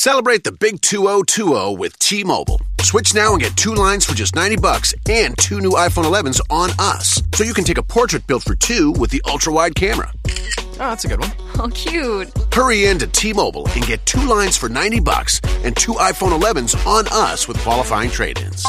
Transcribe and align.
Celebrate 0.00 0.44
the 0.44 0.52
big 0.52 0.80
2020 0.80 1.74
with 1.74 1.98
T-Mobile. 1.98 2.60
Switch 2.82 3.16
now 3.16 3.32
and 3.32 3.42
get 3.42 3.56
two 3.56 3.74
lines 3.74 4.04
for 4.04 4.14
just 4.14 4.32
90 4.32 4.58
bucks 4.58 4.94
and 5.10 5.36
two 5.38 5.60
new 5.60 5.72
iPhone 5.72 6.04
11s 6.04 6.40
on 6.50 6.70
us. 6.78 7.20
So 7.34 7.42
you 7.42 7.52
can 7.52 7.64
take 7.64 7.78
a 7.78 7.82
portrait 7.82 8.24
built 8.28 8.44
for 8.44 8.54
two 8.54 8.92
with 8.92 9.10
the 9.10 9.20
ultra-wide 9.26 9.74
camera. 9.74 10.12
Oh, 10.24 10.76
that's 10.78 11.04
a 11.04 11.08
good 11.08 11.18
one. 11.18 11.32
Oh, 11.58 11.68
cute. 11.74 12.30
Hurry 12.54 12.86
in 12.86 13.00
to 13.00 13.08
T-Mobile 13.08 13.66
and 13.70 13.84
get 13.84 14.06
two 14.06 14.24
lines 14.24 14.56
for 14.56 14.68
90 14.68 15.00
bucks 15.00 15.40
and 15.64 15.76
two 15.76 15.94
iPhone 15.94 16.30
11s 16.30 16.76
on 16.86 17.08
us 17.10 17.48
with 17.48 17.58
qualifying 17.58 18.08
trade-ins. 18.08 18.64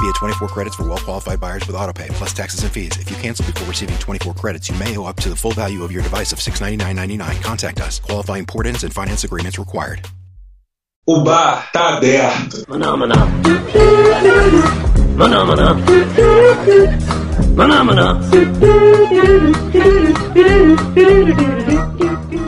Via 0.00 0.12
24 0.14 0.48
credits 0.48 0.76
for 0.76 0.88
well-qualified 0.88 1.40
buyers 1.40 1.66
with 1.66 1.76
autopay 1.76 2.08
plus 2.14 2.32
taxes 2.32 2.62
and 2.62 2.72
fees. 2.72 2.96
If 2.96 3.10
you 3.10 3.16
cancel 3.18 3.44
before 3.44 3.68
receiving 3.68 3.98
24 3.98 4.32
credits, 4.32 4.70
you 4.70 4.76
may 4.76 4.96
owe 4.96 5.04
up 5.04 5.16
to 5.16 5.28
the 5.28 5.36
full 5.36 5.52
value 5.52 5.84
of 5.84 5.92
your 5.92 6.02
device 6.02 6.32
of 6.32 6.38
$699.99. 6.38 7.42
Contact 7.42 7.82
us. 7.82 8.00
Qualifying 8.00 8.46
port-ins 8.46 8.82
and 8.82 8.94
finance 8.94 9.24
agreements 9.24 9.58
required. 9.58 10.08
O 11.06 11.22
bar 11.22 11.70
tá 11.70 11.98
aberto. 11.98 12.64
Maná, 12.66 12.96
maná. 12.96 13.14
Maná, 15.18 15.44
maná. 15.44 15.76
Maná, 17.54 17.84
maná. 17.84 18.20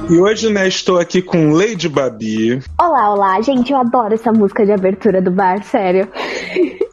E 0.08 0.18
hoje, 0.18 0.50
né, 0.50 0.66
estou 0.66 0.98
aqui 0.98 1.20
com 1.20 1.50
Lady 1.50 1.86
Babi. 1.86 2.62
Olá, 2.80 3.12
olá, 3.12 3.38
gente, 3.42 3.72
eu 3.72 3.78
adoro 3.78 4.14
essa 4.14 4.32
música 4.32 4.64
de 4.64 4.72
abertura 4.72 5.20
do 5.20 5.30
bar, 5.30 5.62
sério. 5.62 6.08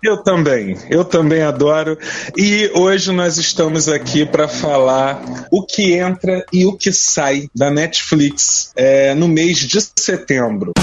Eu 0.03 0.21
também, 0.21 0.75
eu 0.89 1.05
também 1.05 1.43
adoro. 1.43 1.97
E 2.37 2.69
hoje 2.75 3.13
nós 3.13 3.37
estamos 3.37 3.87
aqui 3.87 4.25
para 4.25 4.49
falar 4.49 5.47
o 5.49 5.65
que 5.65 5.93
entra 5.93 6.45
e 6.51 6.65
o 6.65 6.75
que 6.75 6.91
sai 6.91 7.47
da 7.55 7.71
Netflix 7.71 8.73
é, 8.75 9.15
no 9.15 9.29
mês 9.29 9.59
de 9.59 9.79
setembro. 9.95 10.73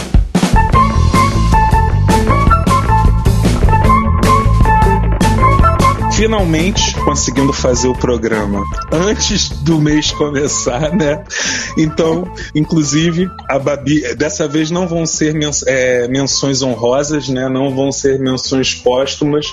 Bye. 0.52 0.79
Finalmente 6.20 6.94
conseguindo 6.96 7.50
fazer 7.50 7.88
o 7.88 7.94
programa 7.94 8.62
antes 8.92 9.48
do 9.48 9.80
mês 9.80 10.10
começar, 10.12 10.94
né? 10.94 11.24
Então, 11.78 12.30
inclusive, 12.54 13.26
a 13.48 13.58
Babi, 13.58 14.02
dessa 14.16 14.46
vez 14.46 14.70
não 14.70 14.86
vão 14.86 15.06
ser 15.06 15.34
é, 15.66 16.06
menções 16.08 16.60
honrosas, 16.60 17.30
né? 17.30 17.48
Não 17.48 17.74
vão 17.74 17.90
ser 17.90 18.18
menções 18.18 18.74
póstumas. 18.74 19.46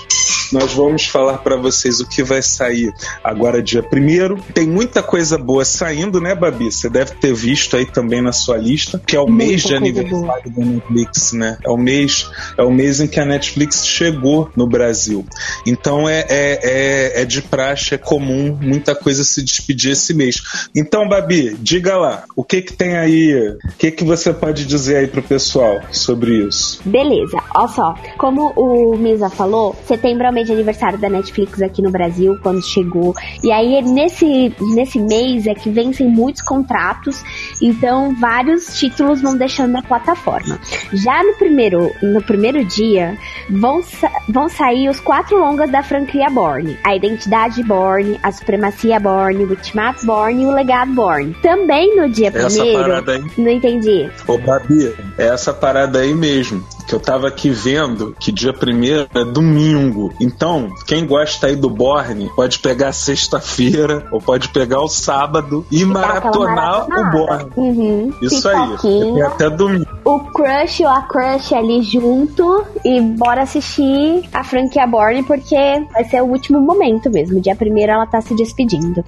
Nós 0.52 0.72
vamos 0.72 1.06
falar 1.06 1.38
para 1.38 1.56
vocês 1.56 2.00
o 2.00 2.08
que 2.08 2.22
vai 2.22 2.42
sair 2.42 2.92
agora, 3.22 3.62
dia 3.62 3.82
primeiro. 3.82 4.42
Tem 4.54 4.66
muita 4.66 5.02
coisa 5.02 5.36
boa 5.36 5.64
saindo, 5.64 6.20
né, 6.20 6.34
Babi? 6.34 6.70
Você 6.70 6.88
deve 6.88 7.12
ter 7.12 7.34
visto 7.34 7.76
aí 7.76 7.86
também 7.86 8.22
na 8.22 8.32
sua 8.32 8.56
lista, 8.56 9.00
que 9.06 9.16
é 9.16 9.20
o 9.20 9.26
muita 9.26 9.44
mês 9.44 9.62
de 9.62 9.74
aniversário 9.74 10.50
boa. 10.50 10.66
da 10.66 10.72
Netflix, 10.72 11.32
né? 11.32 11.58
É 11.64 11.70
o 11.70 11.76
mês, 11.76 12.30
é 12.56 12.62
o 12.62 12.70
mês 12.70 13.00
em 13.00 13.06
que 13.06 13.20
a 13.20 13.24
Netflix 13.24 13.86
chegou 13.86 14.50
no 14.56 14.66
Brasil. 14.66 15.24
Então 15.66 16.08
é, 16.08 16.24
é 16.28 16.57
é, 16.62 17.22
é, 17.22 17.24
de 17.24 17.42
praxe, 17.42 17.94
é 17.94 17.98
comum 17.98 18.56
muita 18.60 18.94
coisa 18.94 19.24
se 19.24 19.42
despedir 19.42 19.92
esse 19.92 20.14
mês. 20.14 20.68
Então, 20.74 21.08
Babi, 21.08 21.56
diga 21.60 21.96
lá, 21.96 22.24
o 22.36 22.44
que 22.44 22.62
que 22.62 22.72
tem 22.72 22.96
aí, 22.96 23.56
o 23.64 23.72
que 23.78 23.90
que 23.90 24.04
você 24.04 24.32
pode 24.32 24.64
dizer 24.64 24.96
aí 24.96 25.06
pro 25.06 25.22
pessoal 25.22 25.80
sobre 25.90 26.46
isso? 26.46 26.80
Beleza, 26.84 27.38
olha 27.54 27.68
só, 27.68 27.94
como 28.16 28.52
o 28.56 28.96
Misa 28.96 29.30
falou, 29.30 29.76
setembro 29.86 30.26
é 30.26 30.30
o 30.30 30.32
mês 30.32 30.46
de 30.46 30.52
aniversário 30.52 30.98
da 30.98 31.08
Netflix 31.08 31.60
aqui 31.62 31.82
no 31.82 31.90
Brasil, 31.90 32.38
quando 32.42 32.62
chegou, 32.64 33.14
e 33.42 33.50
aí 33.50 33.82
nesse, 33.82 34.54
nesse 34.74 34.98
mês 34.98 35.46
é 35.46 35.54
que 35.54 35.70
vencem 35.70 36.08
muitos 36.08 36.42
contratos, 36.42 37.22
então 37.60 38.14
vários 38.18 38.78
títulos 38.78 39.20
vão 39.20 39.36
deixando 39.36 39.76
a 39.76 39.82
plataforma. 39.82 40.58
Já 40.92 41.22
no 41.22 41.34
primeiro, 41.34 41.92
no 42.02 42.22
primeiro 42.22 42.64
dia, 42.64 43.16
vão, 43.50 43.80
vão 44.28 44.48
sair 44.48 44.88
os 44.88 45.00
quatro 45.00 45.38
longas 45.38 45.70
da 45.70 45.82
franquia 45.82 46.28
Born. 46.30 46.47
Born, 46.48 46.78
a 46.82 46.96
identidade 46.96 47.62
Born, 47.62 48.18
a 48.22 48.32
supremacia 48.32 48.98
Born, 48.98 49.44
o 49.44 49.50
ultimato 49.50 50.06
Born 50.06 50.42
e 50.42 50.46
o 50.46 50.50
legado 50.50 50.92
Born. 50.92 51.34
Também 51.42 51.94
no 51.94 52.08
dia 52.08 52.28
essa 52.28 52.48
primeiro. 52.48 52.82
Parada 52.82 53.12
aí. 53.12 53.24
Não 53.36 53.50
entendi. 53.50 54.10
Ô, 54.26 54.38
Babi, 54.38 54.94
é 55.18 55.26
essa 55.26 55.52
parada 55.52 55.98
aí 55.98 56.14
mesmo. 56.14 56.64
Que 56.88 56.94
eu 56.94 57.00
tava 57.00 57.28
aqui 57.28 57.50
vendo 57.50 58.16
que 58.18 58.32
dia 58.32 58.52
primeiro 58.52 59.06
é 59.14 59.24
domingo. 59.24 60.12
Então, 60.18 60.70
quem 60.86 61.06
gosta 61.06 61.48
aí 61.48 61.54
do 61.54 61.68
Born 61.68 62.30
pode 62.34 62.58
pegar 62.60 62.92
sexta-feira 62.92 64.06
ou 64.10 64.20
pode 64.20 64.48
pegar 64.48 64.80
o 64.80 64.88
sábado 64.88 65.66
e, 65.70 65.82
e 65.82 65.84
maratonar 65.84 66.86
o 66.86 67.10
Born. 67.10 67.50
Uhum. 67.56 68.12
Isso 68.22 68.48
aí. 68.48 69.22
Até 69.22 69.50
domingo. 69.50 69.86
O 70.04 70.20
crush 70.20 70.80
ou 70.80 70.88
a 70.88 71.02
crush 71.02 71.54
ali 71.54 71.82
junto 71.82 72.64
e 72.82 73.00
bora 73.00 73.42
assistir 73.42 74.26
a 74.32 74.42
franquia 74.42 74.86
Born 74.86 75.22
porque 75.24 75.56
vai 75.92 76.04
ser 76.04 76.22
o 76.22 76.26
último 76.26 76.60
momento 76.60 77.10
mesmo. 77.10 77.40
Dia 77.40 77.54
primeiro 77.54 77.92
ela 77.92 78.06
tá 78.06 78.20
se 78.22 78.34
despedindo. 78.34 79.04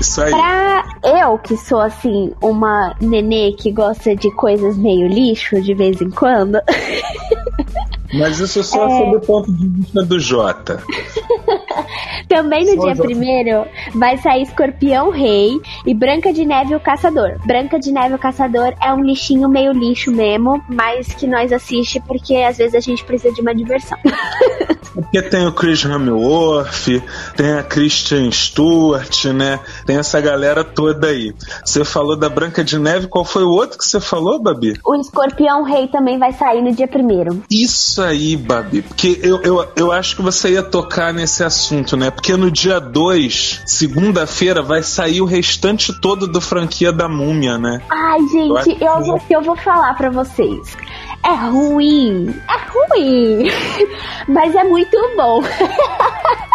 Isso 0.00 0.22
aí. 0.22 0.30
Pra 0.30 0.84
eu, 1.04 1.38
que 1.38 1.56
sou 1.56 1.80
assim, 1.80 2.32
uma 2.42 2.94
nenê 3.00 3.52
que 3.52 3.70
gosta 3.70 4.14
de 4.14 4.30
coisas 4.32 4.76
meio 4.76 5.08
lixo 5.08 5.60
de 5.60 5.74
vez 5.74 6.00
em 6.00 6.10
quando. 6.10 6.58
Mas 8.14 8.38
isso 8.38 8.62
só 8.62 8.86
é... 8.86 8.98
sob 8.98 9.16
o 9.16 9.20
ponto 9.20 9.52
de 9.52 9.66
vista 9.66 10.02
do 10.04 10.20
Jota. 10.20 10.82
Também 12.28 12.64
no 12.64 12.82
dia 12.82 12.96
primeiro 12.96 13.66
vai 13.94 14.16
sair 14.18 14.42
Escorpião 14.42 15.10
Rei 15.10 15.60
e 15.86 15.94
Branca 15.94 16.32
de 16.32 16.44
Neve 16.44 16.74
o 16.74 16.80
Caçador. 16.80 17.38
Branca 17.46 17.78
de 17.78 17.92
Neve 17.92 18.14
o 18.14 18.18
Caçador 18.18 18.74
é 18.82 18.92
um 18.92 19.02
lixinho 19.02 19.48
meio 19.48 19.72
lixo 19.72 20.10
mesmo, 20.10 20.62
mas 20.68 21.08
que 21.08 21.26
nós 21.26 21.52
assiste 21.52 22.00
porque 22.00 22.36
às 22.36 22.58
vezes 22.58 22.74
a 22.74 22.80
gente 22.80 23.04
precisa 23.04 23.34
de 23.34 23.40
uma 23.40 23.54
diversão. 23.54 23.98
Porque 24.94 25.20
tem 25.22 25.44
o 25.44 25.52
Chris 25.52 25.84
Hemsworth, 25.84 27.02
tem 27.36 27.52
a 27.54 27.64
Christian 27.64 28.30
Stewart, 28.30 29.24
né? 29.26 29.58
Tem 29.84 29.96
essa 29.96 30.20
galera 30.20 30.62
toda 30.62 31.08
aí. 31.08 31.34
Você 31.64 31.84
falou 31.84 32.16
da 32.16 32.28
Branca 32.28 32.62
de 32.62 32.78
Neve, 32.78 33.08
qual 33.08 33.24
foi 33.24 33.42
o 33.42 33.50
outro 33.50 33.76
que 33.76 33.84
você 33.84 33.98
falou, 33.98 34.40
Babi? 34.40 34.78
O 34.84 34.94
Escorpião 34.94 35.64
Rei 35.64 35.88
também 35.88 36.16
vai 36.16 36.32
sair 36.32 36.62
no 36.62 36.72
dia 36.72 36.86
primeiro. 36.86 37.42
Isso 37.50 38.00
aí, 38.00 38.36
Babi, 38.36 38.82
porque 38.82 39.18
eu, 39.20 39.42
eu, 39.42 39.68
eu 39.74 39.92
acho 39.92 40.14
que 40.14 40.22
você 40.22 40.52
ia 40.52 40.62
tocar 40.62 41.12
nesse 41.12 41.42
assunto, 41.42 41.63
né? 41.96 42.10
Porque 42.10 42.36
no 42.36 42.50
dia 42.50 42.80
2, 42.80 43.62
segunda-feira, 43.66 44.62
vai 44.62 44.82
sair 44.82 45.20
o 45.20 45.24
restante 45.24 45.92
todo 46.00 46.26
do 46.26 46.40
franquia 46.40 46.92
da 46.92 47.08
Múmia, 47.08 47.58
né? 47.58 47.80
Ai, 47.90 48.20
gente, 48.28 48.82
eu, 48.82 48.88
eu, 48.88 49.04
vou, 49.04 49.20
eu 49.30 49.42
vou 49.42 49.56
falar 49.56 49.94
para 49.94 50.10
vocês. 50.10 50.76
É 51.24 51.34
ruim, 51.34 52.34
é 52.48 52.96
ruim, 52.98 53.48
mas 54.28 54.54
é 54.54 54.64
muito 54.64 54.96
bom. 55.16 55.42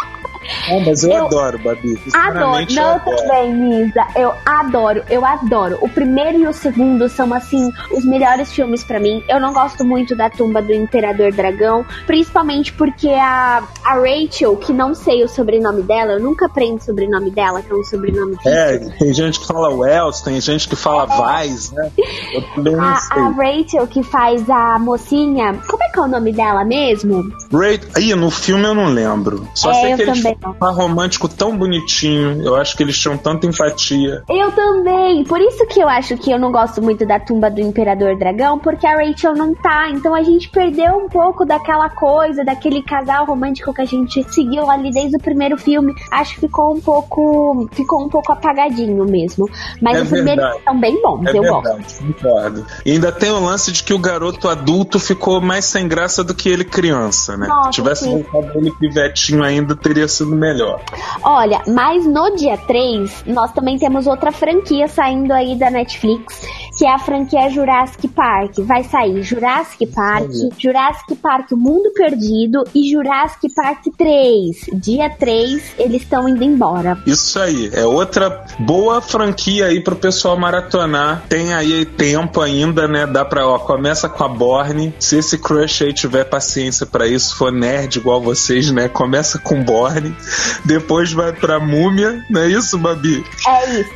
Ah, 0.70 0.84
mas 0.86 1.04
eu, 1.04 1.12
eu 1.12 1.26
adoro, 1.26 1.60
Babi. 1.60 2.00
Adoro. 2.14 2.66
Não, 2.74 3.00
também, 3.00 3.54
Misa. 3.54 4.06
Eu 4.16 4.34
adoro, 4.46 5.04
eu 5.10 5.26
adoro. 5.26 5.78
O 5.82 5.90
primeiro 5.90 6.40
e 6.40 6.48
o 6.48 6.54
segundo 6.54 7.08
são, 7.10 7.34
assim, 7.34 7.72
os 7.92 8.06
melhores 8.06 8.52
filmes 8.52 8.84
para 8.84 9.00
mim. 9.00 9.24
Eu 9.28 9.40
não 9.40 9.54
gosto 9.54 9.84
muito 9.86 10.16
da 10.16 10.30
tumba 10.30 10.62
do 10.62 10.74
Imperador 10.74 11.32
Dragão, 11.32 11.86
principalmente 12.06 12.74
porque 12.74 13.10
a, 13.10 13.64
a 13.84 13.94
Rachel, 13.96 14.56
que 14.58 14.74
não 14.74 14.94
sei 14.94 15.24
o 15.24 15.28
sobrenome 15.28 15.84
dela, 15.84 16.14
eu 16.14 16.20
nunca 16.20 16.46
aprendo 16.46 16.78
o 16.78 16.84
sobrenome 16.84 17.32
dela, 17.32 17.62
que 17.62 17.72
é 17.72 17.76
um 17.76 17.84
sobrenome 17.84 18.38
É, 18.46 18.78
tem 18.78 19.14
gente 19.14 19.40
que 19.40 19.48
fala 19.48 19.70
Wells, 19.70 20.22
tem 20.24 20.40
gente 20.42 20.68
que 20.68 20.76
fala 20.76 21.08
é. 21.10 21.48
Vice, 21.48 21.74
né? 21.74 21.92
Eu 22.34 22.42
também 22.56 22.76
não 22.76 22.84
a, 22.84 22.96
sei. 22.96 23.22
A 23.22 23.30
Rachel, 23.30 23.88
que 23.88 24.04
faz 24.04 24.50
a 24.50 24.80
mocinha, 24.80 25.60
como 25.68 25.84
é 25.84 25.90
que 25.90 26.00
é 26.00 26.02
o 26.02 26.08
nome 26.08 26.32
dela 26.32 26.64
mesmo? 26.64 27.32
Ray... 27.52 27.80
Aí, 27.96 28.14
no 28.16 28.32
filme 28.32 28.64
eu 28.64 28.76
não 28.76 28.88
lembro. 28.88 29.48
Só 29.54 29.72
é, 29.72 29.74
sei 29.74 29.96
que 29.96 30.02
eles 30.04 30.24
um 30.48 30.54
par 30.54 30.74
romântico 30.74 31.28
tão 31.28 31.58
bonitinho. 31.58 32.42
Eu 32.42 32.56
acho 32.56 32.76
que 32.76 32.84
eles 32.84 32.98
tinham 32.98 33.18
tanta 33.18 33.46
empatia. 33.46 34.24
Eu 34.30 34.52
também. 34.52 35.24
Por 35.24 35.42
isso 35.42 35.66
que 35.68 35.80
eu 35.80 35.90
acho 35.90 36.18
que 36.18 36.32
eu 36.32 36.40
não 36.40 36.52
gosto 36.52 36.82
muito 36.82 37.06
da 37.06 37.20
tumba 37.20 37.50
do 37.50 37.60
Imperador 37.60 38.18
Dragão, 38.18 38.58
porque 38.60 38.88
a 38.88 38.96
Rachel 38.96 39.36
não 39.36 39.54
tá. 39.54 39.90
Então 39.90 40.16
a 40.16 40.24
gente 40.24 40.50
perdeu 40.50 40.96
um 40.96 41.10
pouco 41.10 41.46
daquela 41.46 41.90
coisa, 41.90 42.44
daquele 42.44 42.82
casal 42.82 43.26
romântico 43.26 43.74
que 43.74 43.82
a 43.82 43.86
gente 43.86 44.24
seguiu 44.32 44.70
ali 44.70 44.92
desde 44.92 45.18
o 45.18 45.20
primeiro 45.20 45.58
filme. 45.58 45.94
Acho 46.12 46.36
que 46.36 46.42
ficou 46.42 46.76
um 46.76 46.80
pouco. 46.80 47.68
Ficou 47.74 48.04
um 48.04 48.10
pouco 48.10 48.32
apagadinho 48.32 49.06
mesmo. 49.06 49.50
Mas 49.82 49.98
é 49.98 50.02
os 50.04 50.10
primeiros 50.10 50.64
são 50.64 50.80
bem 50.80 51.02
bons, 51.02 51.26
é 51.26 51.38
eu 51.38 51.42
verdade, 51.42 51.78
gosto. 51.78 52.04
Concordo. 52.06 52.66
E 52.86 52.92
ainda 52.92 53.12
tem 53.12 53.32
o 53.32 53.40
lance 53.40 53.72
de 53.72 53.84
que 53.84 53.94
o 53.94 54.00
garoto 54.00 54.48
adulto 54.48 55.00
ficou 55.00 55.42
mais 55.42 55.66
sem 55.66 55.88
graça 55.88 56.24
do 56.24 56.34
que 56.34 56.50
ele 56.50 56.64
criança, 56.64 57.36
né? 57.36 57.48
Nossa, 57.48 57.72
Se 57.72 57.76
tivesse 57.76 58.10
voltado 58.10 58.58
ele 58.58 58.72
pivetinho 58.72 59.44
ainda, 59.44 59.76
teria 59.76 60.08
sido 60.08 60.29
melhor. 60.30 60.82
Olha, 61.24 61.62
mas 61.68 62.06
no 62.06 62.36
dia 62.36 62.58
3, 62.58 63.26
nós 63.28 63.52
também 63.52 63.78
temos 63.78 64.08
outra 64.08 64.32
franquia 64.32 64.88
saindo 64.88 65.32
aí 65.34 65.56
da 65.56 65.70
Netflix, 65.70 66.48
que 66.80 66.86
é 66.86 66.94
a 66.94 66.98
franquia 66.98 67.50
Jurassic 67.50 68.08
Park. 68.08 68.60
Vai 68.60 68.86
sair 68.86 69.22
Jurassic 69.22 69.86
Park, 69.88 70.32
Jurassic 70.58 71.14
Park 71.18 71.52
Mundo 71.52 71.92
Perdido 71.94 72.64
e 72.74 72.90
Jurassic 72.90 73.54
Park 73.54 73.88
3. 73.98 74.80
Dia 74.82 75.10
3, 75.10 75.74
eles 75.78 76.04
estão 76.04 76.30
indo 76.30 76.42
embora. 76.42 76.98
Isso 77.06 77.38
aí, 77.38 77.70
é 77.74 77.86
outra 77.86 78.46
boa 78.60 79.02
franquia 79.02 79.66
aí 79.66 79.84
pro 79.84 79.94
pessoal 79.94 80.40
maratonar. 80.40 81.26
Tem 81.28 81.54
aí 81.54 81.84
tempo 81.84 82.40
ainda, 82.40 82.88
né? 82.88 83.06
Dá 83.06 83.26
pra, 83.26 83.46
ó, 83.46 83.60
começa 83.60 84.08
com 84.08 84.24
a 84.24 84.30
Borne. 84.30 84.94
Se 85.02 85.18
esse 85.18 85.38
crush 85.38 85.84
aí 85.84 85.94
tiver 85.94 86.24
paciência 86.24 86.86
para 86.86 87.06
isso, 87.06 87.36
for 87.36 87.52
nerd 87.52 87.98
igual 87.98 88.22
vocês, 88.22 88.72
né? 88.72 88.88
Começa 88.88 89.38
com 89.38 89.62
Borne, 89.62 90.16
depois 90.64 91.12
vai 91.12 91.34
pra 91.34 91.60
Múmia, 91.60 92.24
não 92.30 92.40
é 92.40 92.48
isso, 92.48 92.78
Babi? 92.78 93.22
É 93.46 93.82
isso. 93.82 93.92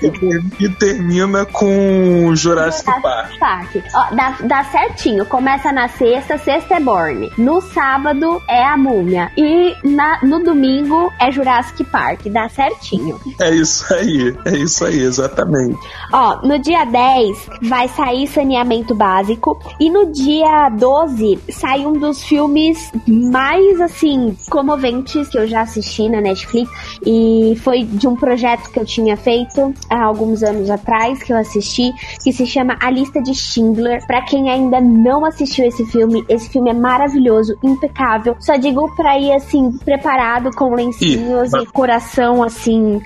E, 0.59 0.65
e 0.65 0.69
termina 0.69 1.45
com 1.45 2.35
Jurassic, 2.35 2.72
Jurassic 2.81 3.01
Park. 3.01 3.39
Park. 3.39 3.75
Ó, 3.93 4.15
dá, 4.15 4.37
dá 4.43 4.63
certinho. 4.65 5.25
Começa 5.25 5.71
na 5.71 5.87
sexta, 5.87 6.37
sexta 6.37 6.75
é 6.75 6.79
Borne. 6.79 7.31
No 7.37 7.61
sábado 7.61 8.41
é 8.47 8.63
a 8.63 8.77
Múmia. 8.77 9.31
E 9.37 9.75
na, 9.83 10.19
no 10.23 10.43
domingo 10.43 11.11
é 11.19 11.31
Jurassic 11.31 11.83
Park. 11.85 12.27
Dá 12.27 12.49
certinho. 12.49 13.19
É 13.39 13.51
isso 13.51 13.93
aí, 13.93 14.35
é 14.45 14.57
isso 14.57 14.85
aí, 14.85 14.99
exatamente. 14.99 15.77
Ó, 16.11 16.41
no 16.45 16.57
dia 16.59 16.85
10 16.85 17.49
vai 17.63 17.87
sair 17.89 18.27
saneamento 18.27 18.95
básico. 18.95 19.59
E 19.79 19.89
no 19.89 20.11
dia 20.11 20.69
12 20.69 21.39
sai 21.49 21.85
um 21.85 21.93
dos 21.93 22.23
filmes 22.23 22.91
mais, 23.07 23.81
assim, 23.81 24.35
comoventes 24.49 25.27
que 25.29 25.37
eu 25.37 25.47
já 25.47 25.61
assisti 25.61 26.09
na 26.09 26.21
Netflix. 26.21 26.71
E 27.05 27.55
foi 27.63 27.83
de 27.83 28.07
um 28.07 28.15
projeto 28.15 28.69
que 28.69 28.79
eu 28.79 28.85
tinha 28.85 29.17
feito 29.17 29.73
há 29.89 30.03
alguns 30.03 30.43
anos 30.43 30.69
atrás, 30.69 31.21
que 31.21 31.33
eu 31.33 31.37
assisti, 31.37 31.91
que 32.23 32.31
se 32.31 32.45
chama 32.45 32.62
A 32.79 32.89
Lista 32.89 33.21
de 33.21 33.33
Schindler. 33.33 34.05
Para 34.05 34.21
quem 34.21 34.49
ainda 34.49 34.79
não 34.79 35.25
assistiu 35.25 35.65
esse 35.65 35.85
filme, 35.85 36.23
esse 36.29 36.49
filme 36.49 36.69
é 36.69 36.73
maravilhoso, 36.73 37.57
impecável. 37.63 38.35
Só 38.39 38.55
digo 38.55 38.93
pra 38.95 39.17
ir, 39.19 39.33
assim, 39.33 39.71
preparado 39.79 40.49
com 40.55 40.73
lencinhos 40.73 41.53
e, 41.53 41.57
e 41.57 41.65
coração, 41.65 42.43
assim, 42.43 43.01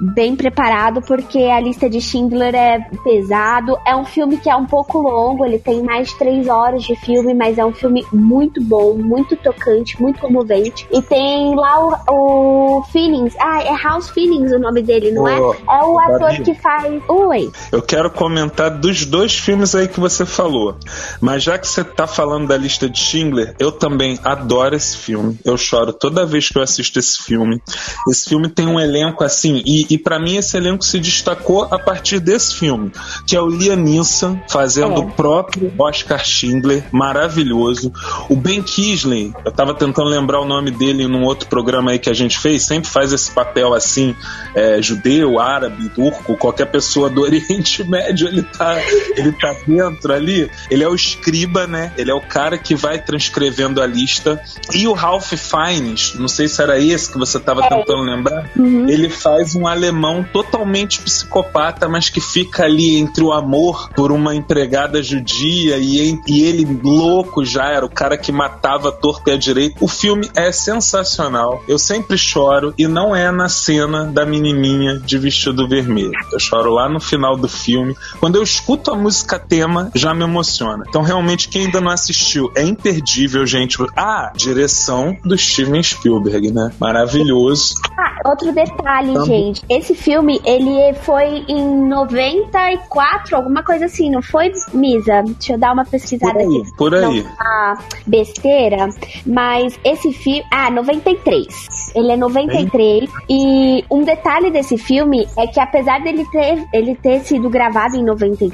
bem 0.00 0.36
preparado, 0.36 1.00
porque 1.02 1.38
a 1.38 1.60
lista 1.60 1.88
de 1.88 2.00
Schindler 2.00 2.54
é 2.54 2.80
pesado. 3.02 3.76
É 3.86 3.94
um 3.94 4.04
filme 4.04 4.36
que 4.36 4.48
é 4.48 4.56
um 4.56 4.66
pouco 4.66 4.98
longo, 4.98 5.44
ele 5.44 5.58
tem 5.58 5.82
mais 5.82 6.08
de 6.08 6.18
três 6.18 6.48
horas 6.48 6.82
de 6.82 6.94
filme, 6.96 7.34
mas 7.34 7.58
é 7.58 7.64
um 7.64 7.72
filme 7.72 8.04
muito 8.12 8.62
bom, 8.62 8.94
muito 8.94 9.36
tocante, 9.36 10.00
muito 10.00 10.20
comovente. 10.20 10.86
E 10.92 11.02
tem 11.02 11.54
lá 11.54 11.80
o, 12.08 12.78
o 12.78 12.82
Feelings, 12.84 13.34
ah, 13.40 13.62
é 13.62 13.76
House 13.82 14.10
Feelings 14.10 14.52
o 14.52 14.58
nome 14.58 14.82
dele, 14.82 15.12
não 15.12 15.26
é? 15.26 15.36
É 15.36 15.84
o 15.84 15.98
ator 15.98 16.30
que 16.42 16.54
faz. 16.54 17.02
Oi. 17.08 17.50
Eu 17.72 17.82
quero 17.82 18.10
comentar 18.10 18.70
dos 18.86 19.04
dois 19.04 19.36
filmes 19.36 19.74
aí 19.74 19.88
que 19.88 19.98
você 19.98 20.24
falou, 20.24 20.76
mas 21.20 21.42
já 21.42 21.58
que 21.58 21.66
você 21.66 21.82
tá 21.82 22.06
falando 22.06 22.46
da 22.46 22.56
lista 22.56 22.88
de 22.88 22.98
Schindler, 22.98 23.54
eu 23.58 23.72
também 23.72 24.18
adoro 24.22 24.76
esse 24.76 24.96
filme. 24.96 25.38
Eu 25.44 25.56
choro 25.56 25.92
toda 25.92 26.24
vez 26.24 26.48
que 26.48 26.58
eu 26.58 26.62
assisto 26.62 26.98
esse 26.98 27.22
filme. 27.22 27.60
Esse 28.08 28.28
filme 28.28 28.48
tem 28.48 28.66
um 28.66 28.78
elenco 28.78 29.24
assim, 29.24 29.62
e 29.64 29.86
e, 29.90 29.98
para 29.98 30.18
mim 30.18 30.36
esse 30.36 30.56
elenco 30.56 30.84
se 30.84 30.98
destacou 30.98 31.64
a 31.64 31.78
partir 31.78 32.20
desse 32.20 32.54
filme, 32.54 32.92
que 33.26 33.34
é 33.34 33.40
o 33.40 33.48
Liam 33.48 33.76
Neeson 33.76 34.38
fazendo 34.48 34.94
é. 34.94 34.98
o 34.98 35.10
próprio 35.10 35.72
Oscar 35.78 36.24
Schindler, 36.24 36.84
maravilhoso. 36.92 37.92
O 38.28 38.36
Ben 38.36 38.62
Kisley, 38.62 39.32
eu 39.44 39.52
tava 39.52 39.74
tentando 39.74 40.08
lembrar 40.08 40.40
o 40.40 40.44
nome 40.44 40.70
dele 40.70 41.08
num 41.08 41.24
outro 41.24 41.48
programa 41.48 41.90
aí 41.90 41.98
que 41.98 42.10
a 42.10 42.14
gente 42.14 42.38
fez, 42.38 42.62
sempre 42.62 42.88
faz 42.88 43.12
esse 43.12 43.30
papel 43.30 43.74
assim, 43.74 44.14
é, 44.54 44.80
judeu, 44.80 45.40
árabe, 45.40 45.88
turco, 45.88 46.36
qualquer 46.36 46.66
pessoa 46.66 47.08
do 47.08 47.22
Oriente 47.26 47.82
Médio, 47.84 48.28
ele 48.28 48.42
tá, 48.42 48.75
ele 49.16 49.32
tá 49.32 49.54
dentro 49.66 50.12
ali. 50.12 50.50
Ele 50.70 50.84
é 50.84 50.88
o 50.88 50.94
escriba, 50.94 51.66
né? 51.66 51.92
Ele 51.96 52.10
é 52.10 52.14
o 52.14 52.20
cara 52.20 52.58
que 52.58 52.74
vai 52.74 52.98
transcrevendo 52.98 53.82
a 53.82 53.86
lista. 53.86 54.40
E 54.74 54.86
o 54.86 54.92
Ralph 54.92 55.32
Fiennes, 55.32 56.14
não 56.14 56.28
sei 56.28 56.48
se 56.48 56.62
era 56.62 56.78
esse 56.78 57.10
que 57.10 57.18
você 57.18 57.38
tava 57.38 57.64
é. 57.64 57.68
tentando 57.68 58.02
lembrar, 58.02 58.50
uhum. 58.56 58.88
ele 58.88 59.08
faz 59.08 59.54
um 59.54 59.66
alemão 59.66 60.24
totalmente 60.24 61.00
psicopata, 61.00 61.88
mas 61.88 62.08
que 62.08 62.20
fica 62.20 62.64
ali 62.64 62.96
entre 62.96 63.22
o 63.22 63.32
amor 63.32 63.90
por 63.94 64.12
uma 64.12 64.34
empregada 64.34 65.02
judia 65.02 65.76
e, 65.78 66.18
e 66.26 66.42
ele 66.42 66.66
louco 66.82 67.44
já, 67.44 67.70
era 67.70 67.84
o 67.84 67.90
cara 67.90 68.16
que 68.16 68.32
matava 68.32 68.88
a 68.88 68.92
torta 68.92 69.30
e 69.30 69.34
a 69.34 69.36
direita. 69.36 69.76
O 69.80 69.88
filme 69.88 70.30
é 70.34 70.50
sensacional. 70.52 71.62
Eu 71.68 71.78
sempre 71.78 72.18
choro 72.18 72.74
e 72.76 72.86
não 72.86 73.14
é 73.14 73.30
na 73.30 73.48
cena 73.48 74.04
da 74.04 74.24
menininha 74.24 74.98
de 74.98 75.18
vestido 75.18 75.68
vermelho. 75.68 76.12
Eu 76.32 76.38
choro 76.38 76.72
lá 76.72 76.88
no 76.88 77.00
final 77.00 77.36
do 77.36 77.48
filme. 77.48 77.96
Quando 78.18 78.36
eu 78.36 78.42
escuto 78.66 78.90
a 78.90 78.96
música 78.96 79.38
tema, 79.38 79.92
já 79.94 80.12
me 80.12 80.24
emociona. 80.24 80.84
Então, 80.88 81.00
realmente, 81.00 81.48
quem 81.48 81.66
ainda 81.66 81.80
não 81.80 81.92
assistiu, 81.92 82.50
é 82.56 82.62
imperdível, 82.62 83.46
gente. 83.46 83.78
Ah, 83.96 84.32
direção 84.34 85.16
do 85.24 85.38
Steven 85.38 85.80
Spielberg, 85.80 86.50
né? 86.50 86.72
Maravilhoso. 86.80 87.76
Ah, 87.96 88.28
outro 88.28 88.52
detalhe, 88.52 89.10
então, 89.10 89.24
gente. 89.24 89.62
Esse 89.70 89.94
filme, 89.94 90.40
ele 90.44 90.92
foi 91.02 91.44
em 91.48 91.88
94, 91.88 93.36
alguma 93.36 93.62
coisa 93.62 93.84
assim, 93.84 94.10
não 94.10 94.20
foi, 94.20 94.50
Misa? 94.74 95.22
Deixa 95.22 95.52
eu 95.52 95.58
dar 95.58 95.72
uma 95.72 95.84
pesquisada 95.84 96.32
por 96.32 96.40
aí, 96.40 96.60
aqui. 96.60 96.76
Por 96.76 96.94
aí. 96.94 97.22
Não 97.22 97.76
besteira, 98.06 98.88
mas 99.26 99.78
esse 99.84 100.12
filme. 100.12 100.44
Ah, 100.50 100.70
93. 100.70 101.46
Ele 101.94 102.12
é 102.12 102.16
93. 102.16 103.10
E 103.28 103.84
um 103.90 104.02
detalhe 104.04 104.50
desse 104.50 104.78
filme 104.78 105.26
é 105.36 105.46
que, 105.46 105.60
apesar 105.60 106.00
dele 106.00 106.24
ter, 106.30 106.64
ele 106.72 106.94
ter 106.94 107.20
sido 107.20 107.48
gravado 107.48 107.96
em 107.96 108.04
93, 108.04 108.45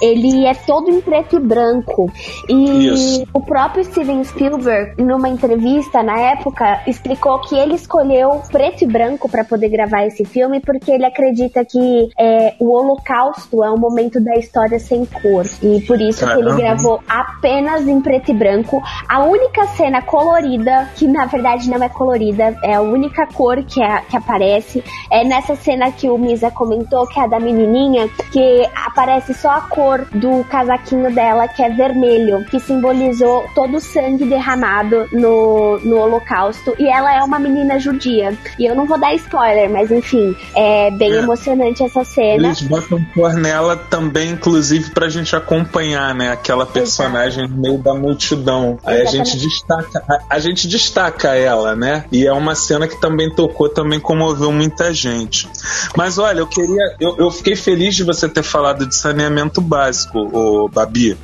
ele 0.00 0.46
é 0.46 0.54
todo 0.54 0.90
em 0.90 1.00
preto 1.00 1.36
e 1.36 1.40
branco. 1.40 2.10
E 2.48 2.88
Isso. 2.88 3.26
o 3.32 3.40
próprio 3.40 3.84
Steven 3.84 4.22
Spielberg, 4.24 5.02
numa 5.02 5.28
entrevista 5.28 6.02
na 6.02 6.18
época, 6.18 6.82
explicou 6.86 7.40
que 7.40 7.54
ele 7.54 7.74
escolheu 7.74 8.42
preto 8.50 8.84
e 8.84 8.86
branco 8.86 9.28
para 9.28 9.44
poder 9.44 9.68
gravar 9.68 10.06
esse 10.06 10.24
filme 10.24 10.60
porque 10.60 10.90
ele 10.90 11.04
acredita 11.04 11.64
que 11.64 12.08
é, 12.18 12.54
o 12.58 12.72
Holocausto 12.72 13.62
é 13.64 13.70
um 13.70 13.78
momento 13.78 14.20
da 14.20 14.36
história 14.36 14.78
sem 14.78 15.04
cor. 15.04 15.44
E 15.62 15.80
por 15.82 16.00
isso 16.00 16.24
Caramba. 16.24 16.42
que 16.42 16.50
ele 16.50 16.62
gravou 16.62 17.00
apenas 17.08 17.86
em 17.86 18.00
preto 18.00 18.30
e 18.30 18.34
branco. 18.34 18.80
A 19.08 19.24
única 19.24 19.66
cena 19.68 20.02
colorida, 20.02 20.88
que 20.96 21.06
na 21.06 21.26
verdade 21.26 21.68
não 21.68 21.82
é 21.82 21.88
colorida, 21.88 22.56
é 22.62 22.74
a 22.74 22.80
única 22.80 23.26
cor 23.26 23.62
que, 23.64 23.82
é, 23.82 24.00
que 24.02 24.16
aparece, 24.16 24.82
é 25.10 25.24
nessa 25.24 25.54
cena 25.56 25.90
que 25.90 26.08
o 26.08 26.18
Misa 26.18 26.50
comentou, 26.50 27.06
que 27.06 27.18
é 27.18 27.24
a 27.24 27.26
da 27.26 27.40
menininha, 27.40 28.08
que 28.32 28.68
aparece 29.00 29.32
só 29.32 29.50
a 29.50 29.60
cor 29.62 30.06
do 30.12 30.44
casaquinho 30.44 31.12
dela, 31.14 31.48
que 31.48 31.62
é 31.62 31.70
vermelho, 31.70 32.44
que 32.44 32.60
simbolizou 32.60 33.48
todo 33.54 33.78
o 33.78 33.80
sangue 33.80 34.26
derramado 34.26 35.08
no, 35.10 35.78
no 35.78 35.96
Holocausto. 35.96 36.74
E 36.78 36.86
ela 36.86 37.14
é 37.14 37.22
uma 37.22 37.38
menina 37.38 37.78
judia. 37.78 38.36
E 38.58 38.66
eu 38.66 38.74
não 38.74 38.86
vou 38.86 39.00
dar 39.00 39.14
spoiler, 39.14 39.70
mas 39.70 39.90
enfim, 39.90 40.36
é 40.54 40.90
bem 40.90 41.12
é. 41.12 41.16
emocionante 41.16 41.82
essa 41.82 42.04
cena. 42.04 42.48
Eles 42.48 42.60
botam 42.62 43.02
cor 43.14 43.32
nela 43.32 43.74
também, 43.74 44.32
inclusive, 44.32 44.90
pra 44.90 45.08
gente 45.08 45.34
acompanhar, 45.34 46.14
né? 46.14 46.30
Aquela 46.30 46.66
personagem 46.66 47.44
Exato. 47.44 47.54
no 47.54 47.62
meio 47.62 47.78
da 47.78 47.94
multidão. 47.94 48.78
Aí 48.84 49.00
a 49.00 49.06
gente 49.06 49.38
destaca, 49.38 50.04
a, 50.08 50.36
a, 50.36 50.38
gente 50.38 50.68
destaca 50.68 51.34
ela, 51.34 51.74
né? 51.74 52.04
E 52.12 52.26
é 52.26 52.32
uma 52.32 52.54
cena 52.54 52.86
que 52.86 53.00
também 53.00 53.34
tocou, 53.34 53.68
também 53.68 53.98
comoveu 53.98 54.52
muita 54.52 54.92
gente. 54.92 55.48
Mas 55.96 56.18
olha, 56.18 56.40
eu 56.40 56.46
queria. 56.46 56.96
Eu, 57.00 57.16
eu 57.16 57.30
fiquei 57.30 57.56
feliz 57.56 57.94
de 57.94 58.04
você 58.04 58.28
ter 58.28 58.42
falado 58.42 58.89
de 58.90 58.96
saneamento 58.96 59.60
básico, 59.60 60.18
o 60.18 60.68
Babi. 60.68 61.16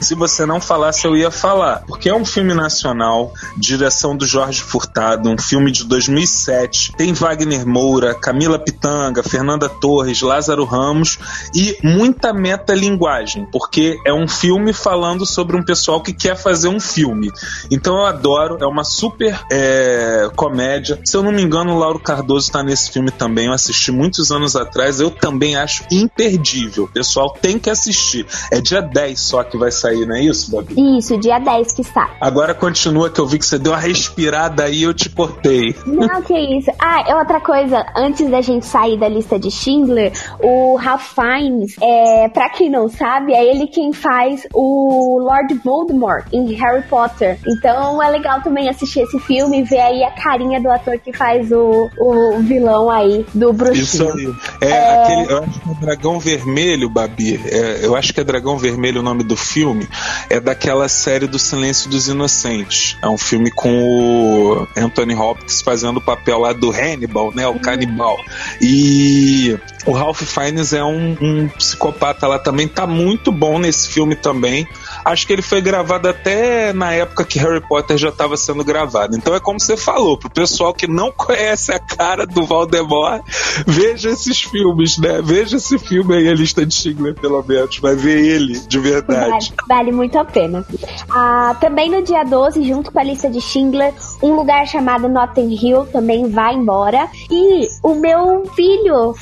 Se 0.00 0.14
você 0.14 0.46
não 0.46 0.60
falasse, 0.60 1.06
eu 1.06 1.14
ia 1.16 1.30
falar. 1.30 1.84
Porque 1.86 2.08
é 2.08 2.14
um 2.14 2.24
filme 2.24 2.54
nacional, 2.54 3.32
direção 3.56 4.16
do 4.16 4.26
Jorge 4.26 4.62
Furtado, 4.62 5.28
um 5.28 5.38
filme 5.38 5.70
de 5.70 5.84
2007. 5.84 6.92
Tem 6.96 7.12
Wagner 7.12 7.66
Moura, 7.66 8.14
Camila 8.14 8.58
Pitanga, 8.58 9.22
Fernanda 9.22 9.68
Torres, 9.68 10.22
Lázaro 10.22 10.64
Ramos 10.64 11.18
e 11.54 11.76
muita 11.82 12.32
metalinguagem, 12.32 13.46
porque 13.52 13.98
é 14.06 14.12
um 14.12 14.26
filme 14.26 14.72
falando 14.72 15.26
sobre 15.26 15.56
um 15.56 15.62
pessoal 15.62 16.00
que 16.02 16.12
quer 16.12 16.36
fazer 16.36 16.68
um 16.68 16.80
filme. 16.80 17.30
Então 17.70 17.96
eu 17.96 18.06
adoro, 18.06 18.56
é 18.60 18.66
uma 18.66 18.84
super 18.84 19.38
é, 19.52 20.30
comédia. 20.34 20.98
Se 21.04 21.16
eu 21.16 21.22
não 21.22 21.32
me 21.32 21.42
engano, 21.42 21.74
o 21.74 21.78
Lauro 21.78 21.98
Cardoso 21.98 22.46
está 22.46 22.62
nesse 22.62 22.90
filme 22.90 23.10
também. 23.10 23.46
Eu 23.46 23.52
assisti 23.52 23.92
muitos 23.92 24.32
anos 24.32 24.56
atrás, 24.56 25.00
eu 25.00 25.10
também 25.10 25.56
acho 25.56 25.84
imperdível. 25.90 26.84
O 26.84 26.88
pessoal 27.10 27.30
tem 27.30 27.58
que 27.58 27.68
assistir. 27.68 28.24
É 28.52 28.60
dia 28.60 28.80
10 28.80 29.18
só 29.18 29.42
que 29.42 29.58
vai 29.58 29.72
sair, 29.72 30.06
não 30.06 30.16
é 30.16 30.22
isso, 30.22 30.52
Babi? 30.52 30.98
Isso, 30.98 31.18
dia 31.18 31.38
10 31.40 31.72
que 31.72 31.82
está. 31.82 32.10
Agora 32.20 32.54
continua 32.54 33.10
que 33.10 33.20
eu 33.20 33.26
vi 33.26 33.38
que 33.38 33.46
você 33.46 33.58
deu 33.58 33.72
uma 33.72 33.78
respirada 33.78 34.64
aí 34.64 34.84
eu 34.84 34.94
te 34.94 35.10
cortei. 35.10 35.74
Não, 35.84 36.22
que 36.22 36.38
isso. 36.38 36.70
isso. 36.70 36.70
Ah, 36.78 37.04
é 37.06 37.16
outra 37.16 37.40
coisa, 37.40 37.84
antes 37.96 38.30
da 38.30 38.40
gente 38.40 38.64
sair 38.64 38.98
da 38.98 39.08
lista 39.08 39.38
de 39.38 39.50
Schindler, 39.50 40.12
o 40.40 40.76
Ralph 40.76 41.14
Fiennes, 41.14 41.76
é, 41.82 42.28
pra 42.28 42.48
quem 42.50 42.70
não 42.70 42.88
sabe, 42.88 43.32
é 43.32 43.44
ele 43.44 43.66
quem 43.66 43.92
faz 43.92 44.46
o 44.54 45.18
Lord 45.18 45.54
Voldemort 45.64 46.26
em 46.32 46.52
Harry 46.54 46.82
Potter. 46.82 47.38
Então 47.46 48.02
é 48.02 48.08
legal 48.10 48.40
também 48.42 48.68
assistir 48.68 49.00
esse 49.00 49.18
filme 49.20 49.60
e 49.60 49.62
ver 49.62 49.80
aí 49.80 50.04
a 50.04 50.10
carinha 50.12 50.60
do 50.60 50.70
ator 50.70 50.98
que 50.98 51.12
faz 51.12 51.50
o, 51.50 51.88
o 51.98 52.38
vilão 52.40 52.90
aí 52.90 53.26
do 53.34 53.52
bruxinho. 53.52 53.82
Isso 53.82 54.02
aí. 54.12 54.34
É, 54.60 54.70
é... 54.70 55.02
aquele, 55.02 55.32
eu 55.32 55.44
acho 55.44 55.60
que 55.60 55.70
é 55.70 55.74
Dragão 55.74 56.20
Vermelho, 56.20 56.90
Babi. 57.00 57.40
É, 57.46 57.80
eu 57.82 57.96
acho 57.96 58.12
que 58.12 58.20
é 58.20 58.24
Dragão 58.24 58.58
Vermelho 58.58 59.00
o 59.00 59.02
nome 59.02 59.22
do 59.22 59.36
filme. 59.36 59.88
É 60.28 60.38
daquela 60.38 60.88
série 60.88 61.26
do 61.26 61.38
Silêncio 61.38 61.88
dos 61.90 62.08
Inocentes. 62.08 62.96
É 63.02 63.08
um 63.08 63.18
filme 63.18 63.50
com 63.50 63.70
o 63.82 64.68
Anthony 64.76 65.14
Hopkins 65.14 65.62
fazendo 65.62 65.96
o 65.98 66.00
papel 66.00 66.38
lá 66.38 66.52
do 66.52 66.70
Hannibal, 66.70 67.32
né? 67.34 67.46
O 67.46 67.58
canibal. 67.58 68.16
E 68.60 69.58
o 69.86 69.92
Ralph 69.92 70.22
Fiennes 70.22 70.72
é 70.72 70.84
um, 70.84 71.16
um, 71.20 71.48
psicopata 71.48 72.26
lá 72.26 72.38
também, 72.38 72.68
tá 72.68 72.86
muito 72.86 73.32
bom 73.32 73.58
nesse 73.58 73.88
filme 73.88 74.14
também. 74.14 74.66
Acho 75.04 75.26
que 75.26 75.32
ele 75.32 75.42
foi 75.42 75.60
gravado 75.60 76.08
até 76.08 76.72
na 76.72 76.92
época 76.92 77.24
que 77.24 77.38
Harry 77.38 77.60
Potter 77.60 77.96
já 77.96 78.10
estava 78.10 78.36
sendo 78.36 78.62
gravado. 78.62 79.16
Então 79.16 79.34
é 79.34 79.40
como 79.40 79.58
você 79.58 79.76
falou, 79.76 80.18
pro 80.18 80.30
pessoal 80.30 80.74
que 80.74 80.86
não 80.86 81.10
conhece 81.16 81.72
a 81.72 81.78
cara 81.78 82.26
do 82.26 82.44
Voldemort, 82.44 83.22
veja 83.66 84.10
esses 84.10 84.42
filmes, 84.42 84.98
né? 84.98 85.20
Veja 85.22 85.56
esse 85.56 85.78
filme 85.78 86.16
aí, 86.16 86.28
a 86.28 86.34
lista 86.34 86.64
de 86.64 86.74
Schindler, 86.74 87.14
pelo 87.14 87.42
menos, 87.42 87.78
vai 87.78 87.94
ver 87.94 88.24
ele 88.24 88.60
de 88.60 88.78
verdade. 88.78 89.30
Vale, 89.30 89.68
vale 89.68 89.92
muito 89.92 90.18
a 90.18 90.24
pena. 90.24 90.64
Ah, 91.10 91.56
também 91.60 91.90
no 91.90 92.02
dia 92.02 92.22
12, 92.22 92.62
junto 92.64 92.92
com 92.92 92.98
a 92.98 93.02
lista 93.02 93.30
de 93.30 93.40
Schindler, 93.40 93.94
um 94.22 94.34
lugar 94.34 94.66
chamado 94.66 95.08
Notting 95.08 95.54
Hill 95.54 95.86
também 95.86 96.28
vai 96.28 96.54
embora. 96.54 97.08
E 97.30 97.66
o 97.82 97.94
meu 97.94 98.44
filho, 98.54 99.14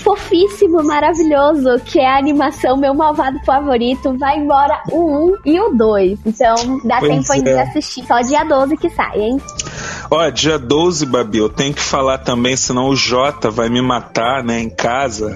fofíssimo, 0.48 0.82
maravilhoso, 0.82 1.78
que 1.84 1.98
é 1.98 2.06
a 2.06 2.18
animação 2.18 2.76
Meu 2.76 2.94
Malvado 2.94 3.38
Favorito, 3.44 4.16
vai 4.16 4.38
embora 4.38 4.82
o 4.90 5.32
1 5.32 5.36
e 5.44 5.60
o 5.60 5.74
2. 5.74 6.18
Então 6.24 6.80
dá 6.84 6.98
pois 6.98 7.12
tempo 7.12 7.32
ainda 7.32 7.50
é. 7.50 7.54
de 7.54 7.60
assistir. 7.60 8.06
Só 8.06 8.20
dia 8.20 8.44
12 8.44 8.76
que 8.76 8.90
sai, 8.90 9.20
hein? 9.20 9.40
Ó, 10.10 10.28
dia 10.30 10.58
12, 10.58 11.04
Babi, 11.06 11.38
eu 11.38 11.48
tenho 11.48 11.74
que 11.74 11.82
falar 11.82 12.18
também, 12.18 12.56
senão 12.56 12.88
o 12.88 12.96
Jota 12.96 13.50
vai 13.50 13.68
me 13.68 13.82
matar, 13.82 14.42
né, 14.42 14.58
em 14.58 14.70
casa, 14.70 15.34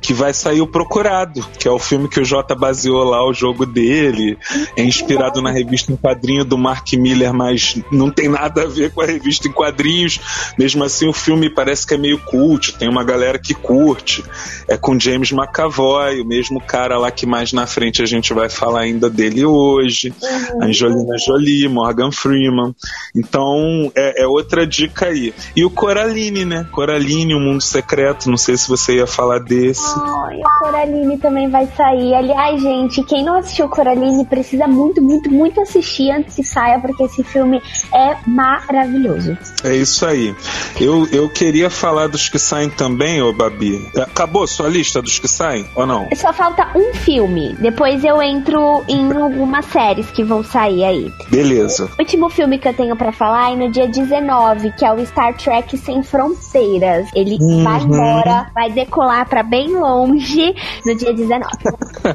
que 0.00 0.12
vai 0.12 0.32
sair 0.32 0.60
o 0.60 0.66
Procurado, 0.66 1.44
que 1.58 1.66
é 1.66 1.70
o 1.70 1.78
filme 1.78 2.08
que 2.08 2.20
o 2.20 2.24
Jota 2.24 2.54
baseou 2.54 3.02
lá 3.02 3.26
o 3.26 3.34
jogo 3.34 3.66
dele, 3.66 4.38
é 4.76 4.84
inspirado 4.84 5.42
na 5.42 5.50
revista 5.50 5.92
em 5.92 5.96
quadrinho 5.96 6.44
do 6.44 6.56
Mark 6.56 6.92
Miller, 6.92 7.34
mas 7.34 7.76
não 7.90 8.10
tem 8.10 8.28
nada 8.28 8.62
a 8.62 8.66
ver 8.66 8.92
com 8.92 9.00
a 9.00 9.06
revista 9.06 9.48
em 9.48 9.52
quadrinhos. 9.52 10.20
Mesmo 10.56 10.84
assim, 10.84 11.08
o 11.08 11.12
filme 11.12 11.50
parece 11.50 11.86
que 11.86 11.94
é 11.94 11.98
meio 11.98 12.18
cult, 12.18 12.76
tem 12.78 12.88
uma 12.88 13.02
galera 13.02 13.38
que 13.38 13.54
curte. 13.54 14.22
É 14.68 14.76
com 14.76 14.98
James 14.98 15.32
McAvoy, 15.32 16.20
o 16.20 16.24
mesmo 16.24 16.60
cara 16.60 16.98
lá 16.98 17.10
que 17.10 17.26
mais 17.26 17.52
na 17.52 17.66
frente 17.66 18.02
a 18.02 18.06
gente 18.06 18.32
vai 18.32 18.48
falar 18.48 18.80
ainda 18.80 19.10
dele 19.10 19.44
hoje. 19.44 20.12
Uhum. 20.22 20.64
Angelina 20.64 21.18
Jolie, 21.18 21.68
Morgan 21.68 22.10
Freeman. 22.10 22.74
Então, 23.14 23.90
é, 23.94 24.22
é, 24.22 24.26
outra 24.26 24.66
dica 24.66 25.06
aí. 25.06 25.34
E 25.54 25.64
o 25.64 25.70
Coraline, 25.70 26.44
né? 26.44 26.66
Coraline, 26.70 27.34
o 27.34 27.40
Mundo 27.40 27.62
Secreto, 27.62 28.30
não 28.30 28.36
sei 28.36 28.56
se 28.56 28.68
você 28.68 28.96
ia 28.96 29.06
falar 29.06 29.40
desse. 29.40 29.84
Ai, 29.84 30.38
o 30.38 30.58
Coraline 30.60 31.18
também 31.18 31.50
vai 31.50 31.66
sair. 31.76 32.14
Aliás, 32.14 32.60
gente, 32.60 33.02
quem 33.04 33.24
não 33.24 33.38
assistiu 33.38 33.68
Coraline 33.68 34.24
precisa 34.24 34.66
muito, 34.66 35.02
muito, 35.02 35.30
muito 35.30 35.60
assistir 35.60 36.10
antes 36.10 36.34
que 36.34 36.44
saia, 36.44 36.78
porque 36.80 37.04
esse 37.04 37.22
filme 37.22 37.60
é 37.92 38.16
maravilhoso. 38.26 39.36
É 39.62 39.74
isso 39.74 40.06
aí. 40.06 40.34
Eu, 40.80 41.06
eu 41.12 41.28
queria 41.28 41.70
falar 41.70 42.08
dos 42.08 42.28
que 42.28 42.38
saem 42.38 42.70
também, 42.70 43.22
ô 43.22 43.32
Babi. 43.32 43.88
Acabou 43.96 44.33
sua 44.48 44.68
lista 44.68 45.00
dos 45.00 45.18
que 45.18 45.28
saem 45.28 45.64
ou 45.74 45.86
não? 45.86 46.08
Só 46.16 46.32
falta 46.32 46.68
um 46.74 46.92
filme. 46.92 47.54
Depois 47.60 48.02
eu 48.04 48.20
entro 48.20 48.82
em 48.88 49.12
algumas 49.12 49.64
séries 49.66 50.10
que 50.10 50.24
vão 50.24 50.42
sair 50.42 50.84
aí. 50.84 51.12
Beleza. 51.28 51.88
O 51.96 52.02
último 52.02 52.28
filme 52.28 52.58
que 52.58 52.68
eu 52.68 52.74
tenho 52.74 52.96
para 52.96 53.12
falar 53.12 53.52
é 53.52 53.56
no 53.56 53.70
dia 53.70 53.86
19, 53.86 54.72
que 54.72 54.84
é 54.84 54.92
o 54.92 55.06
Star 55.06 55.36
Trek 55.36 55.78
Sem 55.78 56.02
Fronteiras. 56.02 57.08
Ele 57.14 57.38
uhum. 57.40 57.62
vai 57.62 57.80
embora, 57.80 58.50
vai 58.52 58.70
decolar 58.70 59.28
para 59.28 59.42
bem 59.42 59.68
longe 59.68 60.54
no 60.84 60.96
dia 60.96 61.14
19. 61.14 61.46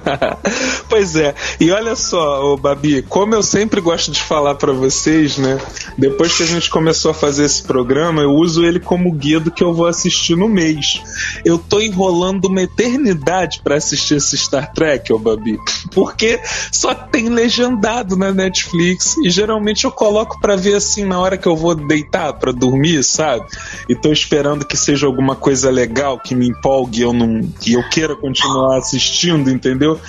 pois 0.89 1.15
é. 1.15 1.33
E 1.59 1.71
olha 1.71 1.95
só, 1.95 2.53
ô 2.53 2.57
Babi, 2.57 3.01
como 3.03 3.33
eu 3.33 3.41
sempre 3.41 3.79
gosto 3.79 4.11
de 4.11 4.21
falar 4.21 4.55
para 4.55 4.73
vocês, 4.73 5.37
né? 5.37 5.57
Depois 5.97 6.35
que 6.35 6.43
a 6.43 6.47
gente 6.47 6.69
começou 6.69 7.11
a 7.11 7.13
fazer 7.13 7.45
esse 7.45 7.63
programa, 7.63 8.21
eu 8.21 8.31
uso 8.31 8.65
ele 8.65 8.79
como 8.79 9.11
guia 9.13 9.39
do 9.39 9.51
que 9.51 9.63
eu 9.63 9.73
vou 9.73 9.87
assistir 9.87 10.35
no 10.35 10.49
mês. 10.49 11.01
Eu 11.45 11.57
tô 11.57 11.79
enrolando 11.79 12.08
uma 12.09 12.61
eternidade 12.61 13.61
para 13.63 13.75
assistir 13.75 14.15
esse 14.15 14.37
Star 14.37 14.71
Trek, 14.73 15.11
ô 15.11 15.19
Babi, 15.19 15.57
porque 15.91 16.39
só 16.71 16.93
tem 16.93 17.29
legendado 17.29 18.15
na 18.15 18.31
Netflix 18.31 19.17
e 19.23 19.29
geralmente 19.29 19.85
eu 19.85 19.91
coloco 19.91 20.39
para 20.39 20.55
ver 20.55 20.75
assim 20.75 21.05
na 21.05 21.19
hora 21.19 21.37
que 21.37 21.47
eu 21.47 21.55
vou 21.55 21.75
deitar 21.75 22.33
para 22.33 22.51
dormir, 22.51 23.03
sabe? 23.03 23.45
E 23.87 23.95
tô 23.95 24.11
esperando 24.11 24.65
que 24.65 24.77
seja 24.77 25.07
alguma 25.07 25.35
coisa 25.35 25.69
legal 25.69 26.19
que 26.19 26.35
me 26.35 26.47
empolgue, 26.47 27.01
eu 27.01 27.13
não, 27.13 27.41
que 27.59 27.73
eu 27.73 27.87
queira 27.89 28.15
continuar 28.15 28.77
assistindo, 28.77 29.49
entendeu? 29.49 29.99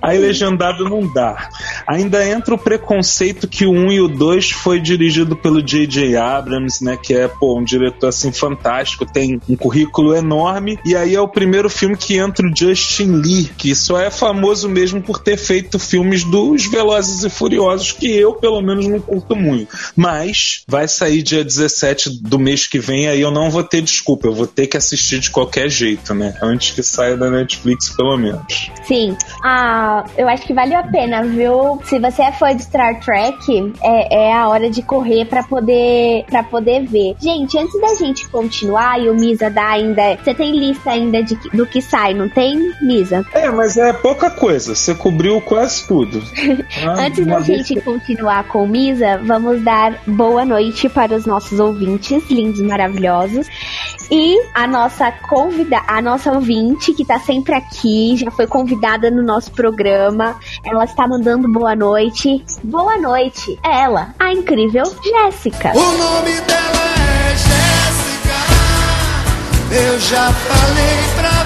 Aí 0.00 0.18
legendado 0.18 0.84
não 0.84 1.12
dá. 1.12 1.48
Ainda 1.86 2.26
entra 2.26 2.54
o 2.54 2.58
preconceito 2.58 3.48
que 3.48 3.66
o 3.66 3.70
1 3.70 3.92
e 3.92 4.00
o 4.00 4.08
2 4.08 4.50
foi 4.50 4.80
dirigido 4.80 5.36
pelo 5.36 5.62
J.J. 5.62 6.16
Abrams, 6.16 6.84
né, 6.84 6.96
que 6.96 7.14
é 7.14 7.28
pô, 7.28 7.58
um 7.58 7.64
diretor 7.64 8.08
assim 8.08 8.32
fantástico, 8.32 9.04
tem 9.04 9.40
um 9.48 9.56
currículo 9.56 10.14
enorme 10.14 10.78
e 10.84 10.96
aí 10.96 11.14
é 11.14 11.20
o 11.20 11.28
primeiro 11.28 11.49
filme 11.70 11.96
que 11.96 12.16
entra 12.16 12.46
o 12.46 12.56
Justin 12.56 13.20
Lee, 13.20 13.50
que 13.56 13.74
só 13.74 13.98
é 13.98 14.10
famoso 14.10 14.68
mesmo 14.68 15.02
por 15.02 15.18
ter 15.18 15.36
feito 15.36 15.78
filmes 15.78 16.24
dos 16.24 16.66
Velozes 16.66 17.24
e 17.24 17.30
Furiosos, 17.30 17.92
que 17.92 18.14
eu, 18.16 18.34
pelo 18.34 18.60
menos, 18.60 18.86
não 18.86 19.00
curto 19.00 19.34
muito. 19.34 19.76
Mas 19.96 20.62
vai 20.66 20.86
sair 20.86 21.22
dia 21.22 21.44
17 21.44 22.22
do 22.22 22.38
mês 22.38 22.66
que 22.66 22.78
vem, 22.78 23.08
aí 23.08 23.20
eu 23.20 23.30
não 23.30 23.50
vou 23.50 23.62
ter 23.62 23.82
desculpa, 23.82 24.26
eu 24.26 24.34
vou 24.34 24.46
ter 24.46 24.66
que 24.66 24.76
assistir 24.76 25.18
de 25.18 25.30
qualquer 25.30 25.68
jeito, 25.68 26.14
né? 26.14 26.34
Antes 26.42 26.72
que 26.72 26.82
saia 26.82 27.16
da 27.16 27.30
Netflix, 27.30 27.90
pelo 27.90 28.16
menos. 28.16 28.70
Sim. 28.84 29.16
Ah, 29.44 30.04
eu 30.16 30.28
acho 30.28 30.46
que 30.46 30.54
valeu 30.54 30.78
a 30.78 30.82
pena, 30.84 31.22
viu? 31.22 31.80
Se 31.84 31.98
você 31.98 32.22
é 32.22 32.32
fã 32.32 32.54
de 32.54 32.62
Star 32.62 33.00
Trek, 33.00 33.72
é, 33.82 34.28
é 34.28 34.32
a 34.32 34.48
hora 34.48 34.70
de 34.70 34.82
correr 34.82 35.24
para 35.24 35.42
poder 35.42 36.24
para 36.28 36.42
poder 36.42 36.86
ver. 36.86 37.14
Gente, 37.20 37.58
antes 37.58 37.80
da 37.80 37.94
gente 37.94 38.28
continuar 38.28 39.00
e 39.00 39.08
o 39.08 39.14
Misa 39.14 39.50
dá 39.50 39.70
ainda. 39.70 40.16
Você 40.16 40.34
tem 40.34 40.56
lista 40.56 40.90
ainda 40.90 41.22
de, 41.22 41.36
do 41.52 41.66
que 41.66 41.80
sai, 41.80 42.14
não 42.14 42.28
tem, 42.28 42.72
Misa? 42.80 43.24
É, 43.32 43.50
mas 43.50 43.76
é 43.76 43.92
pouca 43.92 44.30
coisa. 44.30 44.74
Você 44.74 44.94
cobriu 44.94 45.40
quase 45.40 45.86
tudo. 45.86 46.22
Ah, 46.82 47.06
Antes 47.06 47.26
da 47.26 47.40
gente 47.40 47.74
que... 47.74 47.80
continuar 47.80 48.44
com 48.44 48.66
Misa, 48.66 49.18
vamos 49.22 49.62
dar 49.62 49.98
boa 50.06 50.44
noite 50.44 50.88
para 50.88 51.14
os 51.14 51.26
nossos 51.26 51.58
ouvintes, 51.58 52.28
lindos, 52.30 52.60
maravilhosos. 52.60 53.46
E 54.10 54.36
a 54.54 54.66
nossa 54.66 55.12
convida, 55.12 55.82
a 55.86 56.02
nossa 56.02 56.32
ouvinte 56.32 56.92
que 56.92 57.02
está 57.02 57.18
sempre 57.18 57.54
aqui, 57.54 58.16
já 58.16 58.30
foi 58.30 58.46
convidada 58.46 59.10
no 59.10 59.22
nosso 59.22 59.52
programa. 59.52 60.36
Ela 60.64 60.84
está 60.84 61.06
mandando 61.06 61.50
boa 61.52 61.76
noite. 61.76 62.44
Boa 62.64 62.98
noite. 62.98 63.58
É 63.64 63.82
ela, 63.82 64.14
a 64.18 64.32
incrível 64.32 64.84
Jéssica. 64.84 65.72
O 65.76 65.98
nome 65.98 66.40
dela 66.40 66.80
é 67.24 67.36
Jéssica. 67.36 67.69
Eu 69.72 70.00
já 70.00 70.32
falei 70.32 71.14
pra 71.14 71.39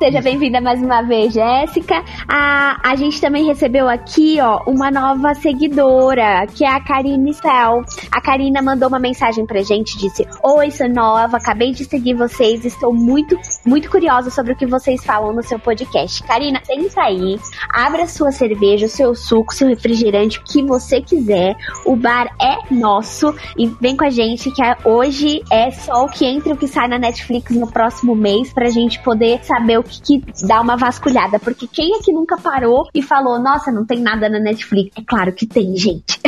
Seja 0.00 0.22
bem-vinda 0.22 0.62
mais 0.62 0.82
uma 0.82 1.02
vez, 1.02 1.34
Jéssica. 1.34 2.02
A, 2.26 2.80
a 2.82 2.96
gente 2.96 3.20
também 3.20 3.44
recebeu 3.44 3.86
aqui, 3.86 4.38
ó, 4.40 4.62
uma 4.66 4.90
nova 4.90 5.34
seguidora, 5.34 6.46
que 6.46 6.64
é 6.64 6.68
a 6.70 6.80
Karine 6.80 7.34
Cel. 7.34 7.82
A 8.10 8.18
Karina 8.18 8.62
mandou 8.62 8.88
uma 8.88 8.98
mensagem 8.98 9.44
pra 9.44 9.60
gente, 9.60 9.98
disse: 9.98 10.26
Oi, 10.42 10.70
sou 10.70 10.88
nova, 10.88 11.36
acabei 11.36 11.72
de 11.72 11.84
seguir 11.84 12.14
vocês, 12.14 12.64
estou 12.64 12.94
muito, 12.94 13.38
muito 13.66 13.90
curiosa 13.90 14.30
sobre 14.30 14.54
o 14.54 14.56
que 14.56 14.64
vocês 14.64 15.04
falam 15.04 15.34
no 15.34 15.42
seu 15.42 15.58
podcast. 15.58 16.22
Karina, 16.22 16.62
entra 16.70 17.02
aí, 17.02 17.38
abra 17.68 18.06
sua 18.06 18.32
cerveja, 18.32 18.86
o 18.86 18.88
seu 18.88 19.14
suco, 19.14 19.54
seu 19.54 19.68
refrigerante, 19.68 20.38
o 20.38 20.44
que 20.44 20.62
você 20.62 21.02
quiser. 21.02 21.54
O 21.84 21.94
bar 21.94 22.34
é 22.40 22.74
nosso 22.74 23.34
e 23.54 23.66
vem 23.78 23.98
com 23.98 24.06
a 24.06 24.10
gente 24.10 24.50
que 24.50 24.62
hoje 24.82 25.42
é 25.52 25.70
só 25.70 26.06
o 26.06 26.08
que 26.08 26.24
entra 26.24 26.48
e 26.48 26.52
o 26.54 26.56
que 26.56 26.66
sai 26.66 26.88
na 26.88 26.98
Netflix 26.98 27.54
no 27.54 27.70
próximo 27.70 28.16
mês 28.16 28.50
pra 28.50 28.70
gente 28.70 28.98
poder 29.02 29.44
saber 29.44 29.78
o 29.78 29.89
que, 30.02 30.22
dá 30.46 30.60
uma 30.60 30.76
vasculhada. 30.76 31.38
Porque 31.38 31.66
quem 31.66 31.96
é 31.96 31.98
que 32.02 32.12
nunca 32.12 32.36
parou 32.38 32.88
e 32.94 33.02
falou, 33.02 33.38
nossa, 33.40 33.70
não 33.70 33.84
tem 33.84 34.00
nada 34.00 34.28
na 34.28 34.38
Netflix? 34.38 34.90
É 34.96 35.02
claro 35.06 35.32
que 35.32 35.46
tem, 35.46 35.76
gente. 35.76 36.20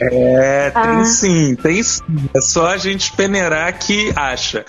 É, 0.00 0.70
tem 0.74 0.82
Ah. 0.82 1.04
sim, 1.04 1.56
tem 1.56 1.82
sim. 1.82 2.02
É 2.34 2.40
só 2.40 2.68
a 2.68 2.76
gente 2.76 3.12
peneirar 3.12 3.78
que 3.78 4.12
acha. 4.14 4.64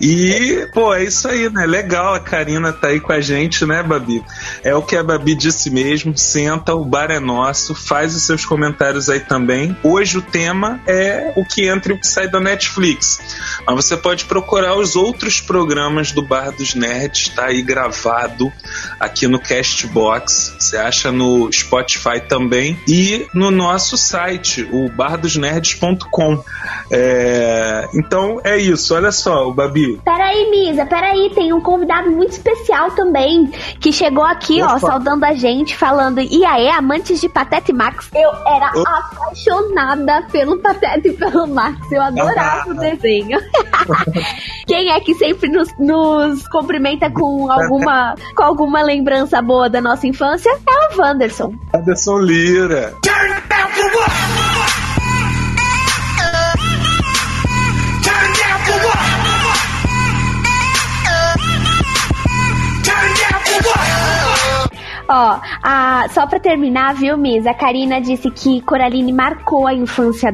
E, 0.00 0.68
pô, 0.72 0.94
é 0.94 1.04
isso 1.04 1.28
aí, 1.28 1.48
né? 1.50 1.66
Legal 1.66 2.14
a 2.14 2.20
Karina 2.20 2.72
tá 2.72 2.88
aí 2.88 3.00
com 3.00 3.12
a 3.12 3.20
gente, 3.20 3.64
né, 3.64 3.82
Babi? 3.82 4.22
É 4.62 4.74
o 4.74 4.82
que 4.82 4.96
a 4.96 5.02
Babi 5.02 5.34
disse 5.34 5.70
mesmo. 5.70 6.16
Senta, 6.16 6.74
o 6.74 6.84
bar 6.84 7.10
é 7.10 7.20
nosso, 7.20 7.74
faz 7.74 8.14
os 8.14 8.22
seus 8.22 8.44
comentários 8.44 9.08
aí 9.08 9.20
também. 9.20 9.76
Hoje 9.82 10.18
o 10.18 10.22
tema 10.22 10.80
é 10.86 11.32
o 11.36 11.44
que 11.44 11.66
entra 11.66 11.92
e 11.92 11.96
o 11.96 12.00
que 12.00 12.06
sai 12.06 12.28
da 12.28 12.40
Netflix. 12.40 13.20
Mas 13.66 13.76
você 13.76 13.96
pode 13.96 14.24
procurar 14.24 14.76
os 14.76 14.96
outros 14.96 15.40
programas 15.40 16.12
do 16.12 16.22
Bar 16.22 16.50
dos 16.50 16.74
Nerds, 16.74 17.28
tá 17.30 17.46
aí 17.46 17.61
gravado 17.62 18.52
aqui 18.98 19.26
no 19.26 19.40
Castbox. 19.40 20.56
Você 20.58 20.76
acha 20.76 21.10
no 21.10 21.50
Spotify 21.52 22.20
também 22.20 22.78
e 22.86 23.26
no 23.34 23.50
nosso 23.50 23.96
site, 23.96 24.68
o 24.72 24.90
bardosnerds.com. 24.90 26.42
É, 26.90 27.88
então 27.94 28.40
é 28.44 28.58
isso, 28.58 28.94
olha 28.94 29.12
só, 29.12 29.48
o 29.48 29.54
Babi. 29.54 30.00
Peraí, 30.04 30.50
Misa, 30.50 30.84
peraí, 30.86 31.30
tem 31.34 31.52
um 31.52 31.60
convidado 31.60 32.10
muito 32.10 32.32
especial 32.32 32.90
também, 32.90 33.46
que 33.80 33.92
chegou 33.92 34.24
aqui, 34.24 34.60
ó, 34.62 34.76
Opa. 34.76 34.80
saudando 34.80 35.24
a 35.24 35.32
gente, 35.32 35.76
falando, 35.76 36.20
e 36.20 36.44
aí, 36.44 36.68
amantes 36.68 37.20
de 37.20 37.28
Patete 37.28 37.70
e 37.70 37.74
Max? 37.74 38.10
Eu 38.14 38.30
era 38.46 38.72
apaixonada 38.86 40.26
pelo 40.30 40.58
Patete 40.58 41.08
e 41.08 41.12
pelo 41.12 41.46
Max, 41.46 41.90
eu 41.90 42.02
adorava 42.02 42.70
o 42.70 42.74
desenho. 42.74 43.38
Quem 44.66 44.90
é 44.90 45.00
que 45.00 45.14
sempre 45.14 45.48
nos, 45.48 45.68
nos 45.78 46.46
cumprimenta 46.48 47.10
com 47.10 47.50
alguma, 47.52 48.14
com 48.34 48.42
alguma 48.42 48.82
lembrança 48.82 49.40
boa 49.40 49.68
da 49.68 49.80
nossa 49.80 50.06
infância? 50.06 50.50
É 50.50 50.94
o 50.96 51.00
Wanderson. 51.00 51.54
Anderson 51.74 52.18
Lira. 52.18 52.94
Ó, 65.08 65.40
a, 65.62 66.06
só 66.08 66.26
pra 66.26 66.40
terminar, 66.40 66.94
viu, 66.94 67.18
Misa? 67.18 67.50
A 67.50 67.54
Karina 67.54 68.00
disse 68.00 68.30
que 68.30 68.62
Coraline 68.62 69.12
marcou 69.12 69.66
a 69.66 69.74
infância 69.74 70.32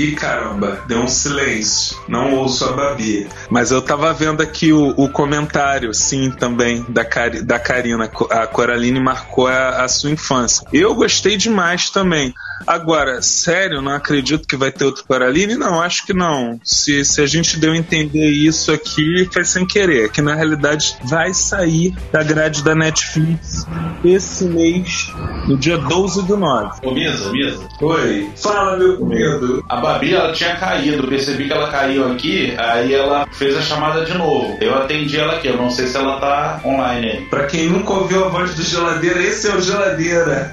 Ih, 0.00 0.12
caramba, 0.12 0.82
deu 0.88 1.00
um 1.00 1.06
silêncio. 1.06 1.94
Não 2.08 2.34
ouço 2.36 2.64
a 2.64 2.72
Babi. 2.72 3.28
Mas 3.50 3.70
eu 3.70 3.82
tava 3.82 4.10
vendo 4.14 4.40
aqui 4.40 4.72
o, 4.72 4.94
o 4.96 5.10
comentário, 5.10 5.92
sim, 5.92 6.30
também, 6.30 6.86
da, 6.88 7.04
Cari, 7.04 7.42
da 7.42 7.58
Karina. 7.58 8.10
A 8.30 8.46
Coraline 8.46 8.98
marcou 8.98 9.46
a, 9.46 9.84
a 9.84 9.88
sua 9.88 10.10
infância. 10.10 10.66
Eu 10.72 10.94
gostei 10.94 11.36
demais 11.36 11.90
também. 11.90 12.32
Agora, 12.66 13.20
sério, 13.20 13.82
não 13.82 13.92
acredito 13.92 14.48
que 14.48 14.56
vai 14.56 14.72
ter 14.72 14.86
outro 14.86 15.04
Coraline? 15.04 15.54
Não, 15.54 15.82
acho 15.82 16.06
que 16.06 16.14
não. 16.14 16.58
Se, 16.64 17.04
se 17.04 17.20
a 17.20 17.26
gente 17.26 17.58
deu 17.58 17.72
a 17.72 17.76
entender 17.76 18.30
isso 18.30 18.72
aqui, 18.72 19.28
foi 19.30 19.44
sem 19.44 19.66
querer. 19.66 20.10
Que 20.10 20.22
na 20.22 20.34
realidade 20.34 20.96
vai 21.04 21.34
sair 21.34 21.94
da 22.10 22.22
grade 22.22 22.64
da 22.64 22.74
Netflix 22.74 23.66
esse 24.04 24.44
mês, 24.44 25.12
no 25.46 25.58
dia 25.58 25.76
12 25.76 26.26
do 26.26 26.36
9. 26.36 26.86
Ô, 26.86 26.92
Misa, 26.92 27.30
Misa. 27.32 27.68
Oi. 27.82 28.30
Fala, 28.36 28.76
meu. 28.78 29.62
A 29.68 29.76
Babi, 29.90 30.14
ela 30.14 30.32
tinha 30.32 30.56
caído. 30.56 31.08
Percebi 31.08 31.46
que 31.46 31.52
ela 31.52 31.70
caiu 31.70 32.12
aqui, 32.12 32.54
aí 32.58 32.94
ela 32.94 33.26
fez 33.32 33.56
a 33.56 33.62
chamada 33.62 34.04
de 34.04 34.16
novo. 34.16 34.56
Eu 34.60 34.76
atendi 34.76 35.18
ela 35.18 35.34
aqui, 35.34 35.48
eu 35.48 35.56
não 35.56 35.70
sei 35.70 35.86
se 35.86 35.96
ela 35.96 36.20
tá 36.20 36.60
online 36.64 37.10
aí. 37.10 37.20
Pra 37.22 37.46
quem 37.46 37.68
nunca 37.68 37.92
ouviu 37.92 38.24
a 38.24 38.28
voz 38.28 38.54
do 38.54 38.62
Geladeira, 38.62 39.20
esse 39.20 39.48
é 39.48 39.54
o 39.54 39.60
Geladeira. 39.60 40.50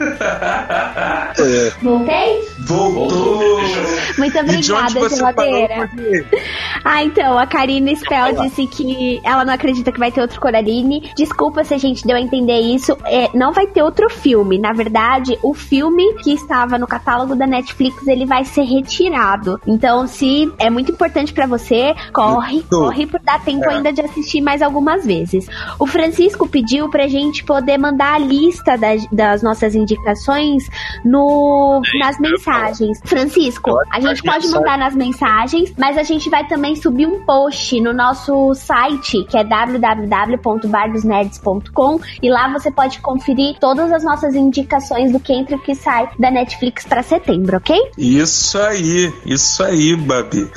Voltei? 1.82 2.48
Voltou! 2.60 3.62
Muito 4.18 4.40
obrigada, 4.40 5.10
geladeira. 5.10 5.90
Ah, 6.84 7.04
então, 7.04 7.38
a 7.38 7.46
Karina 7.46 7.94
Spell 7.94 8.44
disse 8.44 8.66
que 8.66 9.20
ela 9.22 9.44
não 9.44 9.54
acredita 9.54 9.92
que 9.92 10.00
vai 10.00 10.10
ter 10.10 10.22
outro 10.22 10.40
Coraline. 10.40 11.12
Desculpa 11.18 11.64
se 11.66 11.74
a 11.74 11.78
gente 11.78 12.08
deu 12.08 12.16
a 12.16 12.22
entender 12.22 12.60
isso. 12.62 12.98
É, 13.04 13.30
não 13.34 13.52
vai 13.52 13.68
ter 13.68 13.84
outro 13.84 14.10
filme. 14.10 14.58
Na 14.58 14.72
verdade, 14.72 15.38
o 15.44 15.54
filme 15.54 16.14
que 16.24 16.34
estava 16.34 16.78
no 16.78 16.88
catálogo 16.88 17.36
da 17.36 17.46
Netflix, 17.46 18.08
ele 18.08 18.26
vai 18.26 18.46
ser 18.46 18.62
retirado. 18.62 19.27
Então, 19.66 20.08
se 20.08 20.52
é 20.58 20.70
muito 20.70 20.92
importante 20.92 21.34
pra 21.34 21.46
você, 21.46 21.94
corre, 22.14 22.54
Muito. 22.54 22.70
corre 22.70 23.06
por 23.08 23.20
dar 23.22 23.44
tempo 23.44 23.66
É. 23.66 23.74
ainda 23.76 23.92
de 23.92 24.00
assistir 24.02 24.40
mais 24.42 24.62
algumas 24.62 25.06
vezes. 25.06 25.48
O 25.80 25.86
Francisco 25.86 26.48
pediu 26.48 26.90
pra 26.90 27.08
gente 27.08 27.44
poder 27.44 27.78
mandar 27.78 28.16
a 28.16 28.20
lista 28.20 28.78
das, 28.78 29.06
das 29.12 29.42
nossas 29.44 29.76
indicações 29.76 30.64
no, 31.04 31.82
nas 32.00 32.18
mensagens. 32.20 33.00
Francisco, 33.04 33.72
a 33.92 34.00
gente 34.00 34.22
pode 34.24 34.48
mandar 34.50 34.78
nas 34.78 34.96
mensagens, 34.96 35.74
mas 35.78 35.98
a 35.98 36.04
gente 36.04 36.30
vai 36.30 36.48
também 36.48 36.76
subir 36.76 37.08
um 37.08 37.26
post 37.26 37.80
no 37.82 37.94
nosso 37.94 38.54
site, 38.54 39.24
que 39.26 39.38
é 39.38 39.44
www.bardosnerds.com, 39.44 42.00
e 42.22 42.30
lá 42.30 42.48
você 42.52 42.72
pode 42.72 43.00
conferir 43.00 43.58
todas 43.60 43.92
as 43.92 44.04
nossas 44.04 44.36
indicações 44.36 45.12
do 45.12 45.20
que 45.20 45.34
entra 45.34 45.56
e 45.56 45.58
o 45.58 45.62
que 45.62 45.74
sai 45.76 46.10
da 46.20 46.30
Netflix 46.32 46.86
pra 46.86 47.02
setembro, 47.04 47.58
ok? 47.58 47.76
Isso 47.98 48.58
aí, 48.60 49.12
isso 49.26 49.64
aí, 49.64 49.96
Babi. 49.96 50.50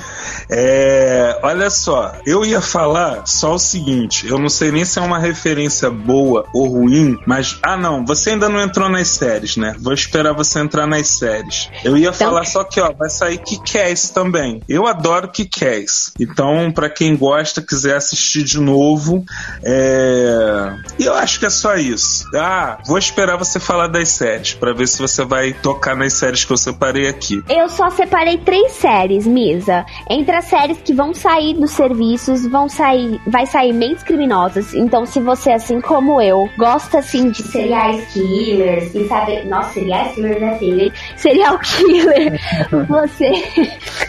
É, 0.49 1.39
olha 1.43 1.71
só, 1.71 2.13
eu 2.27 2.45
ia 2.45 2.61
falar 2.61 3.27
só 3.27 3.55
o 3.55 3.59
seguinte: 3.59 4.27
eu 4.27 4.39
não 4.39 4.49
sei 4.49 4.71
nem 4.73 4.85
se 4.85 4.99
é 4.99 5.03
uma 5.03 5.19
referência 5.19 5.91
boa 5.91 6.45
ou 6.53 6.69
ruim, 6.69 7.17
mas. 7.27 7.59
Ah, 7.63 7.77
não, 7.77 8.05
você 8.05 8.31
ainda 8.31 8.49
não 8.49 8.61
entrou 8.61 8.89
nas 8.89 9.09
séries, 9.09 9.57
né? 9.57 9.77
Vou 9.79 9.93
esperar 9.93 10.33
você 10.33 10.59
entrar 10.59 10.87
nas 10.87 11.07
séries. 11.09 11.71
Eu 11.85 11.97
ia 11.97 12.13
falar 12.13 12.45
só 12.45 12.65
que, 12.65 12.81
ó, 12.81 12.93
vai 12.93 13.09
sair 13.09 13.39
Kikés 13.39 14.11
também. 14.11 14.61
Eu 14.69 14.87
adoro 14.87 15.29
Kikés. 15.29 16.13
Então, 16.19 16.73
pra 16.73 16.91
quem 16.91 17.17
gosta, 17.17 17.63
quiser 17.63 17.97
assistir 17.97 18.43
de 18.43 18.59
novo, 18.59 19.25
é. 19.63 20.75
Eu 20.99 21.15
acho 21.15 21.39
que 21.39 21.47
é 21.47 21.51
só 21.51 21.77
isso. 21.77 22.25
Ah, 22.35 22.79
vou 22.87 22.99
esperar 22.99 23.37
você 23.37 23.61
falar 23.61 23.87
das 23.87 24.09
séries, 24.09 24.55
pra 24.55 24.73
ver 24.73 24.89
se 24.89 24.99
você 24.99 25.25
vai 25.25 25.53
tocar 25.53 25.95
nas 25.95 26.15
séries 26.15 26.45
que 26.45 26.53
eu 26.53 26.57
separei 26.57 27.09
aqui. 27.09 27.43
Eu 27.49 27.69
só 27.69 27.91
separei 27.91 28.39
três 28.45 28.73
séries, 28.73 29.27
Misa. 29.27 29.85
Entre 30.09 30.35
as 30.35 30.47
séries 30.47 30.79
que 30.79 30.93
vão 30.93 31.15
sair 31.15 31.55
dos 31.55 31.71
serviços, 31.73 32.47
vão 32.47 32.69
sair, 32.69 33.21
vai 33.27 33.47
sair 33.47 33.73
Mentes 33.73 34.03
Criminosas. 34.03 34.75
Então, 34.75 35.07
se 35.07 35.21
você, 35.21 35.53
assim 35.53 35.81
como 35.81 36.21
eu, 36.21 36.49
gosta 36.59 36.99
assim 36.99 37.31
de 37.31 37.43
serial 37.43 37.99
killers 38.13 38.95
e 38.95 39.07
sabe, 39.07 39.45
nossa, 39.45 39.75
serial 39.75 40.09
killers 40.11 40.43
é 40.43 40.59
feio, 40.59 40.81
hein? 40.81 40.93
Serial 41.17 41.59
killer. 41.59 42.41
você 42.89 43.31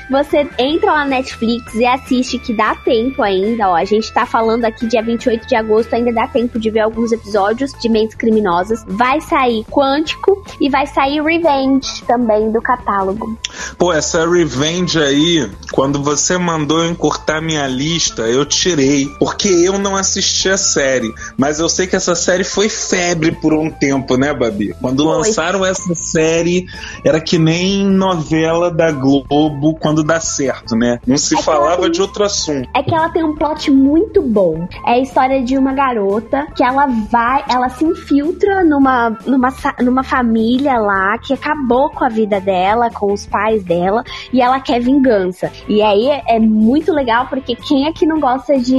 você 0.09 0.47
entra 0.57 0.91
lá 0.91 1.05
na 1.05 1.21
Netflix 1.21 1.73
e 1.75 1.85
assiste 1.85 2.37
que 2.37 2.53
dá 2.53 2.75
tempo 2.75 3.23
ainda, 3.23 3.69
ó. 3.69 3.75
A 3.75 3.85
gente 3.85 4.11
tá 4.11 4.25
falando 4.25 4.65
aqui 4.65 4.85
dia 4.85 5.01
28 5.01 5.47
de 5.47 5.55
agosto, 5.55 5.93
ainda 5.93 6.11
dá 6.11 6.27
tempo 6.27 6.59
de 6.59 6.69
ver 6.69 6.81
alguns 6.81 7.11
episódios 7.11 7.71
de 7.79 7.87
Mentes 7.87 8.15
Criminosas. 8.15 8.83
Vai 8.87 9.21
sair 9.21 9.63
Quântico 9.71 10.43
e 10.59 10.69
vai 10.69 10.85
sair 10.85 11.21
Revenge 11.21 12.03
também 12.05 12.51
do 12.51 12.61
catálogo. 12.61 13.37
Pô, 13.77 13.93
essa 13.93 14.20
Revenge 14.27 14.99
aí, 14.99 15.49
quando 15.71 16.01
você 16.03 16.37
mandou 16.37 16.85
encurtar 16.85 17.41
minha 17.41 17.67
lista, 17.67 18.23
eu 18.23 18.45
tirei. 18.45 19.07
Porque 19.19 19.47
eu 19.47 19.77
não 19.79 19.95
assisti 19.95 20.49
a 20.49 20.57
série. 20.57 21.11
Mas 21.37 21.59
eu 21.59 21.69
sei 21.69 21.87
que 21.87 21.95
essa 21.95 22.15
série 22.15 22.43
foi 22.43 22.69
febre 22.69 23.31
por 23.31 23.53
um 23.53 23.69
tempo, 23.69 24.17
né, 24.17 24.33
Babi? 24.33 24.73
Quando 24.81 25.03
Foi. 25.03 25.17
lançaram 25.17 25.65
essa 25.65 25.93
série, 25.95 26.65
era 27.05 27.19
que 27.19 27.37
nem 27.37 27.85
novela 27.85 28.69
da 28.71 28.91
Globo 28.91 29.75
quando 29.79 30.03
dá 30.03 30.19
certo, 30.19 30.75
né? 30.75 30.99
Não 31.05 31.17
se 31.17 31.37
É 31.37 31.41
falava 31.41 31.83
tem- 31.83 31.91
de 31.91 32.01
outro 32.01 32.23
assunto. 32.23 32.69
é 32.75 32.83
que 32.83 32.93
ela 32.93 33.09
tem 33.09 33.23
um 33.23 33.35
plot 33.35 33.69
muito 33.71 34.21
bom. 34.21 34.67
É 34.85 34.91
a 34.93 34.99
história 34.99 35.43
de 35.43 35.57
uma 35.57 35.73
garota 35.73 36.47
que 36.55 36.63
ela 36.63 36.87
vai, 37.09 37.43
ela 37.49 37.69
se 37.69 37.83
infiltra 37.85 38.63
numa, 38.63 39.17
numa, 39.25 39.53
numa 39.81 40.03
família 40.03 40.77
lá 40.77 41.17
que 41.17 41.33
acabou 41.33 41.89
com 41.89 42.03
a 42.03 42.09
vida 42.09 42.39
dela, 42.39 42.89
com 42.89 43.11
os 43.13 43.25
pais 43.25 43.63
dela, 43.63 44.03
e 44.31 44.41
ela 44.41 44.59
quer 44.59 44.81
vingança. 44.81 45.51
E 45.67 45.81
aí 45.81 46.09
é 46.27 46.39
muito 46.39 46.91
legal 46.93 47.27
porque 47.27 47.55
quem 47.55 47.87
é 47.87 47.93
que 47.93 48.05
não 48.05 48.19
gosta 48.19 48.57
de 48.57 48.75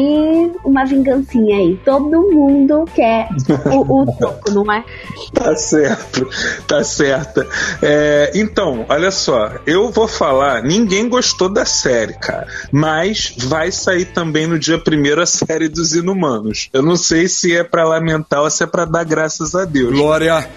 uma 0.65 0.85
vingancinha 0.85 1.57
aí? 1.57 1.79
Todo 1.85 2.31
mundo 2.31 2.85
quer 2.95 3.29
o, 3.67 4.03
o 4.03 4.07
toco, 4.19 4.51
não 4.51 4.73
é? 4.73 4.85
Tá 5.33 5.55
certo, 5.57 6.29
tá 6.67 6.85
certa. 6.85 7.47
É, 7.83 8.33
então, 8.35 8.85
olha 8.89 9.11
só, 9.11 9.53
eu 9.67 9.91
vou 9.91 10.09
falar, 10.09 10.63
ninguém 10.63 11.09
gostou 11.09 11.49
da 11.49 11.65
série, 11.65 12.15
cara. 12.15 12.47
Mas 12.71 13.35
vai 13.39 13.71
sair 13.71 14.07
também 14.07 14.47
no 14.47 14.59
dia 14.59 14.79
primeiro 14.79 15.21
a 15.21 15.27
série 15.27 15.69
dos 15.69 15.95
Inumanos. 15.95 16.69
Eu 16.73 16.83
não 16.83 16.97
sei 16.97 17.29
se 17.29 17.57
é 17.57 17.65
pra 17.65 17.85
lamentar 17.85 18.43
ou 18.43 18.51
se 18.51 18.63
é 18.65 18.67
pra 18.67 18.85
dar 18.85 19.05
graças 19.05 19.55
a 19.55 19.65
Deus. 19.65 19.93
Glória, 19.93 20.49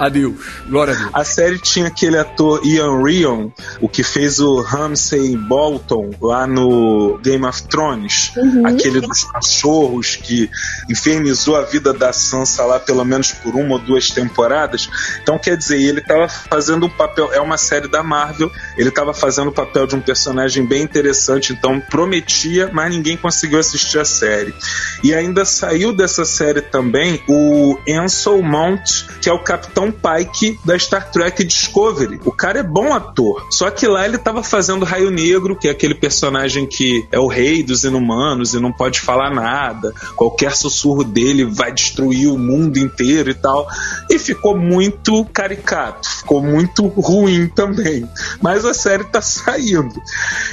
Adeus. 0.00 0.34
Glória 0.66 0.94
a 0.94 0.96
Deus. 0.96 1.10
A 1.12 1.24
série 1.24 1.58
tinha 1.58 1.86
aquele 1.88 2.16
ator 2.18 2.64
Ian 2.64 3.02
Rion, 3.04 3.50
o 3.80 3.88
que 3.88 4.02
fez 4.02 4.40
o 4.40 4.60
Ramsay 4.62 5.36
Bolton 5.36 6.10
lá 6.20 6.46
no 6.46 7.18
Game 7.22 7.44
of 7.44 7.62
Thrones, 7.64 8.32
Uhum. 8.36 8.66
aquele 8.66 9.00
dos 9.00 9.24
cachorros 9.24 10.16
que 10.16 10.50
infernizou 10.88 11.56
a 11.56 11.62
vida 11.62 11.92
da 11.92 12.12
Sansa 12.12 12.64
lá 12.64 12.80
pelo 12.80 13.04
menos 13.04 13.32
por 13.32 13.54
uma 13.54 13.74
ou 13.74 13.78
duas 13.78 14.10
temporadas. 14.10 14.88
Então, 15.22 15.38
quer 15.38 15.56
dizer, 15.56 15.80
ele 15.80 16.00
estava 16.00 16.28
fazendo 16.28 16.86
um 16.86 16.90
papel, 16.90 17.30
é 17.32 17.40
uma 17.40 17.58
série 17.58 17.88
da 17.88 18.02
Marvel, 18.02 18.50
ele 18.78 18.88
estava 18.88 19.12
fazendo 19.12 19.48
o 19.48 19.52
papel 19.52 19.86
de 19.86 19.94
um 19.96 20.00
personagem 20.00 20.64
bem 20.64 20.82
interessante, 20.82 21.52
então 21.52 21.78
prometia, 21.78 22.70
mas 22.72 22.90
ninguém 22.90 23.16
conseguiu 23.16 23.58
assistir 23.58 23.98
a 23.98 24.04
série. 24.04 24.54
E 25.02 25.14
ainda 25.14 25.44
saiu 25.44 25.92
dessa 25.92 26.24
série 26.24 26.62
também 26.62 27.22
o 27.28 27.78
Ansel 27.88 28.42
Mount, 28.42 29.04
que 29.20 29.28
é 29.28 29.32
o 29.32 29.42
Capitão 29.42 29.89
Pike 29.90 30.58
da 30.64 30.78
Star 30.78 31.10
Trek 31.10 31.44
Discovery. 31.44 32.20
O 32.24 32.32
cara 32.32 32.60
é 32.60 32.62
bom 32.62 32.92
ator, 32.92 33.46
só 33.50 33.70
que 33.70 33.86
lá 33.86 34.04
ele 34.04 34.16
estava 34.16 34.42
fazendo 34.42 34.84
Raio 34.84 35.10
Negro, 35.10 35.56
que 35.56 35.68
é 35.68 35.70
aquele 35.70 35.94
personagem 35.94 36.66
que 36.66 37.06
é 37.10 37.18
o 37.18 37.26
rei 37.26 37.62
dos 37.62 37.84
inumanos 37.84 38.54
e 38.54 38.60
não 38.60 38.72
pode 38.72 39.00
falar 39.00 39.30
nada. 39.30 39.92
Qualquer 40.16 40.54
sussurro 40.54 41.04
dele 41.04 41.44
vai 41.44 41.72
destruir 41.72 42.28
o 42.28 42.38
mundo 42.38 42.78
inteiro 42.78 43.30
e 43.30 43.34
tal. 43.34 43.66
E 44.08 44.18
ficou 44.18 44.56
muito 44.56 45.24
caricato, 45.26 46.08
ficou 46.08 46.42
muito 46.42 46.86
ruim 46.86 47.48
também. 47.48 48.08
Mas 48.40 48.64
a 48.64 48.74
série 48.74 49.04
tá 49.04 49.20
saindo. 49.22 50.00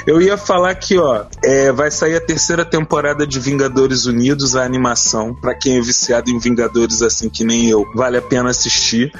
Eu 0.05 0.21
ia 0.21 0.37
falar 0.37 0.73
que, 0.75 0.97
ó, 0.97 1.25
é, 1.43 1.71
vai 1.71 1.91
sair 1.91 2.15
a 2.15 2.21
terceira 2.21 2.65
temporada 2.65 3.25
de 3.25 3.39
Vingadores 3.39 4.05
Unidos, 4.05 4.55
a 4.55 4.63
animação. 4.63 5.33
Pra 5.33 5.55
quem 5.55 5.77
é 5.77 5.81
viciado 5.81 6.29
em 6.29 6.39
Vingadores 6.39 7.01
assim 7.01 7.29
que 7.29 7.43
nem 7.43 7.69
eu, 7.69 7.85
vale 7.95 8.17
a 8.17 8.21
pena 8.21 8.49
assistir. 8.49 9.11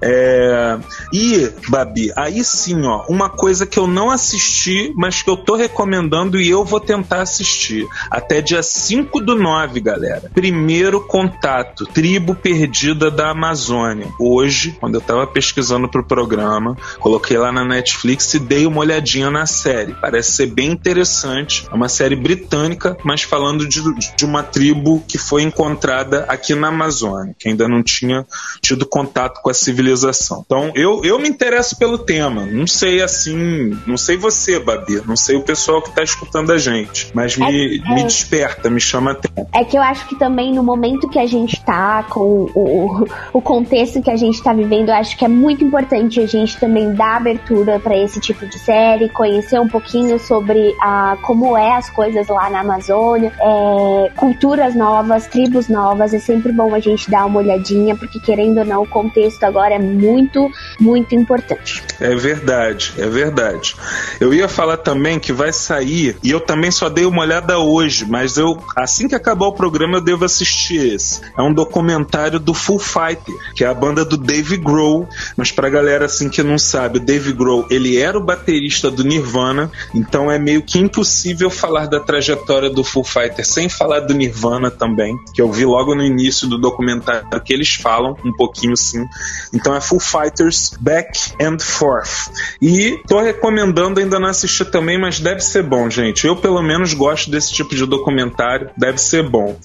É, 0.00 0.78
E, 1.12 1.50
Babi, 1.68 2.12
aí 2.16 2.42
sim, 2.44 2.84
ó, 2.84 3.04
uma 3.08 3.28
coisa 3.28 3.66
que 3.66 3.78
eu 3.78 3.86
não 3.86 4.10
assisti, 4.10 4.92
mas 4.96 5.22
que 5.22 5.30
eu 5.30 5.36
tô 5.36 5.56
recomendando 5.56 6.40
e 6.40 6.48
eu 6.48 6.64
vou 6.64 6.80
tentar 6.80 7.22
assistir. 7.22 7.86
Até 8.10 8.40
dia 8.40 8.62
5 8.62 9.20
do 9.20 9.34
9, 9.34 9.80
galera. 9.80 10.30
Primeiro 10.34 11.00
contato, 11.00 11.86
Tribo 11.86 12.34
Perdida 12.34 13.10
da 13.10 13.30
Amazônia. 13.30 14.08
Hoje, 14.18 14.76
quando 14.80 14.96
eu 14.96 15.00
tava 15.00 15.26
pesquisando 15.26 15.88
pro 15.88 16.04
programa, 16.04 16.76
coloquei 16.98 17.38
lá 17.38 17.50
na 17.52 17.64
Netflix 17.64 18.34
e 18.34 18.38
dei 18.38 18.66
uma 18.66 18.80
olhadinha 18.80 19.30
na 19.30 19.46
série. 19.46 19.94
Parece 19.94 20.32
ser 20.32 20.46
bem 20.46 20.70
interessante. 20.70 21.66
É 21.70 21.74
uma 21.74 21.88
série 21.88 22.16
britânica, 22.16 22.96
mas 23.04 23.22
falando 23.22 23.66
de, 23.66 23.82
de 24.16 24.24
uma 24.24 24.42
tribo 24.42 25.02
que 25.06 25.18
foi 25.18 25.42
encontrada 25.42 26.24
aqui 26.28 26.54
na 26.54 26.68
Amazônia, 26.68 27.34
que 27.38 27.48
ainda 27.48 27.68
não 27.68 27.82
tinha 27.82 28.26
tido 28.60 28.86
contato 28.86 29.35
com 29.42 29.50
a 29.50 29.54
civilização. 29.54 30.42
Então, 30.44 30.72
eu, 30.74 31.04
eu 31.04 31.18
me 31.18 31.28
interesso 31.28 31.76
pelo 31.76 31.98
tema. 31.98 32.46
Não 32.46 32.66
sei 32.66 33.02
assim, 33.02 33.76
não 33.86 33.96
sei 33.96 34.16
você, 34.16 34.58
Babi, 34.58 35.02
não 35.06 35.16
sei 35.16 35.36
o 35.36 35.42
pessoal 35.42 35.82
que 35.82 35.90
tá 35.90 36.02
escutando 36.02 36.52
a 36.52 36.58
gente, 36.58 37.10
mas 37.14 37.36
me, 37.36 37.46
É, 37.46 37.76
é. 37.76 37.94
me 37.94 38.02
desperta, 38.04 38.70
me 38.70 38.80
chama 38.80 39.10
a 39.10 39.14
atenção. 39.14 39.46
É 39.52 39.64
que 39.64 39.76
eu 39.76 39.82
acho 39.82 40.06
que 40.08 40.18
também 40.18 40.52
no 40.52 40.62
momento 40.62 41.08
que 41.08 41.18
a 41.18 41.26
gente 41.26 41.62
tá, 41.64 42.04
com 42.04 42.50
o, 42.54 43.04
o 43.32 43.40
contexto 43.40 44.02
que 44.02 44.10
a 44.10 44.16
gente 44.16 44.42
tá 44.42 44.52
vivendo, 44.52 44.88
eu 44.88 44.94
acho 44.94 45.16
que 45.16 45.24
é 45.24 45.28
muito 45.28 45.64
importante 45.64 46.20
a 46.20 46.26
gente 46.26 46.58
também 46.58 46.94
dar 46.94 47.16
abertura 47.16 47.78
para 47.78 47.96
esse 47.96 48.20
tipo 48.20 48.46
de 48.46 48.58
série, 48.58 49.08
conhecer 49.08 49.60
um 49.60 49.68
pouquinho 49.68 50.18
sobre 50.18 50.74
a, 50.80 51.16
como 51.22 51.56
é 51.56 51.76
as 51.76 51.90
coisas 51.90 52.28
lá 52.28 52.48
na 52.50 52.60
Amazônia, 52.60 53.32
é, 53.40 54.10
culturas 54.16 54.74
novas, 54.74 55.26
tribos 55.26 55.68
novas. 55.68 56.14
É 56.14 56.18
sempre 56.18 56.52
bom 56.52 56.74
a 56.74 56.80
gente 56.80 57.10
dar 57.10 57.26
uma 57.26 57.40
olhadinha, 57.40 57.96
porque 57.96 58.20
querendo 58.20 58.58
ou 58.58 58.64
não, 58.64 58.82
o 58.82 58.88
contexto 58.88 59.25
agora 59.42 59.74
é 59.74 59.78
muito, 59.78 60.50
muito 60.80 61.14
importante. 61.14 61.82
É 62.00 62.14
verdade, 62.14 62.92
é 62.98 63.06
verdade. 63.08 63.76
Eu 64.20 64.32
ia 64.34 64.48
falar 64.48 64.76
também 64.78 65.18
que 65.18 65.32
vai 65.32 65.52
sair, 65.52 66.16
e 66.22 66.30
eu 66.30 66.40
também 66.40 66.70
só 66.70 66.88
dei 66.88 67.06
uma 67.06 67.22
olhada 67.22 67.58
hoje, 67.58 68.04
mas 68.06 68.36
eu 68.36 68.62
assim 68.76 69.08
que 69.08 69.14
acabar 69.14 69.46
o 69.46 69.52
programa 69.52 69.98
eu 69.98 70.00
devo 70.00 70.24
assistir 70.24 70.94
esse. 70.94 71.20
É 71.36 71.42
um 71.42 71.52
documentário 71.52 72.38
do 72.38 72.52
Full 72.52 72.78
Fighter, 72.78 73.34
que 73.54 73.64
é 73.64 73.66
a 73.66 73.74
banda 73.74 74.04
do 74.04 74.16
Dave 74.16 74.56
Grohl, 74.56 75.08
mas 75.36 75.50
pra 75.50 75.68
galera 75.68 76.06
assim 76.06 76.28
que 76.28 76.42
não 76.42 76.58
sabe, 76.58 76.98
o 76.98 77.00
Dave 77.00 77.32
Grohl, 77.32 77.66
ele 77.70 77.96
era 77.96 78.18
o 78.18 78.24
baterista 78.24 78.90
do 78.90 79.04
Nirvana, 79.04 79.70
então 79.94 80.30
é 80.30 80.38
meio 80.38 80.62
que 80.62 80.78
impossível 80.78 81.50
falar 81.50 81.86
da 81.86 82.00
trajetória 82.00 82.70
do 82.70 82.84
Full 82.84 83.04
Fighter 83.04 83.46
sem 83.46 83.68
falar 83.68 84.00
do 84.00 84.14
Nirvana 84.14 84.70
também, 84.70 85.16
que 85.34 85.40
eu 85.40 85.50
vi 85.50 85.64
logo 85.64 85.94
no 85.94 86.02
início 86.02 86.46
do 86.46 86.58
documentário 86.58 87.26
que 87.44 87.52
eles 87.52 87.74
falam 87.74 88.16
um 88.24 88.32
pouquinho 88.32 88.76
sim. 88.76 89.06
Então 89.54 89.74
é 89.74 89.80
Full 89.80 90.00
Fighters 90.00 90.72
Back 90.80 91.18
and 91.40 91.58
Forth. 91.60 92.30
E 92.60 93.00
tô 93.08 93.20
recomendando, 93.20 94.00
ainda 94.00 94.18
não 94.18 94.28
assisti 94.28 94.64
também, 94.64 95.00
mas 95.00 95.20
deve 95.20 95.40
ser 95.40 95.62
bom, 95.62 95.88
gente. 95.88 96.26
Eu 96.26 96.36
pelo 96.36 96.62
menos 96.62 96.92
gosto 96.94 97.30
desse 97.30 97.52
tipo 97.52 97.74
de 97.74 97.86
documentário, 97.86 98.70
deve 98.76 98.98
ser 98.98 99.28
bom. 99.28 99.56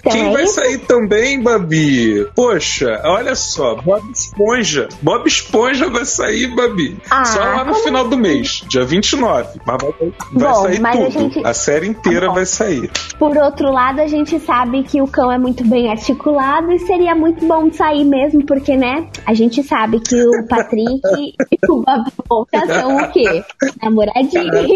Então 0.00 0.12
Quem 0.12 0.32
vai 0.32 0.46
sair 0.46 0.78
também, 0.78 1.42
Babi? 1.42 2.26
Poxa, 2.34 3.00
olha 3.04 3.34
só, 3.34 3.74
Bob 3.76 4.02
Esponja. 4.12 4.88
Bob 5.02 5.26
Esponja 5.26 5.88
vai 5.90 6.04
sair, 6.04 6.54
Babi. 6.54 6.96
Ah, 7.10 7.24
só 7.24 7.40
lá 7.40 7.64
no 7.64 7.74
final 7.74 8.08
do 8.08 8.16
mês, 8.16 8.62
dia 8.68 8.84
29. 8.84 9.60
Mas 9.66 9.76
vai, 9.82 9.92
vai 9.98 10.12
Bom, 10.52 10.62
sair 10.62 10.80
mas 10.80 10.94
a 10.96 11.04
tudo. 11.04 11.10
gente- 11.10 11.46
A 11.46 11.52
série 11.54 11.88
inteira 11.88 12.28
bom. 12.28 12.34
vai 12.34 12.46
sair. 12.46 12.90
Por 13.18 13.36
outro 13.36 13.70
lado, 13.72 14.00
a 14.00 14.06
gente 14.06 14.38
sabe 14.40 14.82
que 14.84 15.00
o 15.02 15.06
cão 15.08 15.30
é 15.32 15.38
muito 15.38 15.64
bem 15.66 15.90
articulado 15.90 16.72
e 16.72 16.78
seria 16.80 17.14
muito 17.14 17.44
bom 17.46 17.70
sair 17.72 18.04
mesmo, 18.04 18.44
porque, 18.46 18.76
né? 18.76 18.85
A 19.26 19.34
gente 19.34 19.62
sabe 19.62 20.00
que 20.00 20.20
o 20.20 20.46
Patrick 20.46 21.00
e 21.16 21.34
o 21.68 21.82
Babi 21.82 22.12
Monta 22.30 22.66
são 22.66 22.96
o 22.96 23.12
quê? 23.12 23.44
Namoradinhos. 23.82 24.66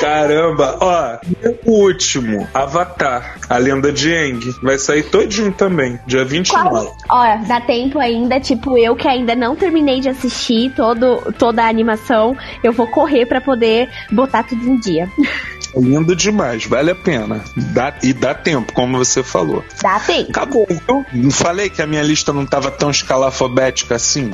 Caramba, 0.00 0.78
ó, 0.80 1.18
o 1.64 1.84
último, 1.84 2.46
Avatar, 2.52 3.38
a 3.48 3.56
lenda 3.56 3.92
de 3.92 4.14
Aang, 4.14 4.40
vai 4.62 4.78
sair 4.78 5.04
todinho 5.04 5.52
também, 5.52 5.98
dia 6.06 6.24
29. 6.24 6.68
Qual? 6.68 6.96
Ó, 7.10 7.36
dá 7.46 7.60
tempo 7.60 7.98
ainda, 7.98 8.40
tipo, 8.40 8.76
eu 8.76 8.96
que 8.96 9.06
ainda 9.06 9.34
não 9.34 9.54
terminei 9.54 10.00
de 10.00 10.08
assistir 10.08 10.72
todo, 10.74 11.32
toda 11.38 11.62
a 11.62 11.68
animação, 11.68 12.36
eu 12.62 12.72
vou 12.72 12.86
correr 12.88 13.26
pra 13.26 13.40
poder 13.40 13.88
botar 14.10 14.42
tudo 14.42 14.64
em 14.68 14.78
dia. 14.78 15.08
É 15.74 15.80
Lindo 15.80 16.14
demais, 16.14 16.66
vale 16.66 16.90
a 16.90 16.94
pena. 16.94 17.42
Dá, 17.56 17.94
e 18.02 18.12
dá 18.12 18.34
tempo, 18.34 18.72
como 18.72 18.98
você 18.98 19.22
falou. 19.22 19.64
Dá 19.82 19.98
tempo. 20.00 20.30
Acabou, 20.30 20.66
viu? 20.68 21.04
Não 21.12 21.30
falei 21.30 21.70
que 21.70 21.82
a 21.82 21.86
minha 21.86 22.02
lista 22.02 22.32
não 22.32 22.46
tava 22.46 22.70
tão 22.70 22.90
escalafobética 22.90 23.96
assim? 23.96 24.30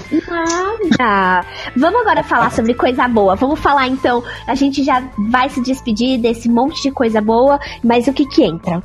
Nada. 0.98 1.46
Vamos 1.76 2.00
agora 2.00 2.22
falar 2.22 2.50
sobre 2.50 2.74
coisa 2.74 3.06
boa. 3.08 3.36
Vamos 3.36 3.58
falar 3.60 3.88
então. 3.88 4.22
A 4.46 4.54
gente 4.54 4.84
já 4.84 5.02
vai 5.30 5.48
se 5.48 5.60
despedir 5.60 6.18
desse 6.18 6.48
monte 6.48 6.82
de 6.82 6.90
coisa 6.90 7.20
boa, 7.20 7.58
mas 7.82 8.06
o 8.06 8.12
que 8.12 8.26
que 8.26 8.44
entra? 8.44 8.82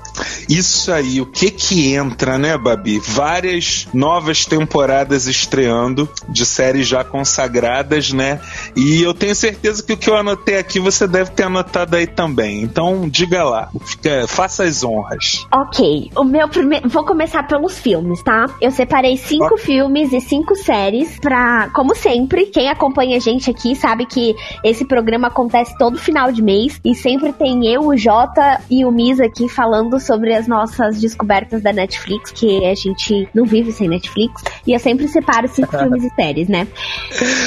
Isso 0.49 0.91
aí, 0.91 1.21
o 1.21 1.25
que 1.25 1.49
que 1.51 1.93
entra, 1.93 2.37
né, 2.37 2.57
Babi? 2.57 2.99
Várias 2.99 3.87
novas 3.93 4.45
temporadas 4.45 5.27
estreando 5.27 6.09
de 6.29 6.45
séries 6.45 6.87
já 6.87 7.03
consagradas, 7.03 8.11
né? 8.11 8.39
E 8.75 9.01
eu 9.01 9.13
tenho 9.13 9.35
certeza 9.35 9.83
que 9.83 9.93
o 9.93 9.97
que 9.97 10.09
eu 10.09 10.15
anotei 10.15 10.57
aqui 10.57 10.79
você 10.79 11.07
deve 11.07 11.31
ter 11.31 11.43
anotado 11.43 11.95
aí 11.95 12.07
também. 12.07 12.61
Então, 12.61 13.07
diga 13.07 13.43
lá, 13.43 13.69
fica, 13.85 14.27
faça 14.27 14.63
as 14.63 14.83
honras. 14.83 15.45
Ok, 15.53 16.09
o 16.15 16.23
meu 16.23 16.47
primeiro. 16.47 16.89
Vou 16.89 17.05
começar 17.05 17.43
pelos 17.47 17.77
filmes, 17.77 18.21
tá? 18.23 18.45
Eu 18.61 18.71
separei 18.71 19.17
cinco 19.17 19.57
filmes 19.57 20.11
e 20.13 20.21
cinco 20.21 20.55
séries 20.55 21.19
pra. 21.19 21.69
Como 21.73 21.95
sempre, 21.95 22.47
quem 22.47 22.69
acompanha 22.69 23.17
a 23.17 23.19
gente 23.19 23.49
aqui 23.49 23.75
sabe 23.75 24.05
que 24.05 24.35
esse 24.63 24.85
programa 24.85 25.27
acontece 25.27 25.77
todo 25.77 25.97
final 25.97 26.31
de 26.31 26.41
mês 26.41 26.79
e 26.83 26.95
sempre 26.95 27.31
tem 27.33 27.67
eu, 27.67 27.87
o 27.87 27.97
Jota 27.97 28.61
e 28.69 28.85
o 28.85 28.91
Misa 28.91 29.25
aqui 29.25 29.47
falando 29.47 29.99
sobre 29.99 30.33
as 30.33 30.47
nossas 30.47 30.99
descobertas 30.99 31.61
da 31.61 31.71
Netflix, 31.71 32.31
que 32.31 32.65
a 32.65 32.75
gente 32.75 33.27
não 33.33 33.45
vive 33.45 33.71
sem 33.71 33.87
Netflix. 33.87 34.41
E 34.65 34.73
eu 34.73 34.79
sempre 34.79 35.07
separo 35.07 35.47
cinco 35.47 35.71
filmes 35.77 36.03
e 36.03 36.09
séries, 36.15 36.47
né? 36.47 36.67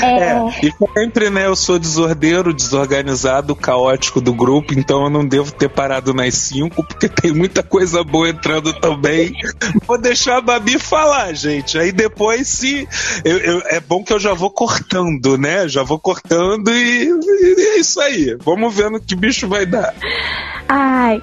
É, 0.02 0.66
e 0.66 0.72
sempre, 1.16 1.30
né, 1.30 1.46
eu 1.46 1.56
sou 1.56 1.78
desordeiro, 1.78 2.52
desorganizado, 2.52 3.56
caótico 3.56 4.20
do 4.20 4.34
grupo, 4.34 4.74
então 4.78 5.04
eu 5.04 5.10
não 5.10 5.26
devo 5.26 5.50
ter 5.50 5.68
parado 5.70 6.12
nas 6.12 6.34
cinco, 6.34 6.84
porque 6.86 7.08
tem 7.08 7.32
muita 7.32 7.62
coisa 7.62 8.04
boa 8.04 8.28
entrando 8.28 8.70
também. 8.74 9.32
Vou 9.86 9.98
deixar 9.98 10.36
a 10.36 10.40
Babi 10.42 10.78
falar, 10.78 11.32
gente. 11.32 11.78
Aí 11.78 11.90
depois, 11.90 12.46
se. 12.46 12.86
eu- 13.24 13.38
eu- 13.38 13.62
é 13.64 13.80
bom 13.80 14.04
que 14.04 14.12
eu 14.12 14.18
já 14.18 14.34
vou 14.34 14.50
cortando, 14.50 15.38
né? 15.38 15.66
Já 15.66 15.82
vou 15.82 15.98
cortando 15.98 16.68
e, 16.70 17.08
e 17.08 17.60
é 17.76 17.78
isso 17.78 17.98
aí. 18.00 18.36
Vamos 18.44 18.74
ver 18.74 18.90
no 18.90 19.00
que 19.00 19.16
bicho 19.16 19.48
vai 19.48 19.64
dar. 19.64 19.94
Ai. 20.68 21.22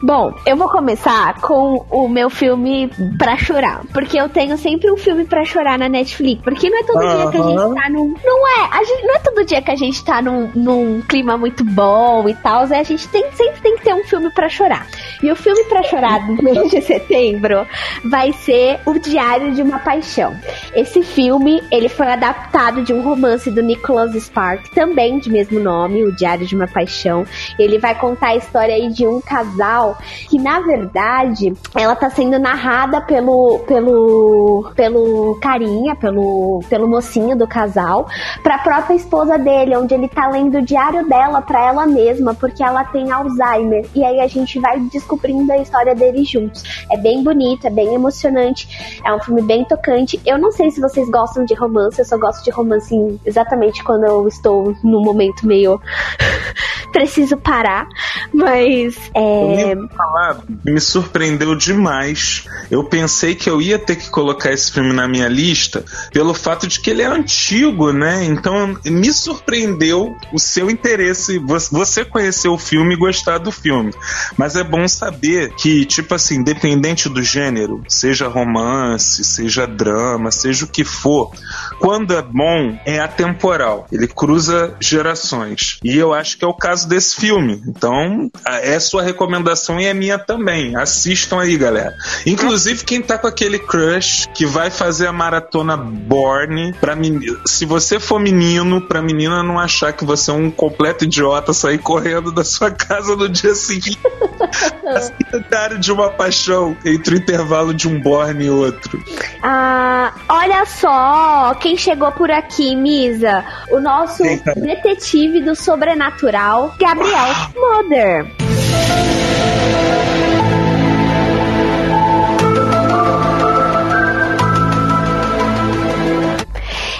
Bom, 0.00 0.32
eu 0.46 0.56
vou 0.56 0.68
começar 0.68 1.40
com 1.40 1.84
o 1.90 2.08
meu 2.08 2.30
filme 2.30 2.88
pra 3.18 3.36
chorar. 3.36 3.82
Porque 3.92 4.18
eu 4.18 4.28
tenho 4.28 4.56
sempre 4.56 4.90
um 4.90 4.96
filme 4.96 5.24
pra 5.24 5.44
chorar 5.44 5.78
na 5.78 5.88
Netflix. 5.88 6.42
Porque 6.42 6.70
não 6.70 6.78
é 6.78 6.82
todo 6.84 7.00
dia 7.00 7.30
que 7.30 7.36
a 7.36 7.42
gente 7.42 7.74
tá 7.82 7.90
num. 7.90 8.14
Não 8.24 8.48
é. 8.48 8.68
A 8.70 8.84
gente, 8.84 9.04
não 9.04 9.14
é 9.14 9.18
todo 9.18 9.33
dia 9.42 9.62
que 9.62 9.70
a 9.70 9.76
gente 9.76 10.04
tá 10.04 10.20
num, 10.20 10.50
num 10.54 11.00
clima 11.00 11.38
muito 11.38 11.64
bom 11.64 12.28
e 12.28 12.34
tal. 12.34 12.66
É, 12.66 12.80
a 12.80 12.82
gente 12.82 13.08
tem, 13.08 13.24
sempre 13.32 13.60
tem 13.62 13.76
que 13.76 13.84
ter 13.84 13.94
um 13.94 14.04
filme 14.04 14.30
pra 14.30 14.50
chorar. 14.50 14.86
E 15.22 15.32
o 15.32 15.36
filme 15.36 15.64
pra 15.64 15.82
chorar 15.82 16.26
do 16.26 16.42
mês 16.42 16.70
de 16.70 16.82
setembro 16.82 17.66
vai 18.04 18.32
ser 18.32 18.80
O 18.84 18.98
Diário 18.98 19.54
de 19.54 19.62
uma 19.62 19.78
Paixão. 19.78 20.34
Esse 20.74 21.02
filme, 21.02 21.62
ele 21.70 21.88
foi 21.88 22.08
adaptado 22.08 22.82
de 22.82 22.92
um 22.92 23.02
romance 23.02 23.50
do 23.50 23.62
Nicholas 23.62 24.12
Spark, 24.14 24.68
também 24.74 25.18
de 25.18 25.30
mesmo 25.30 25.58
nome, 25.58 26.04
O 26.04 26.12
Diário 26.14 26.46
de 26.46 26.54
uma 26.54 26.68
Paixão. 26.68 27.24
Ele 27.58 27.78
vai 27.78 27.94
contar 27.94 28.28
a 28.28 28.36
história 28.36 28.74
aí 28.74 28.88
de 28.90 29.06
um 29.06 29.20
casal 29.20 29.96
que, 30.28 30.38
na 30.38 30.60
verdade, 30.60 31.54
ela 31.74 31.96
tá 31.96 32.10
sendo 32.10 32.38
narrada 32.38 33.00
pelo 33.00 33.60
pelo 33.66 34.72
pelo 34.76 35.38
carinha, 35.40 35.96
pelo 35.96 36.60
pelo 36.68 36.88
mocinho 36.88 37.36
do 37.36 37.46
casal, 37.46 38.06
pra 38.42 38.58
própria 38.58 38.94
esposa 38.94 39.23
dele, 39.38 39.76
onde 39.76 39.94
ele 39.94 40.08
tá 40.08 40.28
lendo 40.28 40.58
o 40.58 40.62
diário 40.62 41.08
dela 41.08 41.40
pra 41.42 41.66
ela 41.66 41.86
mesma, 41.86 42.34
porque 42.34 42.62
ela 42.62 42.84
tem 42.84 43.10
Alzheimer. 43.10 43.86
E 43.94 44.04
aí 44.04 44.20
a 44.20 44.26
gente 44.26 44.58
vai 44.60 44.78
descobrindo 44.80 45.50
a 45.52 45.58
história 45.58 45.94
deles 45.94 46.28
juntos. 46.28 46.62
É 46.90 46.96
bem 46.96 47.22
bonito, 47.22 47.66
é 47.66 47.70
bem 47.70 47.94
emocionante, 47.94 49.00
é 49.04 49.12
um 49.12 49.20
filme 49.20 49.42
bem 49.42 49.64
tocante. 49.64 50.20
Eu 50.24 50.38
não 50.38 50.52
sei 50.52 50.70
se 50.70 50.80
vocês 50.80 51.08
gostam 51.10 51.44
de 51.44 51.54
romance, 51.54 51.98
eu 51.98 52.04
só 52.04 52.18
gosto 52.18 52.44
de 52.44 52.50
romance 52.50 52.94
exatamente 53.24 53.82
quando 53.82 54.04
eu 54.04 54.28
estou 54.28 54.74
num 54.82 55.02
momento 55.02 55.46
meio 55.46 55.80
preciso 56.92 57.36
parar, 57.36 57.88
mas 58.32 58.96
é... 59.14 59.72
Eu 59.72 59.88
falar, 59.88 60.38
me 60.64 60.80
surpreendeu 60.80 61.56
demais. 61.56 62.46
Eu 62.70 62.84
pensei 62.84 63.34
que 63.34 63.50
eu 63.50 63.60
ia 63.60 63.78
ter 63.78 63.96
que 63.96 64.08
colocar 64.10 64.52
esse 64.52 64.70
filme 64.70 64.92
na 64.92 65.08
minha 65.08 65.28
lista 65.28 65.84
pelo 66.12 66.32
fato 66.32 66.68
de 66.68 66.78
que 66.78 66.90
ele 66.90 67.02
é 67.02 67.06
antigo, 67.06 67.92
né? 67.92 68.24
Então 68.24 68.78
me 68.84 69.12
surpreendeu 69.14 70.16
o 70.32 70.38
seu 70.38 70.70
interesse, 70.70 71.38
você 71.70 72.04
conhecer 72.04 72.48
o 72.48 72.58
filme 72.58 72.94
e 72.94 72.98
gostar 72.98 73.38
do 73.38 73.50
filme. 73.50 73.92
Mas 74.36 74.56
é 74.56 74.64
bom 74.64 74.86
saber 74.86 75.54
que, 75.54 75.84
tipo 75.84 76.14
assim, 76.14 76.36
independente 76.36 77.08
do 77.08 77.22
gênero, 77.22 77.82
seja 77.88 78.28
romance, 78.28 79.24
seja 79.24 79.66
drama, 79.66 80.30
seja 80.30 80.64
o 80.64 80.68
que 80.68 80.84
for, 80.84 81.30
quando 81.78 82.14
é 82.14 82.22
bom, 82.22 82.78
é 82.84 83.00
atemporal. 83.00 83.86
Ele 83.90 84.06
cruza 84.06 84.74
gerações. 84.80 85.78
E 85.82 85.96
eu 85.96 86.12
acho 86.12 86.38
que 86.38 86.44
é 86.44 86.48
o 86.48 86.54
caso 86.54 86.88
desse 86.88 87.16
filme. 87.16 87.62
Então, 87.66 88.30
é 88.44 88.78
sua 88.78 89.02
recomendação 89.02 89.80
e 89.80 89.86
é 89.86 89.94
minha 89.94 90.18
também. 90.18 90.76
Assistam 90.76 91.40
aí, 91.40 91.56
galera. 91.56 91.94
Inclusive, 92.26 92.84
quem 92.84 93.00
tá 93.00 93.18
com 93.18 93.26
aquele 93.26 93.58
crush 93.58 94.28
que 94.34 94.46
vai 94.46 94.70
fazer 94.70 95.06
a 95.06 95.12
maratona 95.12 95.76
Born, 95.76 96.72
pra 96.80 96.96
menino. 96.96 97.40
Se 97.46 97.64
você 97.64 98.00
for 98.00 98.18
menino, 98.18 98.80
pra 98.80 99.02
menina 99.04 99.42
não 99.42 99.58
achar 99.58 99.92
que 99.92 100.04
você 100.04 100.30
é 100.30 100.34
um 100.34 100.50
completo 100.50 101.04
idiota, 101.04 101.52
sair 101.52 101.78
correndo 101.78 102.32
da 102.32 102.42
sua 102.42 102.70
casa 102.70 103.14
no 103.14 103.28
dia 103.28 103.54
seguinte. 103.54 103.98
Diário 105.50 105.78
de 105.78 105.92
uma 105.92 106.10
paixão 106.10 106.76
entre 106.84 107.14
o 107.14 107.18
intervalo 107.18 107.72
de 107.72 107.88
um 107.88 108.00
Born 108.00 108.44
e 108.44 108.50
outro. 108.50 109.02
Ah, 109.42 110.12
olha 110.28 110.64
só 110.66 111.54
quem 111.60 111.76
chegou 111.76 112.10
por 112.12 112.30
aqui, 112.30 112.74
Misa. 112.74 113.44
O 113.70 113.80
nosso 113.80 114.22
detetive 114.56 115.40
do 115.40 115.54
sobrenatural, 115.54 116.74
Gabriel 116.78 117.34
Mother. 117.56 118.26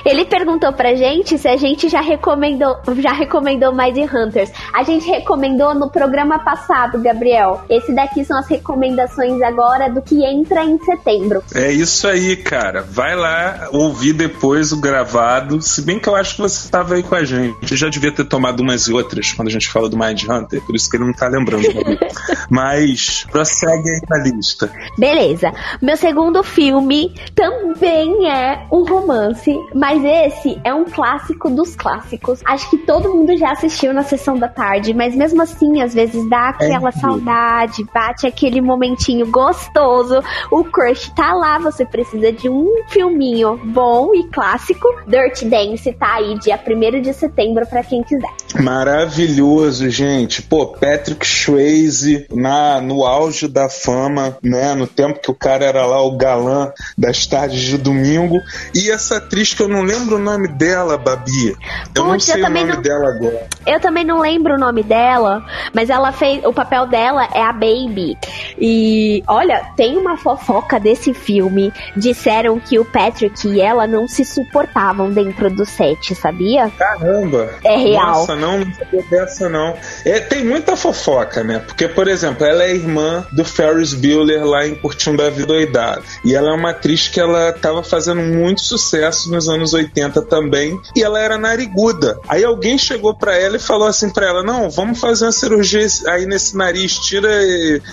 Ele 0.04 0.24
perguntou 0.24 0.72
pra 0.72 0.94
gente 0.94 1.38
se 1.38 1.48
a 1.48 1.56
gente 1.56 1.88
já 1.88 2.00
recomendou, 2.00 2.76
já 2.98 3.12
recomendou 3.12 3.74
Mind 3.74 3.96
Hunters. 4.12 4.50
A 4.72 4.82
gente 4.82 5.08
recomendou 5.08 5.74
no 5.74 5.90
programa 5.90 6.38
passado, 6.38 7.00
Gabriel. 7.00 7.64
Esse 7.68 7.94
daqui 7.94 8.24
são 8.24 8.38
as 8.38 8.46
recomendações 8.48 9.40
agora 9.42 9.90
do 9.90 10.02
que 10.02 10.24
entra 10.24 10.64
em 10.64 10.78
setembro. 10.78 11.42
É 11.54 11.70
isso 11.72 12.06
aí, 12.06 12.36
cara. 12.36 12.82
Vai 12.82 13.16
lá 13.16 13.68
ouvir 13.72 14.12
depois 14.12 14.72
o 14.72 14.80
gravado. 14.80 15.60
Se 15.62 15.82
bem 15.82 15.98
que 15.98 16.08
eu 16.08 16.14
acho 16.14 16.36
que 16.36 16.42
você 16.42 16.64
estava 16.64 16.94
aí 16.94 17.02
com 17.02 17.14
a 17.14 17.24
gente. 17.24 17.70
Eu 17.70 17.76
já 17.76 17.88
devia 17.88 18.12
ter 18.12 18.24
tomado 18.24 18.60
umas 18.60 18.86
e 18.86 18.92
outras 18.92 19.32
quando 19.32 19.48
a 19.48 19.50
gente 19.50 19.68
fala 19.68 19.88
do 19.88 19.96
Mind 19.96 20.22
Hunter, 20.28 20.60
por 20.62 20.74
isso 20.74 20.90
que 20.90 20.96
ele 20.96 21.04
não 21.04 21.12
tá 21.12 21.28
lembrando. 21.28 21.64
Mas 22.50 23.26
prossegue 23.30 23.88
aí 23.88 24.00
na 24.08 24.18
lista. 24.18 24.70
Beleza. 24.98 25.52
Meu 25.80 25.96
segundo 25.96 26.42
filme 26.42 27.14
também 27.34 28.30
é 28.30 28.66
um 28.70 28.84
romance, 28.84 29.54
mas 29.74 29.93
mas 29.94 30.04
esse 30.04 30.60
é 30.64 30.74
um 30.74 30.84
clássico 30.84 31.48
dos 31.48 31.76
clássicos. 31.76 32.40
Acho 32.44 32.68
que 32.68 32.78
todo 32.78 33.14
mundo 33.14 33.36
já 33.36 33.52
assistiu 33.52 33.92
na 33.92 34.02
sessão 34.02 34.36
da 34.36 34.48
tarde, 34.48 34.92
mas 34.92 35.14
mesmo 35.14 35.40
assim, 35.40 35.80
às 35.80 35.94
vezes 35.94 36.28
dá 36.28 36.48
aquela 36.48 36.88
é 36.88 36.92
saudade, 36.92 37.84
bate 37.94 38.26
aquele 38.26 38.60
momentinho 38.60 39.30
gostoso. 39.30 40.20
O 40.50 40.64
crush 40.64 41.12
tá 41.14 41.32
lá, 41.34 41.58
você 41.58 41.84
precisa 41.84 42.32
de 42.32 42.48
um 42.48 42.82
filminho 42.88 43.60
bom 43.64 44.12
e 44.14 44.24
clássico. 44.28 44.88
Dirty 45.06 45.44
Dance 45.44 45.92
tá 45.92 46.14
aí 46.14 46.38
dia 46.40 46.58
1 46.58 47.00
de 47.00 47.12
setembro 47.12 47.64
para 47.66 47.84
quem 47.84 48.02
quiser. 48.02 48.34
Maravilhoso, 48.60 49.88
gente. 49.90 50.42
Pô, 50.42 50.66
Patrick 50.66 51.24
Swayze 51.26 52.26
na, 52.32 52.80
no 52.80 53.04
auge 53.04 53.46
da 53.46 53.68
fama, 53.68 54.36
né? 54.42 54.74
No 54.74 54.86
tempo 54.86 55.20
que 55.20 55.30
o 55.30 55.34
cara 55.34 55.64
era 55.64 55.86
lá 55.86 56.02
o 56.02 56.16
galã 56.16 56.72
das 56.96 57.26
tardes 57.26 57.60
de 57.60 57.78
domingo. 57.78 58.40
E 58.74 58.90
essa 58.90 59.18
atriz 59.18 59.54
que 59.54 59.62
eu 59.62 59.68
não 59.68 59.83
lembro 59.84 60.16
o 60.16 60.18
nome 60.18 60.48
dela, 60.48 60.98
Babi. 60.98 61.56
Eu 61.94 62.04
Puts, 62.04 62.06
não 62.06 62.20
sei 62.20 62.42
eu 62.42 62.46
o 62.46 62.50
nome 62.50 62.64
não... 62.64 62.82
dela 62.82 63.08
agora. 63.10 63.48
Eu 63.66 63.80
também 63.80 64.04
não 64.04 64.20
lembro 64.20 64.54
o 64.54 64.58
nome 64.58 64.82
dela, 64.82 65.44
mas 65.72 65.90
ela 65.90 66.12
fez. 66.12 66.44
O 66.44 66.52
papel 66.52 66.86
dela 66.86 67.28
é 67.32 67.42
a 67.42 67.52
Baby. 67.52 68.16
E 68.58 69.22
olha, 69.26 69.64
tem 69.76 69.96
uma 69.96 70.16
fofoca 70.16 70.78
desse 70.80 71.14
filme. 71.14 71.72
Disseram 71.96 72.58
que 72.58 72.78
o 72.78 72.84
Patrick 72.84 73.48
e 73.48 73.60
ela 73.60 73.86
não 73.86 74.06
se 74.08 74.24
suportavam 74.24 75.10
dentro 75.10 75.50
do 75.50 75.64
set, 75.64 76.14
sabia? 76.14 76.70
Caramba! 76.76 77.50
É 77.64 77.76
real. 77.76 78.20
Nossa, 78.20 78.36
não, 78.36 78.58
não 78.60 78.74
sabia 78.74 79.02
dessa 79.10 79.48
não. 79.48 79.74
É, 80.04 80.20
tem 80.20 80.44
muita 80.44 80.76
fofoca, 80.76 81.42
né? 81.42 81.58
Porque, 81.58 81.88
por 81.88 82.08
exemplo, 82.08 82.44
ela 82.44 82.64
é 82.64 82.74
irmã 82.74 83.26
do 83.32 83.44
Ferris 83.44 83.94
Bueller 83.94 84.44
lá 84.44 84.66
em 84.66 84.74
Curtindo 84.74 85.22
a 85.22 85.30
Vida 85.30 85.46
Doidada. 85.46 86.02
E 86.24 86.34
ela 86.34 86.50
é 86.50 86.52
uma 86.52 86.70
atriz 86.70 87.08
que 87.08 87.20
ela 87.20 87.52
tava 87.52 87.82
fazendo 87.82 88.20
muito 88.20 88.62
sucesso 88.62 89.30
nos 89.30 89.48
anos 89.48 89.73
80 89.74 90.22
também, 90.22 90.78
e 90.96 91.02
ela 91.02 91.20
era 91.20 91.36
nariguda. 91.36 92.18
Aí 92.28 92.44
alguém 92.44 92.78
chegou 92.78 93.14
para 93.14 93.36
ela 93.36 93.56
e 93.56 93.60
falou 93.60 93.86
assim 93.86 94.10
para 94.10 94.26
ela: 94.26 94.42
"Não, 94.42 94.70
vamos 94.70 94.98
fazer 94.98 95.26
uma 95.26 95.32
cirurgia 95.32 95.86
aí 96.08 96.26
nesse 96.26 96.56
nariz, 96.56 96.98
tira 96.98 97.28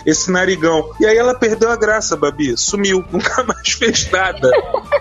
esse 0.06 0.32
narigão". 0.32 0.90
E 1.00 1.06
aí 1.06 1.18
ela 1.18 1.34
perdeu 1.34 1.70
a 1.72 1.76
graça, 1.76 2.16
Babi, 2.16 2.56
sumiu, 2.58 3.04
nunca 3.12 3.44
mais 3.44 3.70
fez 3.70 4.10
nada. 4.12 4.50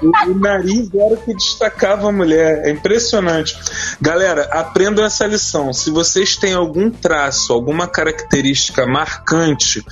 o, 0.03 0.31
o 0.31 0.39
nariz 0.39 0.89
era 0.95 1.15
o 1.15 1.17
que 1.17 1.35
destacava 1.35 2.09
a 2.09 2.13
mulher. 2.13 2.63
É 2.65 2.71
impressionante. 2.71 3.57
Galera, 4.01 4.49
aprendam 4.53 5.05
essa 5.05 5.27
lição. 5.27 5.73
Se 5.73 5.91
vocês 5.91 6.37
têm 6.37 6.55
algum 6.55 6.91
traço, 6.91 7.53
alguma 7.53 7.87
característica 7.87 8.87
marcante, 8.87 9.85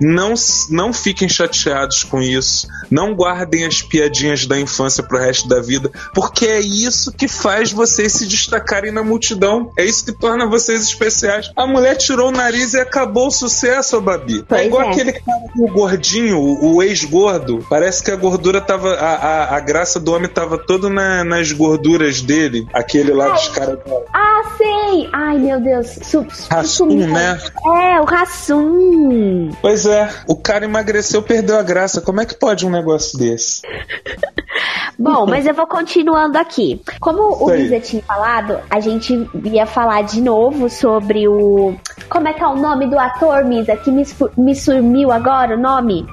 não 0.00 0.34
não 0.70 0.92
fiquem 0.92 1.28
chateados 1.28 2.02
com 2.04 2.20
isso. 2.20 2.66
Não 2.90 3.14
guardem 3.14 3.64
as 3.64 3.82
piadinhas 3.82 4.46
da 4.46 4.58
infância 4.58 5.02
pro 5.02 5.18
resto 5.18 5.48
da 5.48 5.60
vida, 5.60 5.90
porque 6.14 6.33
porque 6.34 6.46
é 6.46 6.58
isso 6.58 7.12
que 7.12 7.28
faz 7.28 7.70
vocês 7.70 8.12
se 8.12 8.26
destacarem 8.26 8.90
na 8.90 9.04
multidão. 9.04 9.70
É 9.78 9.84
isso 9.84 10.04
que 10.04 10.10
torna 10.10 10.46
vocês 10.46 10.82
especiais. 10.82 11.52
A 11.54 11.64
mulher 11.64 11.94
tirou 11.94 12.28
o 12.28 12.32
nariz 12.32 12.74
e 12.74 12.80
acabou 12.80 13.28
o 13.28 13.30
sucesso, 13.30 14.00
Babi. 14.00 14.40
É 14.40 14.42
pois 14.42 14.60
é 14.60 14.66
igual 14.66 14.82
é. 14.82 14.90
aquele 14.90 15.12
cara, 15.12 15.44
o 15.56 15.68
gordinho, 15.68 16.40
o, 16.40 16.82
ex-gordo. 16.82 17.64
Parece 17.70 18.02
que 18.02 18.10
a 18.10 18.16
gordura 18.16 18.60
tava. 18.60 18.94
A, 18.94 19.14
a, 19.14 19.56
a 19.56 19.60
graça 19.60 20.00
do 20.00 20.12
homem 20.12 20.28
tava 20.28 20.58
toda 20.58 20.90
na, 20.90 21.22
nas 21.22 21.52
gorduras 21.52 22.20
dele. 22.20 22.66
Aquele 22.72 23.12
lá 23.12 23.28
dos 23.28 23.48
caras. 23.50 23.78
Ah, 24.12 24.42
sei! 24.58 25.08
Ai, 25.12 25.38
meu 25.38 25.60
Deus. 25.60 25.86
Su, 26.02 26.26
Rassum, 26.50 27.06
né? 27.06 27.38
É, 27.64 28.00
o 28.00 28.04
Rassum. 28.04 29.50
Pois 29.62 29.86
é. 29.86 30.10
O 30.26 30.34
cara 30.34 30.64
emagreceu, 30.64 31.22
perdeu 31.22 31.56
a 31.56 31.62
graça. 31.62 32.00
Como 32.00 32.20
é 32.20 32.26
que 32.26 32.34
pode 32.34 32.66
um 32.66 32.70
negócio 32.70 33.16
desse? 33.16 33.62
Bom, 34.98 35.26
mas 35.26 35.46
eu 35.46 35.54
vou 35.54 35.66
continuando 35.66 36.38
aqui. 36.38 36.80
Como 37.00 37.44
o 37.44 37.50
Lisa 37.50 37.80
tinha 37.80 38.02
falado, 38.02 38.58
a 38.70 38.80
gente 38.80 39.28
ia 39.44 39.66
falar 39.66 40.02
de 40.02 40.20
novo 40.20 40.68
sobre 40.68 41.26
o. 41.26 41.74
Como 42.08 42.28
é 42.28 42.32
que 42.32 42.42
é 42.42 42.46
o 42.46 42.56
nome 42.56 42.86
do 42.86 42.98
ator, 42.98 43.44
Misa, 43.44 43.76
que 43.76 43.90
me, 43.90 44.04
me 44.36 44.54
sumiu 44.54 45.10
agora 45.10 45.56
o 45.56 45.60
nome? 45.60 46.06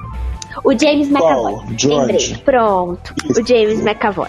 O 0.64 0.78
James 0.78 1.08
McAvoy. 1.10 1.54
Lembrei. 1.84 2.36
Pronto. 2.44 3.14
O 3.30 3.46
James 3.46 3.80
McAvoy. 3.80 4.28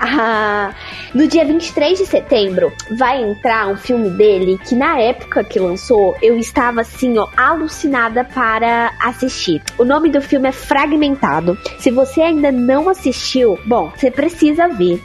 Ah, 0.00 0.74
no 1.14 1.26
dia 1.26 1.44
23 1.44 1.98
de 1.98 2.06
setembro 2.06 2.72
vai 2.98 3.22
entrar 3.22 3.68
um 3.68 3.76
filme 3.76 4.10
dele 4.10 4.58
que 4.66 4.74
na 4.74 4.98
época 4.98 5.44
que 5.44 5.58
lançou 5.58 6.16
eu 6.20 6.36
estava 6.36 6.80
assim, 6.80 7.16
ó, 7.18 7.28
alucinada 7.36 8.24
para 8.24 8.92
assistir. 9.00 9.62
O 9.78 9.84
nome 9.84 10.10
do 10.10 10.20
filme 10.20 10.48
é 10.48 10.52
Fragmentado. 10.52 11.58
Se 11.78 11.90
você 11.90 12.22
ainda 12.22 12.50
não 12.50 12.88
assistiu, 12.88 13.58
bom, 13.66 13.90
você 13.96 14.10
precisa 14.10 14.68
ver. 14.68 15.02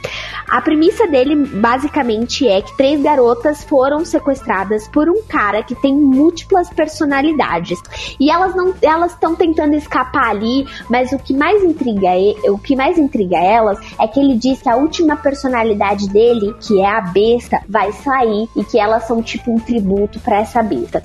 A 0.50 0.60
premissa 0.60 1.06
dele 1.06 1.36
basicamente 1.36 2.46
é 2.46 2.60
que 2.60 2.76
três 2.76 3.00
garotas 3.00 3.62
foram 3.62 4.04
sequestradas 4.04 4.88
por 4.88 5.08
um 5.08 5.22
cara 5.22 5.62
que 5.62 5.76
tem 5.76 5.94
múltiplas 5.94 6.68
personalidades. 6.70 7.80
E 8.18 8.30
elas 8.30 8.54
não 8.56 8.74
elas 8.82 9.12
estão 9.12 9.36
tentando 9.36 9.76
escapar 9.76 10.30
ali, 10.30 10.66
mas 10.88 11.12
o 11.12 11.18
que 11.20 11.34
mais 11.34 11.62
intriga 11.62 12.10
o 12.48 12.58
que 12.58 12.74
mais 12.74 12.98
intriga 12.98 13.36
elas 13.36 13.78
é 13.98 14.08
que 14.08 14.18
ele 14.18 14.34
diz 14.34 14.60
que 14.60 14.68
a 14.68 14.74
última 14.74 15.14
personalidade 15.16 16.08
dele, 16.08 16.52
que 16.60 16.80
é 16.80 16.86
a 16.86 17.00
besta, 17.00 17.60
vai 17.68 17.92
sair 17.92 18.48
e 18.56 18.64
que 18.64 18.78
elas 18.78 19.04
são 19.04 19.22
tipo 19.22 19.52
um 19.52 19.58
tributo 19.58 20.18
para 20.18 20.40
essa 20.40 20.62
besta. 20.64 21.00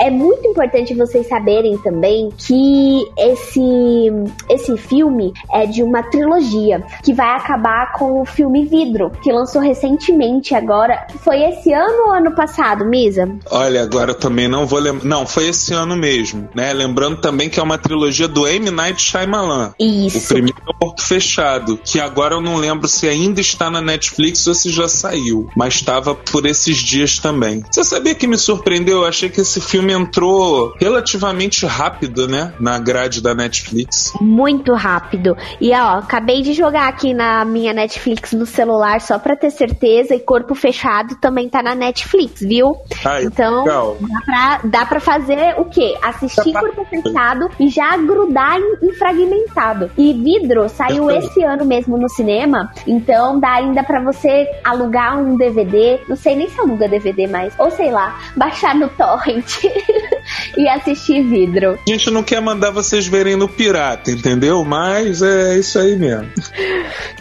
É 0.00 0.10
muito 0.10 0.44
importante 0.44 0.92
vocês 0.94 1.28
saberem 1.28 1.78
também 1.78 2.30
que 2.36 3.06
esse 3.16 4.08
esse 4.50 4.76
filme 4.76 5.32
é 5.52 5.66
de 5.66 5.84
uma 5.84 6.02
trilogia 6.02 6.82
que 7.04 7.14
vai 7.14 7.36
acabar 7.36 7.92
com 7.92 8.20
o 8.20 8.24
filme 8.24 8.64
Vidro, 8.88 9.10
que 9.22 9.30
lançou 9.30 9.60
recentemente 9.60 10.54
agora. 10.54 11.06
Foi 11.22 11.42
esse 11.42 11.72
ano 11.72 12.06
ou 12.06 12.12
ano 12.12 12.34
passado, 12.34 12.86
Misa? 12.86 13.28
Olha, 13.50 13.82
agora 13.82 14.12
eu 14.12 14.14
também 14.14 14.48
não 14.48 14.66
vou 14.66 14.78
lembrar. 14.78 15.04
Não, 15.04 15.26
foi 15.26 15.48
esse 15.48 15.74
ano 15.74 15.94
mesmo, 15.94 16.48
né? 16.54 16.72
Lembrando 16.72 17.20
também 17.20 17.50
que 17.50 17.60
é 17.60 17.62
uma 17.62 17.76
trilogia 17.76 18.26
do 18.26 18.46
M. 18.46 18.70
Night 18.70 19.00
Shyamalan. 19.00 19.74
Isso. 19.78 20.18
O 20.18 20.28
primeiro 20.28 20.58
é 20.66 20.70
o 20.70 20.74
Porto 20.74 21.02
Fechado, 21.02 21.78
que 21.84 22.00
agora 22.00 22.34
eu 22.34 22.40
não 22.40 22.56
lembro 22.56 22.88
se 22.88 23.06
ainda 23.06 23.40
está 23.40 23.70
na 23.70 23.80
Netflix 23.80 24.46
ou 24.46 24.54
se 24.54 24.70
já 24.70 24.88
saiu, 24.88 25.48
mas 25.54 25.74
estava 25.74 26.14
por 26.14 26.46
esses 26.46 26.78
dias 26.78 27.18
também. 27.18 27.62
Você 27.70 27.84
sabia 27.84 28.14
que 28.14 28.26
me 28.26 28.38
surpreendeu? 28.38 28.98
Eu 28.98 29.06
achei 29.06 29.28
que 29.28 29.40
esse 29.40 29.60
filme 29.60 29.92
entrou 29.92 30.72
relativamente 30.80 31.66
rápido, 31.66 32.26
né? 32.26 32.54
Na 32.58 32.78
grade 32.78 33.20
da 33.20 33.34
Netflix. 33.34 34.12
Muito 34.20 34.72
rápido. 34.72 35.36
E 35.60 35.72
ó, 35.72 35.98
acabei 35.98 36.40
de 36.40 36.54
jogar 36.54 36.88
aqui 36.88 37.12
na 37.12 37.44
minha 37.44 37.72
Netflix 37.72 38.32
no 38.32 38.46
celular 38.46 38.77
só 39.00 39.18
pra 39.18 39.36
ter 39.36 39.50
certeza 39.50 40.14
e 40.14 40.20
Corpo 40.20 40.54
Fechado 40.54 41.16
também 41.16 41.48
tá 41.48 41.62
na 41.62 41.74
Netflix, 41.74 42.40
viu? 42.40 42.76
Ai, 43.04 43.24
então, 43.24 43.64
legal. 43.64 43.96
dá 44.00 44.20
pra, 44.24 44.60
dá 44.64 44.86
pra 44.86 45.00
fazer 45.00 45.54
o 45.58 45.64
quê? 45.64 45.96
Assistir 46.02 46.52
Tá 46.52 46.60
Corpo 46.60 46.84
Fechado 46.84 47.50
e 47.58 47.68
já 47.68 47.96
grudar 47.96 48.58
em, 48.58 48.86
em 48.88 48.92
fragmentado. 48.94 49.90
E 49.96 50.12
Vidro 50.12 50.68
saiu 50.68 51.10
esse 51.10 51.42
ano 51.42 51.64
mesmo 51.64 51.96
no 51.98 52.08
cinema, 52.08 52.70
então 52.86 53.38
dá 53.38 53.52
ainda 53.54 53.82
pra 53.82 54.02
você 54.02 54.46
alugar 54.64 55.18
um 55.18 55.36
DVD, 55.36 56.00
não 56.08 56.16
sei 56.16 56.36
nem 56.36 56.48
se 56.48 56.60
aluga 56.60 56.88
DVD 56.88 57.26
mais, 57.26 57.54
ou 57.58 57.70
sei 57.70 57.90
lá, 57.90 58.18
baixar 58.36 58.74
no 58.74 58.88
torrent 58.90 59.64
e 60.56 60.68
assistir 60.68 61.22
Vidro. 61.22 61.78
A 61.86 61.90
gente 61.90 62.10
não 62.10 62.22
quer 62.22 62.40
mandar 62.40 62.70
vocês 62.70 63.06
verem 63.06 63.36
no 63.36 63.48
pirata, 63.48 64.10
entendeu? 64.10 64.64
Mas 64.64 65.22
é 65.22 65.58
isso 65.58 65.78
aí 65.78 65.96
mesmo. 65.96 66.28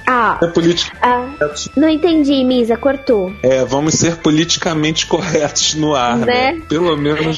Ah, 0.05 0.37
É 0.41 0.47
política. 0.47 0.95
ah 1.01 1.27
não 1.75 1.89
entendi, 1.89 2.43
Misa, 2.43 2.77
cortou. 2.77 3.31
É, 3.41 3.63
vamos 3.65 3.95
ser 3.95 4.17
politicamente 4.17 5.05
corretos 5.07 5.75
no 5.75 5.95
ar, 5.95 6.17
né? 6.17 6.51
Né? 6.53 6.61
Pelo 6.69 6.95
menos. 6.97 7.37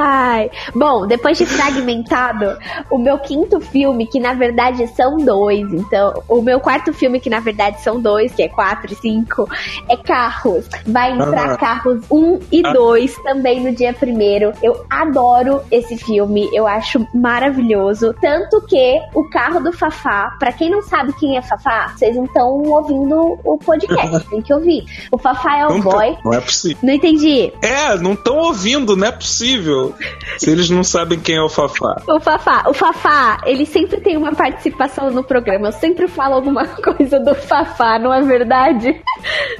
Ai, 0.00 0.48
bom, 0.74 1.06
depois 1.08 1.36
de 1.36 1.44
fragmentado, 1.44 2.56
o 2.88 2.98
meu 2.98 3.18
quinto 3.18 3.60
filme, 3.60 4.06
que 4.06 4.20
na 4.20 4.32
verdade 4.32 4.86
são 4.94 5.16
dois, 5.16 5.72
então, 5.72 6.22
o 6.28 6.40
meu 6.40 6.60
quarto 6.60 6.92
filme, 6.92 7.18
que 7.18 7.28
na 7.28 7.40
verdade 7.40 7.80
são 7.82 8.00
dois, 8.00 8.32
que 8.32 8.42
é 8.44 8.48
quatro 8.48 8.92
e 8.92 8.96
cinco, 8.96 9.48
é 9.88 9.96
Carros. 9.96 10.66
Vai 10.86 11.12
entrar 11.12 11.50
Ah. 11.50 11.56
Carros 11.56 12.04
1 12.10 12.38
e 12.52 12.62
Ah. 12.64 12.72
2 12.72 13.14
também 13.24 13.60
no 13.60 13.74
dia 13.74 13.92
primeiro. 13.92 14.52
Eu 14.62 14.84
adoro 14.88 15.62
esse 15.70 15.96
filme, 15.96 16.48
eu 16.52 16.66
acho 16.66 17.04
maravilhoso. 17.12 18.14
Tanto 18.20 18.60
que 18.66 19.00
o 19.14 19.28
carro 19.30 19.60
do 19.60 19.72
Fafá, 19.72 20.36
pra 20.38 20.52
quem 20.52 20.70
não 20.70 20.82
sabe 20.82 21.12
quem 21.14 21.36
é 21.36 21.42
Fafá, 21.42 21.92
vocês 21.96 22.16
não 22.16 22.24
estão 22.24 22.48
ouvindo 22.62 23.38
o 23.44 23.58
podcast, 23.58 24.26
tem 24.30 24.40
que 24.42 24.54
ouvir. 24.54 24.84
O 25.10 25.18
Fafá 25.18 25.58
é 25.58 25.66
o 25.66 25.70
Não, 25.74 25.80
boy. 25.80 26.16
não 26.24 26.32
é 26.34 26.40
possível. 26.40 26.78
Não 26.82 26.92
entendi. 26.94 27.52
É, 27.62 27.96
não 27.98 28.12
estão 28.12 28.36
ouvindo, 28.36 28.96
não 28.96 29.06
é 29.08 29.12
possível. 29.12 29.87
Se 30.38 30.50
eles 30.50 30.70
não 30.70 30.82
sabem 30.84 31.18
quem 31.18 31.36
é 31.36 31.42
o 31.42 31.48
Fafá. 31.48 32.02
O 32.08 32.20
Fafá, 32.20 32.64
o 32.68 32.72
Fafá, 32.74 33.40
ele 33.44 33.64
sempre 33.66 34.00
tem 34.00 34.16
uma 34.16 34.32
participação 34.34 35.10
no 35.10 35.22
programa. 35.24 35.68
Eu 35.68 35.72
sempre 35.72 36.06
falo 36.08 36.34
alguma 36.34 36.66
coisa 36.82 37.18
do 37.20 37.34
Fafá, 37.34 37.98
não 37.98 38.12
é 38.12 38.22
verdade? 38.22 39.00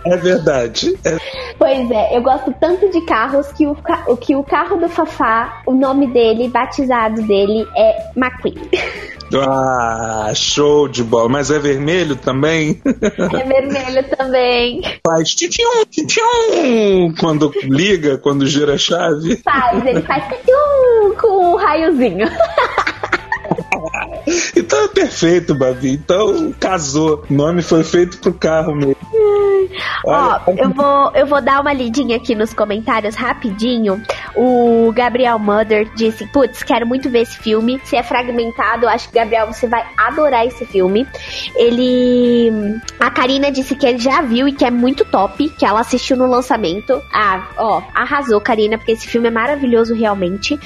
É 0.06 0.16
verdade. 0.16 0.98
É- 1.04 1.18
Pois 1.58 1.90
é, 1.90 2.16
eu 2.16 2.22
gosto 2.22 2.54
tanto 2.60 2.88
de 2.90 3.00
carros 3.02 3.50
que 3.52 3.66
o, 3.66 3.74
ca- 3.74 4.04
que 4.20 4.36
o 4.36 4.44
carro 4.44 4.76
do 4.76 4.88
Fafá, 4.88 5.62
o 5.66 5.74
nome 5.74 6.06
dele, 6.12 6.48
batizado 6.48 7.20
dele, 7.22 7.66
é 7.76 8.10
McQueen. 8.16 8.54
Ah, 9.34 10.32
show 10.34 10.88
de 10.88 11.02
bola. 11.04 11.28
Mas 11.28 11.50
é 11.50 11.58
vermelho 11.58 12.16
também? 12.16 12.80
É 12.84 13.44
vermelho 13.44 14.16
também. 14.16 14.82
Faz 15.06 15.34
tchim 15.34 15.48
tchim 15.48 17.14
quando 17.20 17.52
liga, 17.64 18.18
quando 18.18 18.46
gira 18.46 18.74
a 18.74 18.78
chave. 18.78 19.36
Faz, 19.36 19.84
ele 19.84 20.02
faz 20.02 20.24
tchum 20.24 21.14
com 21.20 21.52
um 21.52 21.56
raiozinho. 21.56 22.26
Então 24.56 24.84
é 24.84 24.88
perfeito, 24.88 25.54
Babi. 25.54 25.92
Então 25.92 26.52
casou. 26.58 27.24
O 27.28 27.32
nome 27.32 27.62
foi 27.62 27.84
feito 27.84 28.18
pro 28.18 28.32
carro 28.32 28.74
mesmo. 28.74 28.96
Ó, 30.04 30.40
eu 30.57 30.70
vou, 30.70 31.12
eu 31.14 31.26
vou 31.26 31.40
dar 31.40 31.61
uma 31.61 31.72
lidinha 31.72 32.16
aqui 32.16 32.35
nos 32.35 32.54
comentários 32.54 33.14
rapidinho. 33.14 34.02
O 34.35 34.92
Gabriel 34.92 35.38
Mother 35.38 35.88
disse: 35.94 36.26
Putz, 36.26 36.62
quero 36.62 36.87
muito 36.87 37.11
ver 37.11 37.22
esse 37.22 37.38
filme. 37.38 37.81
Se 37.85 37.96
é 37.96 38.02
fragmentado, 38.02 38.85
eu 38.85 38.88
acho 38.88 39.09
que, 39.09 39.18
Gabriel, 39.18 39.46
você 39.46 39.66
vai 39.66 39.85
adorar 39.96 40.46
esse 40.46 40.64
filme. 40.66 41.07
Ele. 41.54 42.78
A 42.98 43.11
Karina 43.11 43.50
disse 43.50 43.74
que 43.74 43.87
ele 43.87 43.98
já 43.98 44.22
viu 44.22 44.48
e 44.48 44.52
que 44.52 44.64
é 44.64 44.70
muito 44.70 45.04
top, 45.04 45.48
que 45.50 45.64
ela 45.64 45.81
assistiu 45.81 46.16
no 46.16 46.26
lançamento. 46.26 47.00
Ah, 47.12 47.48
ó, 47.57 47.83
arrasou, 47.94 48.40
Karina, 48.40 48.78
porque 48.78 48.92
esse 48.92 49.07
filme 49.07 49.28
é 49.28 49.31
maravilhoso 49.31 49.94
realmente. 49.94 50.59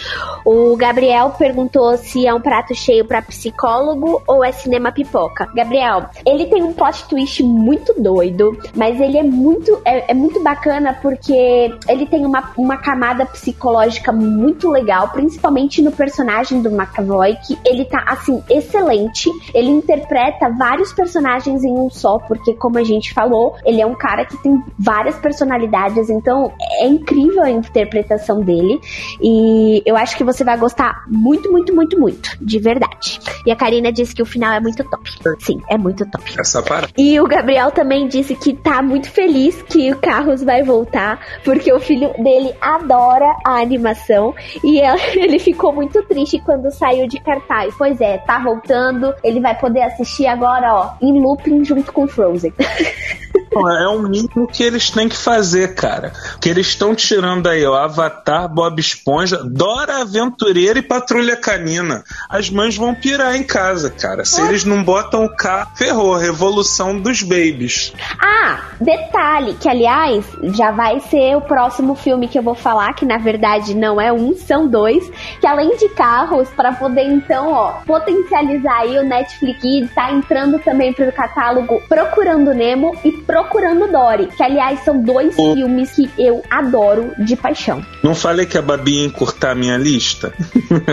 O 0.44 0.76
Gabriel 0.76 1.30
perguntou 1.38 1.96
se 1.96 2.26
é 2.26 2.34
um 2.34 2.40
prato 2.40 2.74
cheio 2.74 3.04
pra 3.04 3.22
psicólogo 3.22 4.22
ou 4.26 4.44
é 4.44 4.52
cinema 4.52 4.92
pipoca. 4.92 5.48
Gabriel, 5.54 6.06
ele 6.26 6.46
tem 6.46 6.62
um 6.62 6.72
plot 6.72 7.04
twist 7.08 7.42
muito 7.42 7.94
doido, 8.00 8.58
mas 8.74 8.91
ele 9.00 9.18
é 9.18 9.22
muito, 9.22 9.80
é, 9.84 10.10
é 10.10 10.14
muito 10.14 10.42
bacana 10.42 10.98
porque 11.00 11.72
ele 11.88 12.06
tem 12.06 12.24
uma, 12.24 12.52
uma 12.56 12.76
camada 12.76 13.26
psicológica 13.26 14.12
muito 14.12 14.68
legal, 14.70 15.08
principalmente 15.08 15.82
no 15.82 15.92
personagem 15.92 16.62
do 16.62 16.70
McAvoy, 16.70 17.36
que 17.46 17.58
ele 17.64 17.84
tá, 17.84 18.04
assim, 18.06 18.42
excelente. 18.48 19.30
Ele 19.54 19.70
interpreta 19.70 20.48
vários 20.50 20.92
personagens 20.92 21.64
em 21.64 21.72
um 21.72 21.90
só, 21.90 22.18
porque, 22.18 22.54
como 22.54 22.78
a 22.78 22.84
gente 22.84 23.12
falou, 23.12 23.56
ele 23.64 23.80
é 23.80 23.86
um 23.86 23.94
cara 23.94 24.24
que 24.24 24.36
tem 24.38 24.62
várias 24.78 25.16
personalidades, 25.16 26.10
então 26.10 26.52
é 26.80 26.86
incrível 26.86 27.42
a 27.42 27.50
interpretação 27.50 28.40
dele. 28.40 28.80
E 29.20 29.82
eu 29.84 29.96
acho 29.96 30.16
que 30.16 30.24
você 30.24 30.44
vai 30.44 30.56
gostar 30.56 31.04
muito, 31.08 31.50
muito, 31.50 31.74
muito, 31.74 31.98
muito, 31.98 32.36
de 32.40 32.58
verdade. 32.58 33.20
E 33.46 33.50
a 33.50 33.56
Karina 33.56 33.92
disse 33.92 34.14
que 34.14 34.22
o 34.22 34.26
final 34.26 34.52
é 34.52 34.60
muito 34.60 34.82
top. 34.84 35.10
Sim, 35.40 35.60
é 35.68 35.76
muito 35.76 36.08
top. 36.10 36.24
Essa 36.38 36.62
parada. 36.62 36.92
E 36.96 37.20
o 37.20 37.26
Gabriel 37.26 37.70
também 37.70 38.08
disse 38.08 38.34
que 38.34 38.54
tá 38.54 38.71
muito 38.80 39.10
feliz 39.10 39.60
que 39.62 39.90
o 39.90 39.98
Carros 39.98 40.42
vai 40.42 40.62
voltar, 40.62 41.20
porque 41.44 41.72
o 41.72 41.80
filho 41.80 42.12
dele 42.22 42.54
adora 42.60 43.26
a 43.44 43.60
animação 43.60 44.34
e 44.64 44.80
ele 45.18 45.38
ficou 45.38 45.72
muito 45.72 46.02
triste 46.04 46.38
quando 46.38 46.70
saiu 46.70 47.06
de 47.08 47.20
cartaz. 47.20 47.74
Pois 47.76 48.00
é, 48.00 48.18
tá 48.18 48.38
voltando, 48.38 49.12
ele 49.24 49.40
vai 49.40 49.58
poder 49.58 49.82
assistir 49.82 50.26
agora, 50.26 50.72
ó, 50.72 50.90
em 51.02 51.20
looping 51.20 51.64
junto 51.64 51.92
com 51.92 52.06
Frozen. 52.06 52.52
É 53.54 53.88
o 53.88 54.00
mínimo 54.00 54.46
que 54.46 54.62
eles 54.62 54.90
têm 54.90 55.08
que 55.08 55.16
fazer, 55.16 55.74
cara. 55.74 56.12
Que 56.40 56.48
eles 56.48 56.68
estão 56.68 56.94
tirando 56.94 57.46
aí, 57.48 57.64
ó, 57.66 57.74
Avatar, 57.74 58.48
Bob 58.48 58.80
Esponja, 58.80 59.42
Dora 59.44 60.00
Aventureira 60.00 60.78
e 60.78 60.82
Patrulha 60.82 61.36
Canina. 61.36 62.02
As 62.28 62.48
mães 62.48 62.76
vão 62.76 62.94
pirar 62.94 63.36
em 63.36 63.42
casa, 63.42 63.90
cara. 63.90 64.24
Se 64.24 64.40
eles 64.40 64.64
não 64.64 64.82
botam 64.82 65.24
o 65.24 65.36
K, 65.36 65.68
ferrou. 65.76 66.16
Revolução 66.16 66.98
dos 66.98 67.22
babies. 67.22 67.92
Ah, 68.20 68.60
detalhe, 68.80 69.54
que 69.54 69.68
aliás, 69.68 70.24
já 70.54 70.70
vai 70.70 71.00
ser 71.00 71.36
o 71.36 71.40
próximo 71.40 71.94
filme 71.94 72.28
que 72.28 72.38
eu 72.38 72.42
vou 72.42 72.54
falar, 72.54 72.94
que 72.94 73.04
na 73.04 73.18
verdade 73.18 73.74
não 73.74 74.00
é 74.00 74.12
um, 74.12 74.34
são 74.34 74.66
dois, 74.66 75.10
que 75.40 75.46
além 75.46 75.76
de 75.76 75.88
carros, 75.90 76.48
para 76.50 76.72
poder 76.72 77.04
então, 77.04 77.52
ó, 77.52 77.72
potencializar 77.86 78.80
aí 78.80 78.98
o 78.98 79.04
Netflix, 79.04 79.92
tá 79.94 80.10
entrando 80.10 80.58
também 80.58 80.92
pro 80.92 81.12
catálogo 81.12 81.82
Procurando 81.88 82.54
Nemo 82.54 82.96
e 83.04 83.12
Procurando 83.12 83.41
Dory, 83.90 84.26
que 84.28 84.42
aliás 84.42 84.80
são 84.84 85.00
dois 85.00 85.34
filmes 85.34 85.90
que 85.90 86.10
eu 86.18 86.42
adoro 86.50 87.12
de 87.18 87.36
paixão. 87.36 87.84
Não 88.02 88.14
falei 88.14 88.46
que 88.46 88.58
a 88.58 88.62
Babi 88.62 89.00
ia 89.00 89.06
encurtar 89.06 89.52
a 89.52 89.54
minha 89.54 89.76
lista? 89.76 90.32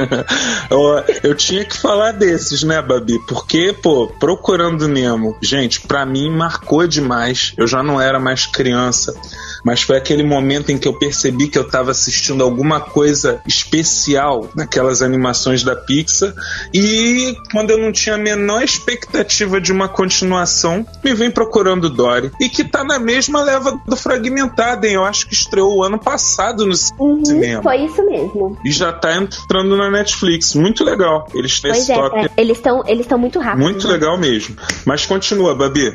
eu, 0.70 1.04
eu 1.24 1.36
tinha 1.36 1.64
que 1.66 1.78
falar 1.78 2.12
desses, 2.12 2.64
né, 2.64 2.82
Babi? 2.82 3.20
Porque, 3.28 3.74
pô, 3.74 4.08
Procurando 4.20 4.88
Nemo, 4.88 5.38
gente, 5.42 5.82
pra 5.82 6.06
mim 6.06 6.30
marcou 6.30 6.88
demais. 6.88 7.54
Eu 7.58 7.68
já 7.68 7.82
não 7.82 8.00
era 8.00 8.20
mais 8.20 8.46
criança, 8.46 9.14
mas 9.64 9.82
foi 9.82 9.98
aquele 9.98 10.24
momento 10.24 10.72
em 10.72 10.78
que 10.78 10.88
eu 10.88 10.94
percebi 10.94 11.48
que 11.48 11.58
eu 11.58 11.68
tava 11.68 11.92
assistindo 11.92 12.44
alguma 12.44 12.80
coisa 12.80 13.42
especial 13.48 14.50
naquelas 14.56 15.02
animações 15.02 15.64
da 15.64 15.76
Pixar. 15.76 16.34
E 16.74 17.36
quando 17.52 17.72
eu 17.72 17.78
não 17.78 17.92
tinha 17.92 18.16
a 18.16 18.18
menor 18.18 18.64
expectativa 18.64 19.60
de 19.62 19.72
uma 19.72 19.88
continuação, 19.88 20.86
me 21.04 21.14
vem 21.14 21.30
Procurando 21.32 21.90
Dory. 21.90 22.32
E 22.40 22.50
que 22.50 22.64
tá 22.64 22.84
na 22.84 23.00
mesma 23.00 23.42
leva 23.44 23.80
do 23.88 23.96
Fragmentado, 23.96 24.86
hein? 24.86 24.94
Eu 24.94 25.06
acho 25.06 25.28
que 25.28 25.34
estreou 25.34 25.78
o 25.78 25.84
ano 25.84 26.00
passado 26.00 26.66
no 26.66 26.74
Uhum, 27.00 27.26
cinema. 27.26 27.62
foi 27.64 27.78
isso 27.86 28.06
mesmo. 28.06 28.58
E 28.66 28.72
já 28.72 28.92
tá 28.92 29.16
entrando 29.16 29.76
na 29.78 29.90
Netflix. 29.92 30.56
Muito 30.56 30.84
legal. 30.84 31.28
Eles 31.34 31.60
têm 31.60 31.72
Pois 31.72 31.84
esse 31.84 31.92
é, 31.92 31.96
toque. 31.96 32.18
é, 32.20 32.30
eles 32.38 32.58
estão 32.58 32.84
eles 32.88 33.08
muito 33.18 33.40
rápidos. 33.40 33.64
Muito 33.70 33.88
né? 33.88 33.94
legal 33.94 34.18
mesmo. 34.18 34.56
Mas 34.86 35.06
continua, 35.06 35.54
Babi. 35.56 35.94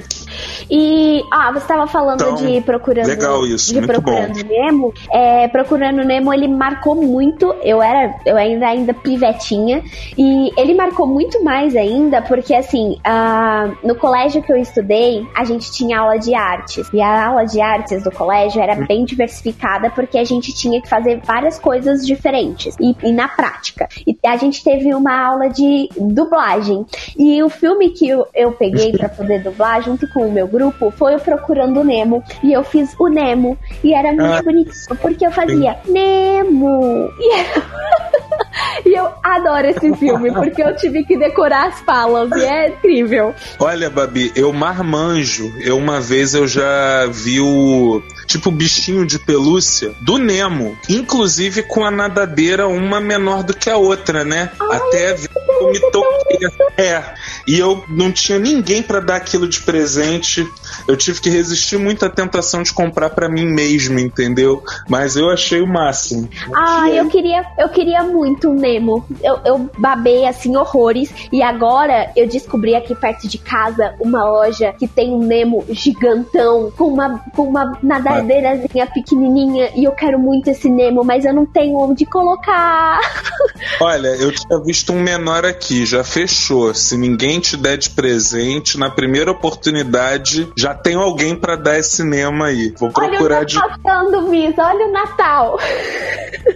E, 0.70 1.22
ah, 1.30 1.52
você 1.52 1.58
estava 1.58 1.86
falando 1.86 2.22
Então, 2.22 2.34
de 2.34 2.60
Procurando 2.60 3.06
legal 3.06 3.46
isso, 3.46 3.68
de 3.68 3.80
muito 3.80 3.92
Procurando 3.92 4.44
Nemo. 4.44 4.94
É, 5.10 5.48
Procurando 5.48 6.04
Nemo, 6.04 6.32
ele 6.32 6.48
marcou 6.48 6.94
muito. 6.94 7.54
Eu 7.62 7.82
era, 7.82 8.14
eu 8.24 8.36
ainda 8.36 8.66
ainda 8.66 8.94
pivetinha 8.94 9.82
e 10.16 10.50
ele 10.56 10.74
marcou 10.74 11.06
muito 11.06 11.42
mais 11.42 11.76
ainda 11.76 12.22
porque 12.22 12.54
assim, 12.54 12.98
ah, 13.04 13.70
no 13.82 13.94
colégio 13.94 14.42
que 14.42 14.52
eu 14.52 14.56
estudei, 14.56 15.26
a 15.34 15.44
gente 15.44 15.70
tinha 15.72 16.00
aula 16.00 16.18
de 16.18 16.34
artes 16.34 16.88
e 16.92 17.00
a 17.00 17.26
aula 17.26 17.44
de 17.44 17.60
artes 17.60 18.02
do 18.02 18.10
colégio 18.10 18.60
era 18.60 18.74
bem 18.74 19.04
diversificada 19.04 19.90
porque 19.90 20.18
a 20.18 20.24
gente 20.24 20.54
tinha 20.54 20.80
que 20.80 20.88
fazer 20.88 21.20
várias 21.24 21.58
coisas 21.58 22.06
diferentes 22.06 22.76
e, 22.80 22.96
e 23.02 23.12
na 23.12 23.28
prática. 23.28 23.88
E 24.06 24.16
a 24.26 24.36
gente 24.36 24.62
teve 24.62 24.94
uma 24.94 25.26
aula 25.26 25.48
de 25.48 25.88
dublagem 25.96 26.84
e 27.18 27.42
o 27.42 27.48
filme 27.48 27.90
que 27.90 28.08
eu, 28.08 28.26
eu 28.34 28.52
peguei 28.52 28.92
pra 28.92 29.08
poder 29.08 29.42
dublar 29.42 29.82
junto 29.82 30.08
com 30.08 30.23
o 30.26 30.32
meu 30.32 30.46
grupo 30.46 30.92
foi 30.96 31.14
o 31.14 31.20
Procurando 31.20 31.82
Nemo. 31.84 32.22
E 32.42 32.52
eu 32.52 32.62
fiz 32.64 32.94
o 32.98 33.08
Nemo. 33.08 33.56
E 33.82 33.94
era 33.94 34.08
muito 34.12 34.24
Ah. 34.24 34.42
bonitinho, 34.42 34.96
porque 35.00 35.26
eu 35.26 35.30
fazia 35.30 35.76
Nemo. 35.86 37.10
E, 37.18 37.32
era- 37.34 37.62
e 38.86 38.94
eu 38.94 39.08
adoro 39.22 39.66
esse 39.68 39.94
filme, 39.96 40.32
porque 40.32 40.62
eu 40.62 40.74
tive 40.76 41.04
que 41.04 41.16
decorar 41.16 41.68
as 41.68 41.80
falas. 41.80 42.30
E 42.32 42.44
é 42.44 42.68
incrível. 42.68 43.34
Olha, 43.58 43.88
Babi, 43.90 44.32
eu 44.36 44.52
marmanjo. 44.52 45.52
Eu 45.60 45.76
uma 45.78 46.00
vez 46.00 46.34
eu 46.34 46.46
já 46.46 47.06
vi 47.10 47.40
o 47.40 48.02
tipo 48.26 48.50
bichinho 48.50 49.06
de 49.06 49.18
pelúcia 49.18 49.94
do 50.00 50.18
Nemo, 50.18 50.76
inclusive 50.88 51.62
com 51.62 51.84
a 51.84 51.90
nadadeira 51.90 52.66
uma 52.66 53.00
menor 53.00 53.42
do 53.42 53.54
que 53.54 53.70
a 53.70 53.76
outra, 53.76 54.24
né? 54.24 54.50
Até 54.70 55.12
eu 55.12 55.70
me 55.70 55.80
toquei. 55.90 56.38
É. 56.76 57.02
E 57.46 57.58
eu 57.58 57.84
não 57.88 58.10
tinha 58.10 58.38
ninguém 58.38 58.82
pra 58.82 59.00
dar 59.00 59.16
aquilo 59.16 59.46
de 59.46 59.60
presente. 59.60 60.48
Eu 60.86 60.96
tive 60.96 61.20
que 61.20 61.30
resistir 61.30 61.78
muito 61.78 62.04
à 62.04 62.10
tentação 62.10 62.62
de 62.62 62.72
comprar 62.72 63.10
pra 63.10 63.28
mim 63.28 63.46
mesmo, 63.46 63.98
entendeu? 63.98 64.62
Mas 64.88 65.16
eu 65.16 65.30
achei 65.30 65.60
o 65.60 65.66
máximo. 65.66 66.28
Ah, 66.54 66.88
eu 66.90 67.08
queria, 67.08 67.44
eu 67.58 67.68
queria 67.68 68.02
muito 68.02 68.50
um 68.50 68.54
Nemo. 68.54 69.04
Eu, 69.22 69.38
eu 69.44 69.70
babei 69.78 70.26
assim 70.26 70.56
horrores. 70.56 71.12
E 71.32 71.42
agora 71.42 72.10
eu 72.16 72.28
descobri 72.28 72.74
aqui 72.74 72.94
perto 72.94 73.26
de 73.28 73.38
casa 73.38 73.94
uma 74.00 74.24
loja 74.24 74.72
que 74.72 74.86
tem 74.86 75.10
um 75.10 75.24
Nemo 75.24 75.64
gigantão 75.70 76.70
com 76.76 76.84
uma, 76.84 77.18
com 77.34 77.48
uma 77.48 77.78
nadadeirazinha 77.82 78.86
pequenininha. 78.86 79.70
E 79.74 79.84
eu 79.84 79.92
quero 79.92 80.18
muito 80.18 80.48
esse 80.48 80.68
Nemo, 80.68 81.02
mas 81.02 81.24
eu 81.24 81.32
não 81.32 81.46
tenho 81.46 81.76
onde 81.78 82.04
colocar. 82.04 83.00
Olha, 83.80 84.08
eu 84.08 84.32
tinha 84.32 84.62
visto 84.62 84.92
um 84.92 85.00
menor 85.00 85.44
aqui, 85.44 85.86
já 85.86 86.04
fechou. 86.04 86.74
Se 86.74 86.96
ninguém 86.96 87.40
te 87.40 87.56
der 87.56 87.78
de 87.78 87.90
presente, 87.90 88.78
na 88.78 88.90
primeira 88.90 89.30
oportunidade, 89.30 90.52
já 90.56 90.73
tem 90.82 90.94
alguém 90.96 91.36
pra 91.36 91.56
dar 91.56 91.78
esse 91.78 91.96
cinema 91.96 92.46
aí. 92.46 92.74
Vou 92.78 92.90
Olha 92.94 93.06
o 93.06 93.10
procurar 93.10 93.44
de 93.44 93.56
Natal 93.56 93.74
chegando, 93.76 94.22
Miss. 94.28 94.54
Olha 94.58 94.86
o 94.86 94.92
Natal. 94.92 95.58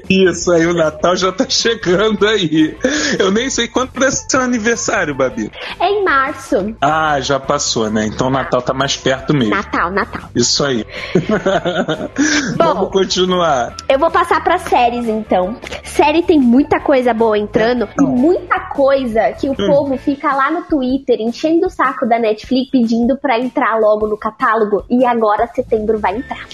isso 0.08 0.52
aí, 0.52 0.66
o 0.66 0.74
Natal 0.74 1.16
já 1.16 1.32
tá 1.32 1.46
chegando 1.48 2.26
aí. 2.26 2.76
Eu 3.18 3.30
nem 3.30 3.48
sei 3.50 3.68
quando 3.68 3.90
é 4.04 4.10
seu 4.10 4.40
aniversário, 4.40 5.14
Babi. 5.14 5.50
É 5.80 5.90
em 5.90 6.04
março. 6.04 6.74
Ah, 6.80 7.20
já 7.20 7.38
passou, 7.38 7.90
né? 7.90 8.06
Então 8.06 8.28
o 8.28 8.30
Natal 8.30 8.62
tá 8.62 8.74
mais 8.74 8.96
perto 8.96 9.34
mesmo. 9.34 9.54
Natal, 9.54 9.90
Natal. 9.90 10.28
Isso 10.34 10.64
aí. 10.64 10.84
Bom. 12.56 12.64
Vamos 12.74 12.90
continuar. 12.90 13.76
Eu 13.88 13.98
vou 13.98 14.10
passar 14.10 14.42
pra 14.42 14.58
séries 14.58 15.06
então. 15.06 15.56
Série 15.84 16.22
tem 16.22 16.38
muita 16.38 16.80
coisa 16.80 17.12
boa 17.12 17.38
entrando 17.38 17.88
e 17.98 18.04
muita 18.04 18.60
coisa 18.70 19.32
que 19.32 19.48
o 19.48 19.54
povo 19.54 19.96
fica 19.98 20.34
lá 20.34 20.50
no 20.50 20.62
Twitter 20.62 21.20
enchendo 21.20 21.66
o 21.66 21.70
saco 21.70 22.06
da 22.06 22.18
Netflix 22.18 22.70
pedindo 22.70 23.16
pra 23.16 23.38
entrar 23.38 23.78
logo 23.78 24.07
no 24.08 24.16
catálogo 24.16 24.84
e 24.90 25.04
agora 25.04 25.48
setembro 25.54 25.98
vai 25.98 26.16
entrar. 26.16 26.46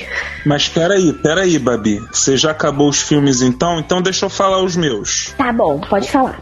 Mas 0.44 0.68
peraí, 0.68 1.12
peraí, 1.12 1.58
Babi. 1.58 2.00
Você 2.12 2.36
já 2.36 2.50
acabou 2.50 2.88
os 2.88 3.00
filmes 3.00 3.40
então? 3.40 3.78
Então 3.78 4.02
deixa 4.02 4.26
eu 4.26 4.30
falar 4.30 4.62
os 4.62 4.76
meus. 4.76 5.32
Tá 5.36 5.52
bom, 5.52 5.80
pode 5.80 6.10
falar. 6.10 6.40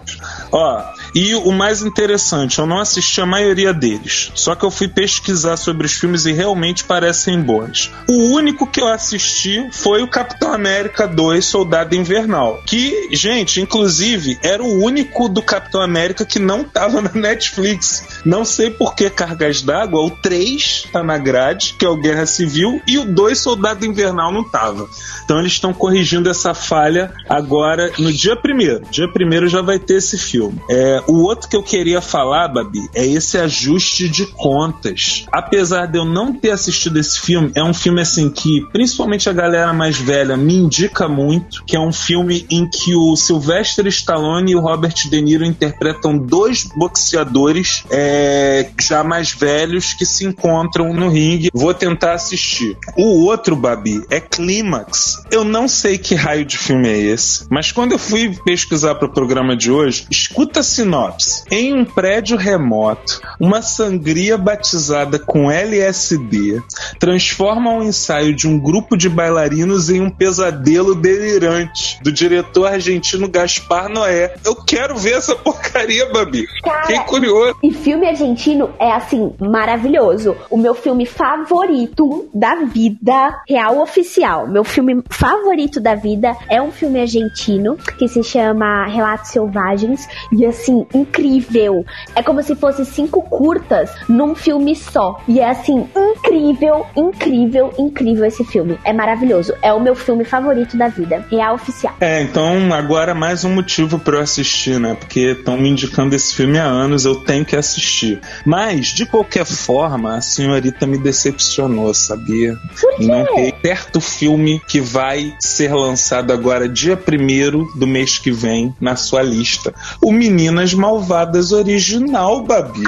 Ó, 0.50 0.82
e 1.14 1.34
o 1.34 1.52
mais 1.52 1.82
interessante, 1.82 2.58
eu 2.58 2.66
não 2.66 2.78
assisti 2.78 3.20
a 3.20 3.26
maioria 3.26 3.72
deles. 3.72 4.30
Só 4.34 4.54
que 4.54 4.64
eu 4.64 4.70
fui 4.70 4.88
pesquisar 4.88 5.56
sobre 5.56 5.86
os 5.86 5.92
filmes 5.92 6.26
e 6.26 6.32
realmente 6.32 6.84
parecem 6.84 7.40
bons. 7.40 7.90
O 8.08 8.34
único 8.34 8.66
que 8.66 8.80
eu 8.80 8.88
assisti 8.88 9.68
foi 9.72 10.02
o 10.02 10.08
Capitão 10.08 10.52
América 10.52 11.06
2 11.06 11.44
Soldado 11.44 11.94
Invernal. 11.94 12.62
Que, 12.66 13.08
gente, 13.12 13.60
inclusive, 13.60 14.38
era 14.42 14.62
o 14.62 14.82
único 14.82 15.28
do 15.28 15.42
Capitão 15.42 15.82
América 15.82 16.24
que 16.24 16.38
não 16.38 16.64
tava 16.64 17.00
na 17.00 17.12
Netflix. 17.12 18.22
Não 18.24 18.44
sei 18.44 18.70
por 18.70 18.94
que 18.94 19.10
cargas 19.10 19.62
d'água. 19.62 20.00
O 20.00 20.10
3 20.10 20.88
tá 20.92 21.02
na 21.02 21.18
grade, 21.18 21.74
que 21.78 21.84
é 21.84 21.88
o 21.88 21.96
Guerra 21.96 22.26
Civil, 22.26 22.80
e 22.86 22.98
o 22.98 23.04
2 23.04 23.38
Soldado 23.38 23.84
Invernal 23.84 24.32
não 24.32 24.44
tava. 24.44 24.88
Então 25.24 25.38
eles 25.40 25.52
estão 25.52 25.72
corrigindo 25.72 26.30
essa 26.30 26.54
falha 26.54 27.12
agora 27.28 27.92
no 27.98 28.12
dia 28.12 28.36
primeiro. 28.36 28.82
Dia 28.90 29.08
primeiro 29.08 29.48
já 29.48 29.60
vai 29.60 29.78
ter 29.78 29.94
esse 29.94 30.18
filme. 30.18 30.60
É, 30.70 31.01
o 31.06 31.22
outro 31.22 31.48
que 31.48 31.56
eu 31.56 31.62
queria 31.62 32.00
falar, 32.00 32.48
Babi, 32.48 32.80
é 32.94 33.06
esse 33.06 33.38
ajuste 33.38 34.08
de 34.08 34.26
contas. 34.26 35.26
Apesar 35.32 35.86
de 35.86 35.98
eu 35.98 36.04
não 36.04 36.32
ter 36.32 36.50
assistido 36.50 36.98
esse 36.98 37.20
filme, 37.20 37.52
é 37.54 37.62
um 37.62 37.74
filme 37.74 38.00
assim 38.00 38.30
que, 38.30 38.66
principalmente 38.72 39.28
a 39.28 39.32
galera 39.32 39.72
mais 39.72 39.98
velha, 39.98 40.36
me 40.36 40.54
indica 40.54 41.08
muito, 41.08 41.64
que 41.64 41.76
é 41.76 41.80
um 41.80 41.92
filme 41.92 42.46
em 42.50 42.68
que 42.68 42.94
o 42.94 43.16
Sylvester 43.16 43.86
Stallone 43.86 44.52
e 44.52 44.56
o 44.56 44.60
Robert 44.60 44.94
De 44.94 45.20
Niro 45.20 45.44
interpretam 45.44 46.16
dois 46.16 46.64
boxeadores 46.76 47.84
é, 47.90 48.70
já 48.80 49.02
mais 49.04 49.32
velhos 49.32 49.94
que 49.94 50.04
se 50.04 50.24
encontram 50.24 50.92
no 50.92 51.08
ringue. 51.08 51.50
Vou 51.52 51.74
tentar 51.74 52.14
assistir. 52.14 52.76
O 52.96 53.24
outro, 53.24 53.56
Babi, 53.56 54.02
é 54.10 54.20
Clímax. 54.20 55.22
Eu 55.30 55.44
não 55.44 55.68
sei 55.68 55.98
que 55.98 56.14
raio 56.14 56.44
de 56.44 56.58
filme 56.58 56.88
é 56.88 56.98
esse, 56.98 57.46
mas 57.50 57.72
quando 57.72 57.92
eu 57.92 57.98
fui 57.98 58.36
pesquisar 58.44 58.94
para 58.96 59.08
o 59.08 59.12
programa 59.12 59.56
de 59.56 59.70
hoje, 59.70 60.06
escuta 60.10 60.60
a 60.60 60.62
sinopse. 60.92 61.44
Em 61.50 61.72
um 61.72 61.84
prédio 61.84 62.36
remoto, 62.36 63.20
uma 63.40 63.62
sangria 63.62 64.36
batizada 64.36 65.18
com 65.18 65.50
LSD 65.50 66.62
transforma 66.98 67.70
um 67.70 67.82
ensaio 67.82 68.34
de 68.34 68.46
um 68.46 68.58
grupo 68.58 68.96
de 68.96 69.08
bailarinos 69.08 69.88
em 69.88 70.00
um 70.00 70.10
pesadelo 70.10 70.94
delirante 70.94 71.98
do 72.02 72.12
diretor 72.12 72.66
argentino 72.66 73.28
Gaspar 73.28 73.88
Noé. 73.88 74.34
Eu 74.44 74.54
quero 74.56 74.96
ver 74.96 75.14
essa 75.14 75.34
porcaria, 75.34 76.12
Babi. 76.12 76.46
Cara, 76.62 76.86
Fiquei 76.86 77.00
curioso. 77.04 77.56
E 77.62 77.72
filme 77.72 78.06
argentino 78.06 78.70
é 78.78 78.92
assim, 78.92 79.32
maravilhoso. 79.40 80.36
O 80.50 80.58
meu 80.58 80.74
filme 80.74 81.06
favorito 81.06 82.28
da 82.34 82.56
vida, 82.56 83.42
real 83.48 83.80
oficial. 83.80 84.46
Meu 84.46 84.64
filme 84.64 85.02
favorito 85.08 85.80
da 85.80 85.94
vida 85.94 86.36
é 86.48 86.60
um 86.60 86.70
filme 86.70 87.00
argentino 87.00 87.76
que 87.98 88.08
se 88.08 88.22
chama 88.22 88.86
Relatos 88.86 89.30
Selvagens. 89.30 90.06
E 90.32 90.44
assim, 90.44 90.81
incrível. 90.94 91.84
É 92.14 92.22
como 92.22 92.42
se 92.42 92.54
fosse 92.54 92.84
cinco 92.84 93.22
curtas 93.22 93.90
num 94.08 94.34
filme 94.34 94.74
só. 94.74 95.20
E 95.28 95.40
é 95.40 95.48
assim, 95.50 95.86
incrível, 95.96 96.86
incrível, 96.96 97.72
incrível 97.78 98.24
esse 98.24 98.44
filme. 98.44 98.78
É 98.84 98.92
maravilhoso. 98.92 99.52
É 99.62 99.72
o 99.72 99.80
meu 99.80 99.94
filme 99.94 100.24
favorito 100.24 100.76
da 100.76 100.88
vida. 100.88 101.24
Real 101.30 101.54
oficial. 101.54 101.94
É, 102.00 102.22
então 102.22 102.72
agora 102.72 103.14
mais 103.14 103.44
um 103.44 103.54
motivo 103.54 103.98
para 103.98 104.16
eu 104.16 104.20
assistir, 104.22 104.78
né? 104.78 104.94
Porque 104.98 105.20
estão 105.38 105.56
me 105.56 105.68
indicando 105.68 106.14
esse 106.14 106.34
filme 106.34 106.58
há 106.58 106.64
anos, 106.64 107.04
eu 107.04 107.16
tenho 107.16 107.44
que 107.44 107.56
assistir. 107.56 108.20
Mas, 108.44 108.86
de 108.88 109.06
qualquer 109.06 109.44
forma, 109.44 110.16
a 110.16 110.20
senhorita 110.20 110.86
me 110.86 110.98
decepcionou, 110.98 111.92
sabia? 111.94 112.56
Por 112.80 112.96
quê? 112.96 113.06
Não, 113.06 113.24
tem- 113.26 113.52
certo 113.62 114.00
filme 114.00 114.60
que 114.66 114.80
vai 114.80 115.34
ser 115.40 115.72
lançado 115.74 116.32
agora, 116.32 116.68
dia 116.68 116.96
1 116.96 117.78
do 117.78 117.86
mês 117.86 118.18
que 118.18 118.30
vem, 118.30 118.74
na 118.80 118.96
sua 118.96 119.22
lista. 119.22 119.72
O 120.02 120.12
Meninas 120.12 120.71
Malvadas 120.74 121.52
original, 121.52 122.42
Babi. 122.42 122.82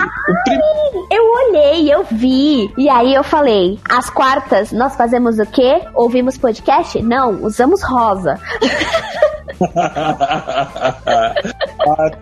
Prim- 0.44 1.06
Eu 1.10 1.24
olhei, 1.48 1.92
eu 1.92 2.04
vi. 2.10 2.72
E 2.76 2.88
aí 2.88 3.14
eu 3.14 3.22
falei: 3.24 3.78
às 3.88 4.08
quartas 4.10 4.72
nós 4.72 4.96
fazemos 4.96 5.38
o 5.38 5.46
quê? 5.46 5.82
Ouvimos 5.94 6.36
podcast? 6.38 7.00
Não, 7.02 7.42
usamos 7.44 7.82
rosa. 7.82 8.38
ah, 9.76 11.34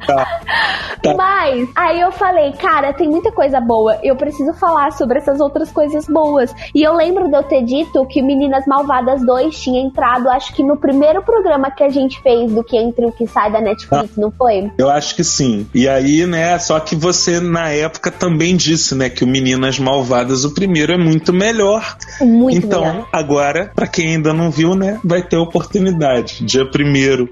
tá. 0.07 0.41
Tá. 1.03 1.15
Mas 1.17 1.69
aí 1.75 2.01
eu 2.01 2.13
falei, 2.13 2.53
cara, 2.53 2.93
tem 2.93 3.09
muita 3.09 3.33
coisa 3.33 3.61
boa. 3.61 3.99
Eu 4.03 4.15
preciso 4.15 4.53
falar 4.55 4.93
sobre 4.93 5.19
essas 5.19 5.41
outras 5.41 5.71
coisas 5.73 6.07
boas. 6.07 6.55
E 6.75 6.83
eu 6.83 6.95
lembro 6.95 7.29
de 7.29 7.37
eu 7.37 7.43
ter 7.43 7.63
dito 7.65 8.07
que 8.07 8.23
Meninas 8.23 8.65
Malvadas 8.67 9.25
2 9.27 9.59
tinha 9.59 9.81
entrado, 9.81 10.29
acho 10.29 10.55
que 10.55 10.63
no 10.63 10.77
primeiro 10.77 11.23
programa 11.23 11.71
que 11.71 11.83
a 11.83 11.89
gente 11.89 12.21
fez 12.23 12.53
do 12.53 12.63
que 12.63 12.77
entre 12.77 13.05
o 13.05 13.13
que 13.13 13.27
sai 13.27 13.51
da 13.51 13.61
Netflix, 13.61 14.17
não 14.17 14.31
foi? 14.31 14.71
Eu 14.79 14.89
acho 14.89 15.17
que 15.17 15.25
sim. 15.25 15.67
E 15.75 15.89
aí, 15.89 16.25
né, 16.27 16.59
só 16.59 16.79
que 16.79 16.95
você 16.95 17.41
na 17.41 17.69
época 17.71 18.11
também 18.11 18.57
disse, 18.57 18.95
né, 18.95 19.09
que 19.09 19.25
o 19.25 19.27
Meninas 19.27 19.79
Malvadas, 19.79 20.45
o 20.45 20.55
primeiro 20.55 20.93
é 20.93 20.99
muito 20.99 21.33
melhor. 21.33 21.97
Muito 22.21 22.67
então, 22.67 22.85
melhor. 22.85 23.09
agora, 23.13 23.73
pra 23.75 23.87
quem 23.87 24.15
ainda 24.15 24.33
não 24.33 24.51
viu, 24.51 24.75
né, 24.75 25.01
vai 25.03 25.23
ter 25.23 25.37
oportunidade. 25.37 26.45
Dia 26.45 26.69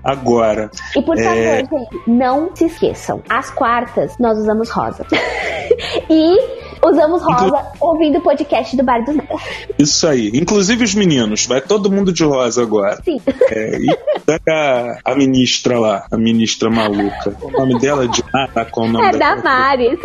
agora. 0.04 0.70
E 0.96 1.02
por 1.02 1.16
favor, 1.16 1.36
É. 1.36 1.58
gente, 1.58 2.00
não 2.06 2.50
se 2.54 2.64
esqueçam. 2.66 3.22
Às 3.28 3.50
quartas, 3.50 4.16
nós 4.18 4.38
usamos 4.38 4.70
rosa. 4.70 5.06
e 6.08 6.36
usamos 6.84 7.22
rosa 7.22 7.62
ouvindo 7.80 8.18
o 8.18 8.22
podcast 8.22 8.76
do 8.76 8.82
Bar 8.82 9.04
dos 9.04 9.14
Nerds. 9.16 9.40
Isso 9.78 10.06
aí. 10.08 10.30
Inclusive 10.34 10.84
os 10.84 10.94
meninos, 10.94 11.46
vai 11.46 11.60
todo 11.60 11.90
mundo 11.90 12.12
de 12.12 12.24
rosa 12.24 12.62
agora. 12.62 13.00
Sim. 13.04 13.20
É, 13.50 13.78
e 13.78 13.88
a, 14.48 14.98
a 15.04 15.14
ministra 15.14 15.78
lá, 15.78 16.06
a 16.10 16.16
ministra 16.16 16.70
maluca. 16.70 17.36
O 17.42 17.50
nome 17.50 17.78
dela 17.78 18.04
é 18.04 18.08
de 18.08 18.22
ah, 18.34 18.64
qual 18.64 18.86
o 18.86 18.90
nome 18.90 19.06
É 19.06 19.12
daquela- 19.12 19.36
Damares. 19.36 19.98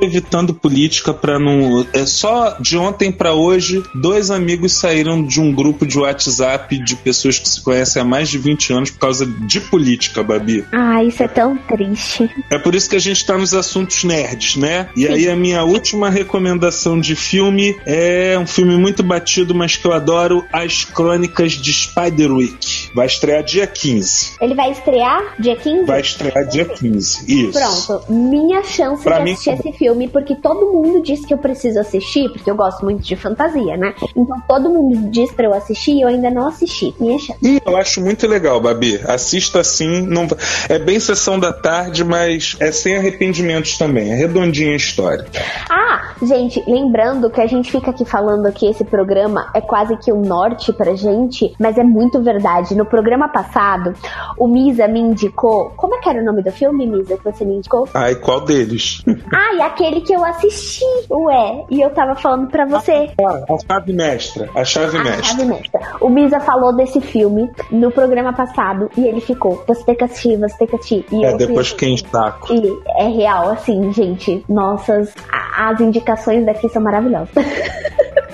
Evitando 0.00 0.54
política 0.54 1.12
pra 1.12 1.38
não. 1.38 1.86
É 1.92 2.06
só 2.06 2.56
de 2.60 2.76
ontem 2.76 3.10
pra 3.10 3.34
hoje, 3.34 3.82
dois 3.94 4.30
amigos 4.30 4.72
saíram 4.72 5.22
de 5.22 5.40
um 5.40 5.52
grupo 5.52 5.86
de 5.86 5.98
WhatsApp 5.98 6.78
de 6.78 6.96
pessoas 6.96 7.38
que 7.38 7.48
se 7.48 7.60
conhecem 7.60 8.00
há 8.02 8.04
mais 8.04 8.28
de 8.28 8.38
20 8.38 8.72
anos 8.72 8.90
por 8.90 8.98
causa 8.98 9.26
de 9.26 9.60
política, 9.60 10.22
Babi. 10.22 10.64
Ah, 10.72 11.02
isso 11.02 11.22
é 11.22 11.28
tão 11.28 11.56
triste. 11.56 12.28
É 12.50 12.58
por 12.58 12.74
isso 12.74 12.88
que 12.88 12.96
a 12.96 13.00
gente 13.00 13.24
tá 13.24 13.36
nos 13.36 13.54
assuntos 13.54 14.04
nerds, 14.04 14.56
né? 14.56 14.88
E 14.96 15.06
aí 15.06 15.28
a 15.28 15.36
minha 15.36 15.62
última 15.64 16.10
recomendação 16.10 17.00
de 17.00 17.14
filme 17.14 17.76
é 17.86 18.38
um 18.38 18.46
filme 18.46 18.76
muito 18.76 19.02
batido, 19.02 19.54
mas 19.54 19.76
que 19.76 19.86
eu 19.86 19.92
adoro, 19.92 20.44
As 20.52 20.84
Crônicas 20.84 21.52
de 21.52 21.72
Spiderwick. 21.72 22.90
Vai 22.94 23.06
estrear 23.06 23.42
dia 23.42 23.66
15. 23.66 24.36
Ele 24.40 24.54
vai 24.54 24.72
estrear 24.72 25.34
dia 25.38 25.56
15? 25.56 25.84
Vai 25.84 26.00
estrear 26.00 26.46
dia 26.46 26.64
15. 26.64 27.48
Isso. 27.48 27.52
Pronto, 27.52 28.12
minha 28.12 28.62
chance 28.62 29.02
Pra 29.02 29.18
de 29.18 29.24
mim, 29.24 29.32
assistir 29.32 29.47
esse 29.52 29.72
filme, 29.72 30.08
porque 30.08 30.34
todo 30.34 30.72
mundo 30.72 31.02
diz 31.02 31.24
que 31.24 31.32
eu 31.32 31.38
preciso 31.38 31.80
assistir, 31.80 32.30
porque 32.30 32.50
eu 32.50 32.56
gosto 32.56 32.84
muito 32.84 33.02
de 33.02 33.16
fantasia, 33.16 33.76
né? 33.76 33.94
Então 34.16 34.40
todo 34.46 34.70
mundo 34.70 35.10
diz 35.10 35.30
pra 35.32 35.46
eu 35.46 35.54
assistir 35.54 35.92
e 35.92 36.02
eu 36.02 36.08
ainda 36.08 36.30
não 36.30 36.48
assisti. 36.48 36.94
Minha 36.98 37.18
chance. 37.18 37.38
E 37.42 37.60
eu 37.64 37.76
acho 37.76 38.00
muito 38.00 38.26
legal, 38.26 38.60
Babi. 38.60 39.00
Assista 39.06 39.60
assim. 39.60 40.02
Não... 40.02 40.26
É 40.68 40.78
bem 40.78 40.98
sessão 41.00 41.38
da 41.38 41.52
tarde, 41.52 42.04
mas 42.04 42.56
é 42.60 42.72
sem 42.72 42.96
arrependimentos 42.96 43.78
também. 43.78 44.10
É 44.10 44.14
redondinha 44.14 44.72
a 44.72 44.76
história. 44.76 45.26
Ah, 45.70 46.14
gente, 46.22 46.62
lembrando 46.66 47.30
que 47.30 47.40
a 47.40 47.46
gente 47.46 47.70
fica 47.70 47.90
aqui 47.90 48.04
falando 48.04 48.50
que 48.52 48.66
esse 48.66 48.84
programa 48.84 49.50
é 49.54 49.60
quase 49.60 49.96
que 49.96 50.12
um 50.12 50.22
norte 50.22 50.72
pra 50.72 50.94
gente, 50.94 51.54
mas 51.58 51.78
é 51.78 51.84
muito 51.84 52.22
verdade. 52.22 52.74
No 52.74 52.84
programa 52.84 53.28
passado, 53.28 53.94
o 54.38 54.46
Misa 54.46 54.86
me 54.88 55.00
indicou. 55.00 55.70
Como 55.76 55.94
é 55.94 55.98
que 56.00 56.08
era 56.08 56.20
o 56.20 56.24
nome 56.24 56.42
do 56.42 56.52
filme, 56.52 56.86
Misa, 56.86 57.16
que 57.16 57.24
você 57.24 57.44
me 57.44 57.56
indicou? 57.56 57.88
Ai, 57.94 58.14
qual 58.16 58.40
deles? 58.40 59.02
Ah, 59.40 59.54
e 59.54 59.62
aquele 59.62 60.00
que 60.00 60.12
eu 60.12 60.24
assisti, 60.24 60.84
ué. 61.10 61.64
E 61.70 61.80
eu 61.80 61.90
tava 61.90 62.16
falando 62.16 62.48
pra 62.48 62.66
você. 62.66 63.08
Ah, 63.24 63.44
a 63.54 63.58
chave 63.66 63.92
mestra. 63.92 64.50
A 64.54 64.64
chave 64.64 64.96
A 64.98 65.04
mestra. 65.04 65.22
chave 65.22 65.44
mestra. 65.44 65.80
O 66.00 66.08
Misa 66.08 66.40
falou 66.40 66.74
desse 66.74 67.00
filme 67.00 67.48
no 67.70 67.90
programa 67.92 68.32
passado 68.32 68.90
e 68.96 69.06
ele 69.06 69.20
ficou: 69.20 69.62
você 69.66 69.84
tem 69.84 69.94
que 69.94 70.04
assistir, 70.04 70.36
você 70.38 70.56
tem 70.58 70.66
que 70.66 70.74
assistir. 70.76 71.04
E 71.12 71.24
É, 71.24 71.36
depois 71.36 71.68
fui- 71.68 71.78
quem 71.78 71.96
saco. 71.96 72.52
E 72.52 72.78
é 72.96 73.06
real, 73.08 73.50
assim, 73.50 73.92
gente. 73.92 74.44
Nossas. 74.48 75.14
As 75.56 75.80
indicações 75.80 76.44
daqui 76.44 76.68
são 76.68 76.82
maravilhosas. 76.82 77.28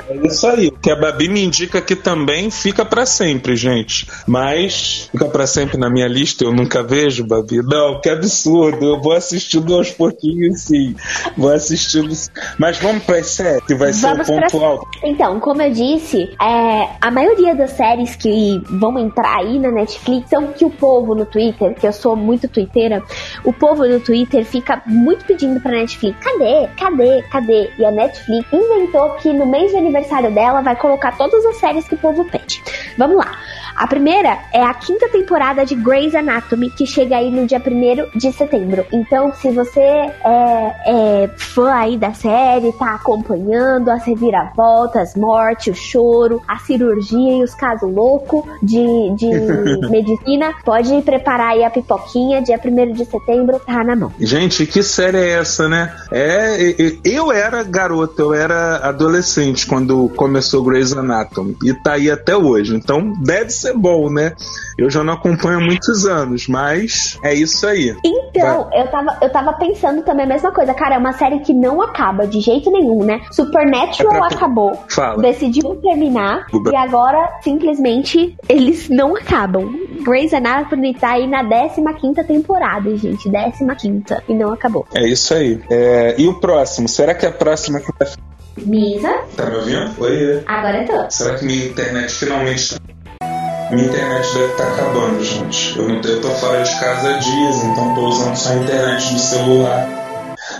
É 0.06 0.26
isso 0.26 0.46
aí. 0.46 0.68
O 0.68 0.72
que 0.72 0.90
a 0.90 0.96
Babi 1.00 1.28
me 1.30 1.42
indica 1.42 1.78
aqui 1.78 1.96
também 1.96 2.50
fica 2.50 2.84
pra 2.84 3.06
sempre, 3.06 3.56
gente. 3.56 4.06
Mas 4.26 5.08
fica 5.10 5.24
pra 5.24 5.46
sempre 5.46 5.78
na 5.78 5.88
minha 5.88 6.06
lista, 6.06 6.44
eu 6.44 6.52
nunca 6.52 6.82
vejo, 6.82 7.26
Babi. 7.26 7.62
Não, 7.62 7.98
que 8.02 8.10
absurdo. 8.10 8.84
Eu 8.84 9.00
vou 9.00 9.12
assistindo 9.14 9.74
aos 9.74 9.90
pouquinhos, 9.90 10.60
sim. 10.60 10.93
Vou 11.36 11.52
assistindo. 11.52 12.12
Mas 12.58 12.78
vamos 12.78 13.02
pra 13.04 13.22
série, 13.22 13.60
que 13.62 13.74
vai 13.74 13.92
ser 13.92 14.06
o 14.06 14.10
Vamos 14.10 14.26
ponto 14.26 14.58
pra- 14.58 14.66
alto. 14.66 14.88
Então, 15.02 15.40
como 15.40 15.62
eu 15.62 15.70
disse, 15.72 16.34
é, 16.40 16.88
a 17.00 17.10
maioria 17.10 17.54
das 17.54 17.70
séries 17.70 18.14
que 18.16 18.60
vão 18.70 18.98
entrar 18.98 19.38
aí 19.38 19.58
na 19.58 19.70
Netflix 19.70 20.30
são 20.30 20.48
que 20.48 20.64
o 20.64 20.70
povo 20.70 21.14
no 21.14 21.26
Twitter, 21.26 21.74
que 21.74 21.86
eu 21.86 21.92
sou 21.92 22.14
muito 22.16 22.48
twitteira, 22.48 23.02
o 23.44 23.52
povo 23.52 23.86
no 23.86 24.00
Twitter 24.00 24.44
fica 24.44 24.82
muito 24.86 25.24
pedindo 25.24 25.60
pra 25.60 25.72
Netflix: 25.72 26.16
cadê? 26.20 26.68
Cadê? 26.78 27.22
Cadê? 27.30 27.70
E 27.78 27.84
a 27.84 27.90
Netflix 27.90 28.46
inventou 28.52 29.10
que 29.14 29.32
no 29.32 29.46
mês 29.46 29.70
de 29.70 29.76
aniversário 29.78 30.30
dela 30.32 30.60
vai 30.60 30.76
colocar 30.76 31.16
todas 31.16 31.44
as 31.46 31.56
séries 31.56 31.86
que 31.88 31.94
o 31.94 31.98
povo 31.98 32.24
pede. 32.24 32.62
Vamos 32.96 33.16
lá. 33.16 33.32
A 33.76 33.86
primeira 33.86 34.38
é 34.52 34.62
a 34.62 34.72
quinta 34.72 35.08
temporada 35.08 35.64
de 35.64 35.74
Grey's 35.74 36.14
Anatomy, 36.14 36.70
que 36.70 36.86
chega 36.86 37.16
aí 37.16 37.30
no 37.30 37.46
dia 37.46 37.58
1 37.58 38.18
de 38.18 38.32
setembro. 38.32 38.86
Então, 38.92 39.32
se 39.34 39.50
você 39.50 39.80
é, 39.80 40.12
é 40.86 41.30
fã 41.36 41.72
aí 41.72 41.98
da 41.98 42.12
série, 42.12 42.72
tá 42.72 42.94
acompanhando 42.94 43.90
as 43.90 44.04
reviravoltas, 44.04 45.10
as 45.10 45.16
mortes, 45.16 45.76
o 45.76 45.80
choro, 45.80 46.40
a 46.46 46.58
cirurgia 46.58 47.38
e 47.38 47.42
os 47.42 47.54
casos 47.54 47.92
loucos 47.92 48.44
de, 48.62 49.14
de 49.16 49.28
medicina, 49.90 50.54
pode 50.64 51.02
preparar 51.02 51.52
aí 51.52 51.64
a 51.64 51.70
pipoquinha. 51.70 52.42
Dia 52.42 52.60
1 52.64 52.92
de 52.92 53.04
setembro 53.04 53.58
tá 53.58 53.82
na 53.82 53.96
mão. 53.96 54.12
Gente, 54.20 54.66
que 54.66 54.82
série 54.82 55.18
é 55.18 55.30
essa, 55.40 55.68
né? 55.68 55.94
É, 56.12 56.74
eu 57.04 57.32
era 57.32 57.62
garoto, 57.62 58.22
eu 58.22 58.34
era 58.34 58.76
adolescente 58.88 59.66
quando 59.66 60.08
começou 60.10 60.62
Grey's 60.62 60.92
Anatomy 60.92 61.56
e 61.64 61.74
tá 61.74 61.94
aí 61.94 62.10
até 62.10 62.36
hoje. 62.36 62.74
Então 62.74 63.12
deve 63.22 63.50
ser 63.50 63.63
bom, 63.72 64.10
né? 64.10 64.32
Eu 64.76 64.90
já 64.90 65.02
não 65.04 65.14
acompanho 65.14 65.58
há 65.58 65.60
muitos 65.64 66.04
anos, 66.06 66.46
mas 66.48 67.18
é 67.22 67.32
isso 67.32 67.66
aí. 67.66 67.96
Então, 68.04 68.68
eu 68.72 68.88
tava, 68.88 69.18
eu 69.22 69.30
tava 69.30 69.52
pensando 69.54 70.02
também 70.02 70.24
a 70.24 70.28
mesma 70.28 70.50
coisa. 70.52 70.74
Cara, 70.74 70.96
é 70.96 70.98
uma 70.98 71.12
série 71.12 71.38
que 71.40 71.54
não 71.54 71.80
acaba 71.80 72.26
de 72.26 72.40
jeito 72.40 72.70
nenhum, 72.70 73.04
né? 73.04 73.20
Supernatural 73.30 74.14
É 74.14 74.18
pra- 74.28 74.36
acabou. 74.36 74.84
Fala. 74.88 75.22
Decidiu 75.22 75.76
terminar. 75.76 76.46
Uba. 76.52 76.72
E 76.72 76.76
agora, 76.76 77.38
simplesmente, 77.42 78.36
eles 78.48 78.88
não 78.88 79.14
acabam. 79.16 79.72
Grey's 80.04 80.34
Anatomy 80.34 80.94
tá 80.94 81.10
aí 81.12 81.26
na 81.26 81.42
15 81.44 82.24
temporada, 82.24 82.94
gente. 82.96 83.30
15 83.30 83.64
E 84.28 84.34
não 84.34 84.52
acabou. 84.52 84.86
É 84.94 85.06
isso 85.06 85.32
aí. 85.34 85.60
É, 85.70 86.14
e 86.18 86.26
o 86.26 86.40
próximo? 86.40 86.88
Será 86.88 87.14
que 87.14 87.24
é 87.24 87.28
a 87.28 87.32
próxima 87.32 87.80
que 87.80 87.90
vai. 87.98 88.08
Misa, 88.56 89.12
Tá 89.36 89.46
me 89.46 89.56
ouvindo? 89.56 89.90
Oi. 90.00 90.42
agora 90.46 90.82
eu 90.82 90.86
tô. 90.86 91.10
Será 91.10 91.36
que 91.36 91.44
minha 91.44 91.66
internet 91.66 92.12
finalmente. 92.12 92.74
tá- 92.78 92.93
Minha 93.70 93.86
internet 93.86 94.34
deve 94.34 94.52
estar 94.52 94.64
acabando, 94.64 95.24
gente. 95.24 95.78
Eu, 95.78 95.88
não, 95.88 96.00
eu 96.00 96.20
tô 96.20 96.30
fora 96.30 96.62
de 96.62 96.78
casa 96.78 97.08
há 97.08 97.18
dias, 97.18 97.64
então 97.64 97.94
tô 97.94 98.08
usando 98.08 98.36
só 98.36 98.50
a 98.50 98.56
internet 98.56 99.12
do 99.12 99.18
celular. 99.18 100.03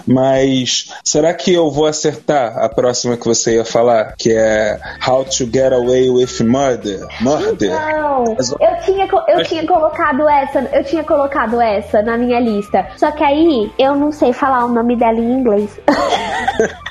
Mas 0.07 0.91
será 1.05 1.33
que 1.35 1.53
eu 1.53 1.71
vou 1.71 1.87
acertar 1.87 2.57
a 2.59 2.69
próxima 2.69 3.17
que 3.17 3.25
você 3.27 3.57
ia 3.57 3.65
falar? 3.65 4.15
Que 4.19 4.33
é 4.33 4.79
How 5.07 5.25
to 5.25 5.47
Get 5.53 5.73
Away 5.73 6.11
with 6.11 6.41
Murder? 6.43 7.07
Murder? 7.21 7.71
Não, 7.71 8.25
Mas- 8.37 8.51
eu 8.51 8.81
tinha, 8.85 9.09
eu 9.29 9.43
tinha 9.45 9.67
colocado 9.67 10.29
essa, 10.29 10.61
eu 10.73 10.85
tinha 10.85 11.05
colocado 11.05 11.61
essa 11.61 12.03
na 12.03 12.17
minha 12.19 12.41
lista. 12.41 12.87
Só 12.97 13.11
que 13.11 13.23
aí 13.25 13.73
eu 13.79 13.95
não 13.95 14.13
sei 14.13 14.33
falar 14.33 14.65
o 14.65 14.69
nome 14.69 14.97
dela 14.97 15.19
em 15.19 15.33
inglês. 15.33 15.71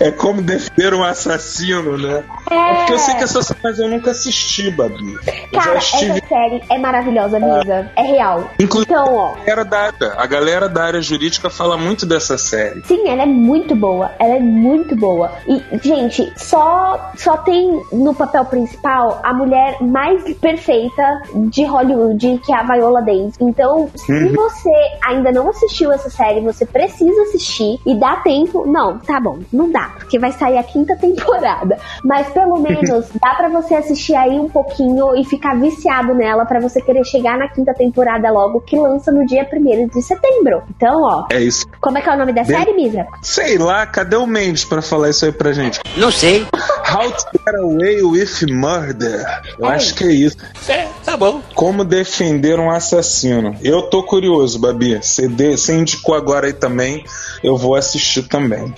é 0.00 0.10
como 0.12 0.42
defender 0.42 0.94
um 0.94 1.04
assassino, 1.04 1.96
né? 1.96 2.24
É 2.50 2.74
porque 2.74 2.92
eu 2.94 2.98
sei 2.98 3.14
que 3.14 3.24
essa 3.24 3.42
série, 3.42 3.60
mas 3.62 3.78
eu 3.78 3.88
nunca 3.88 4.10
assisti, 4.10 4.70
Babi. 4.70 5.14
Cara, 5.52 5.78
estive. 5.78 6.18
essa 6.18 6.26
série 6.26 6.62
é 6.70 6.78
maravilhosa, 6.78 7.38
Misa. 7.38 7.90
É 7.96 8.02
real. 8.02 8.50
Inclusive, 8.58 8.92
Então, 8.92 9.14
ó. 9.14 9.34
a 9.34 9.44
galera 9.44 9.64
da 9.64 9.78
área- 9.78 10.14
a 10.16 10.26
galera 10.26 10.68
da 10.68 10.84
área 10.84 11.00
jurídica 11.00 11.48
fala 11.50 11.63
muito 11.76 12.04
dessa 12.06 12.36
série. 12.36 12.82
Sim, 12.84 13.08
ela 13.08 13.22
é 13.22 13.26
muito 13.26 13.74
boa. 13.74 14.10
Ela 14.18 14.36
é 14.36 14.40
muito 14.40 14.94
boa. 14.96 15.30
E, 15.48 15.62
gente, 15.82 16.30
só, 16.36 17.12
só 17.16 17.36
tem 17.38 17.80
no 17.92 18.14
papel 18.14 18.44
principal 18.44 19.20
a 19.22 19.32
mulher 19.32 19.80
mais 19.82 20.22
perfeita 20.34 21.02
de 21.48 21.64
Hollywood, 21.64 22.40
que 22.44 22.52
é 22.52 22.56
a 22.56 22.62
Viola 22.62 23.00
Davis. 23.02 23.34
Então, 23.40 23.88
se 23.94 24.12
Uhum. 24.12 24.32
você 24.34 24.70
ainda 25.04 25.32
não 25.32 25.48
assistiu 25.50 25.90
essa 25.92 26.08
série, 26.10 26.40
você 26.40 26.64
precisa 26.66 27.22
assistir 27.22 27.80
e 27.86 27.94
dá 27.94 28.16
tempo 28.16 28.64
não, 28.66 28.98
tá 28.98 29.20
bom, 29.20 29.38
não 29.52 29.70
dá, 29.70 29.92
porque 29.98 30.18
vai 30.18 30.32
sair 30.32 30.58
a 30.58 30.62
quinta 30.62 30.94
temporada. 31.00 31.78
Mas 32.04 32.28
pelo 32.28 32.58
menos 32.58 33.08
dá 33.20 33.34
pra 33.34 33.48
você 33.48 33.74
assistir 33.74 34.14
aí 34.14 34.38
um 34.38 34.48
pouquinho 34.48 35.16
e 35.16 35.24
ficar 35.24 35.58
viciado 35.58 36.14
nela 36.14 36.44
pra 36.44 36.60
você 36.60 36.80
querer 36.80 37.04
chegar 37.04 37.38
na 37.38 37.48
quinta 37.48 37.72
temporada 37.74 38.30
logo, 38.30 38.60
que 38.60 38.78
lança 38.78 39.10
no 39.10 39.26
dia 39.26 39.46
1 39.52 39.88
de 39.88 40.02
setembro. 40.02 40.62
Então, 40.76 41.02
ó. 41.02 41.26
É 41.32 41.40
isso. 41.40 41.53
Como 41.80 41.98
é 41.98 42.02
que 42.02 42.08
é 42.08 42.14
o 42.14 42.18
nome 42.18 42.32
da 42.32 42.44
série, 42.44 42.72
Misa? 42.74 43.06
Sei 43.22 43.58
lá, 43.58 43.86
cadê 43.86 44.16
o 44.16 44.26
Mendes 44.26 44.64
pra 44.64 44.82
falar 44.82 45.10
isso 45.10 45.24
aí 45.24 45.32
pra 45.32 45.52
gente? 45.52 45.80
Não 45.96 46.10
sei. 46.10 46.46
How 46.94 47.10
to 47.10 47.24
Get 47.32 47.54
Away 47.60 48.02
with 48.02 48.46
Murder. 48.50 49.42
Eu 49.58 49.66
É 49.70 49.74
acho 49.74 49.94
que 49.94 50.04
é 50.04 50.12
isso. 50.12 50.36
É, 50.68 50.86
tá 51.04 51.16
bom. 51.16 51.40
Como 51.54 51.84
defender 51.84 52.58
um 52.60 52.70
assassino. 52.70 53.56
Eu 53.62 53.82
tô 53.90 54.02
curioso, 54.04 54.58
Babi. 54.60 54.96
Você 55.02 55.28
de- 55.28 55.56
você 55.56 55.74
indicou 55.74 56.14
agora 56.14 56.46
aí 56.46 56.52
também. 56.52 57.04
Eu 57.42 57.56
vou 57.56 57.74
assistir 57.74 58.22
também. 58.28 58.72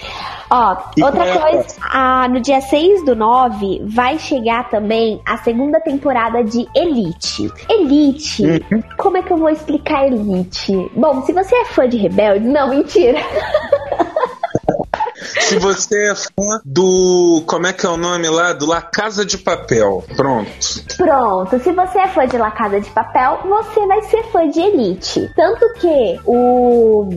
Ó, 0.49 0.77
E 0.97 1.03
outra 1.03 1.25
é 1.27 1.33
a 1.33 1.39
coisa, 1.41 1.67
ah, 1.83 2.29
no 2.29 2.41
dia 2.41 2.61
6 2.61 3.05
do 3.05 3.17
9 3.17 3.83
vai 3.85 4.17
chegar 4.17 4.71
também 4.71 5.21
a 5.27 5.39
segunda 5.39 5.81
temporada 5.81 6.45
de 6.45 6.69
Elite. 6.75 7.51
Elite, 7.69 8.45
Uhum. 8.45 8.83
como 8.97 9.17
é 9.17 9.23
que 9.23 9.33
eu 9.33 9.37
vou 9.39 9.49
explicar 9.51 10.07
Elite? 10.07 10.73
Bom, 10.95 11.25
se 11.27 11.33
você 11.33 11.53
é 11.55 11.65
fã 11.65 11.89
de 11.89 11.97
Rebelde, 11.97 12.47
não, 12.47 12.71
mentira. 12.71 13.19
Se 15.41 15.59
você 15.59 16.11
é 16.11 16.15
fã 16.15 16.61
do. 16.65 17.43
Como 17.47 17.67
é 17.67 17.73
que 17.73 17.87
é 17.87 17.89
o 17.89 17.97
nome 17.97 18.29
lá? 18.29 18.53
Do 18.53 18.67
La 18.67 18.81
Casa 18.81 19.25
de 19.25 19.39
Papel. 19.39 20.05
Pronto. 20.17 20.51
Pronto, 20.97 21.59
se 21.61 21.73
você 21.73 21.99
é 21.99 22.09
fã 22.09 22.27
de 22.27 22.37
La 22.37 22.51
Casa 22.51 22.81
de 22.81 22.91
Papel, 22.91 23.41
você 23.45 23.87
vai 23.87 24.03
ser 24.03 24.23
fã 24.25 24.49
de 24.49 24.61
Elite. 24.61 25.31
Tanto 25.37 25.73
que 25.75 26.21
o. 26.25 27.09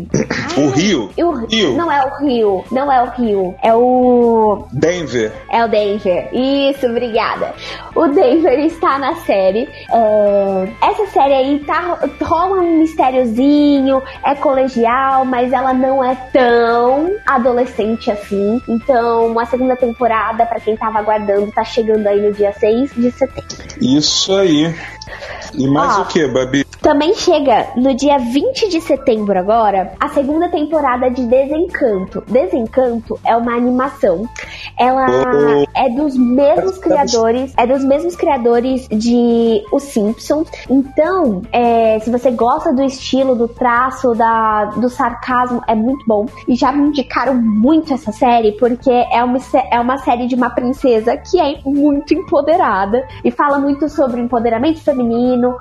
O 0.58 0.70
Rio. 0.70 1.10
o 1.18 1.32
Rio. 1.46 1.74
Não 1.76 1.92
é 1.92 2.06
o 2.06 2.26
Rio, 2.26 2.66
não 2.72 2.92
é 2.92 3.04
o 3.04 3.10
Rio, 3.12 3.56
é 3.64 3.74
o. 3.74 4.66
Denver. 4.74 5.32
É 5.50 5.64
o 5.64 5.68
Denver. 5.68 6.30
Isso, 6.34 6.86
obrigada. 6.88 7.54
O 7.96 8.08
Denver 8.08 8.60
está 8.60 8.98
na 9.00 9.16
série. 9.16 9.70
É, 9.92 10.70
Essa 10.82 11.08
série 11.08 11.34
aí 11.34 11.60
tá, 11.66 12.00
rola 12.22 12.62
um 12.62 12.80
mistériozinho, 12.80 14.02
é 14.24 14.36
colegial, 14.36 15.26
mas 15.26 15.52
ela 15.54 15.74
não 15.74 16.04
é 16.04 16.16
tão 16.32 17.12
adolescente 17.26 18.09
assim. 18.12 18.62
Então, 18.68 19.38
a 19.40 19.46
segunda 19.46 19.76
temporada, 19.76 20.46
pra 20.46 20.60
quem 20.60 20.76
tava 20.76 21.00
aguardando, 21.00 21.52
tá 21.52 21.64
chegando 21.64 22.08
aí 22.08 22.22
no 22.22 22.32
dia 22.32 22.52
6 22.54 22.92
de 22.96 23.12
setembro. 23.12 23.56
Isso 23.82 24.34
aí. 24.34 24.74
E 25.54 25.68
mais 25.68 25.98
Ó. 25.98 26.02
o 26.02 26.06
que, 26.06 26.28
Babi? 26.28 26.66
Também 26.82 27.14
chega 27.14 27.68
no 27.76 27.94
dia 27.94 28.18
20 28.18 28.70
de 28.70 28.80
setembro 28.80 29.38
agora 29.38 29.92
a 30.00 30.08
segunda 30.10 30.48
temporada 30.50 31.10
de 31.10 31.26
Desencanto. 31.26 32.24
Desencanto 32.28 33.20
é 33.26 33.36
uma 33.36 33.54
animação. 33.54 34.28
Ela 34.78 35.06
Oh. 35.10 35.66
é 35.76 35.90
dos 35.90 36.16
mesmos 36.16 36.78
criadores, 36.78 37.54
é 37.58 37.68
dos 37.68 37.84
mesmos 37.84 38.16
criadores 38.16 38.88
de 38.88 39.62
Os 39.74 39.84
Simpsons. 39.84 40.48
Então, 40.70 41.42
é, 41.52 42.00
se 42.00 42.10
você 42.10 42.32
gosta 42.32 42.74
do 42.74 42.84
estilo, 42.84 43.36
do 43.36 43.48
traço, 43.48 44.14
da, 44.14 44.66
do 44.66 44.90
sarcasmo, 44.90 45.62
é 45.68 45.76
muito 45.76 46.06
bom. 46.08 46.26
E 46.48 46.56
já 46.56 46.72
me 46.72 46.88
indicaram 46.88 47.34
muito 47.36 47.94
essa 47.94 48.12
série 48.12 48.54
porque 48.54 48.90
é 48.92 49.24
uma, 49.24 49.38
é 49.72 49.80
uma 49.80 49.98
série 49.98 50.28
de 50.28 50.36
uma 50.36 50.50
princesa 50.50 51.18
que 51.18 51.40
é 51.40 51.60
muito 51.66 52.14
empoderada 52.14 53.06
e 53.24 53.32
fala 53.32 53.60
muito 53.60 53.90
sobre 53.90 54.22
empoderamento 54.22 54.80
feminino, 54.82 54.99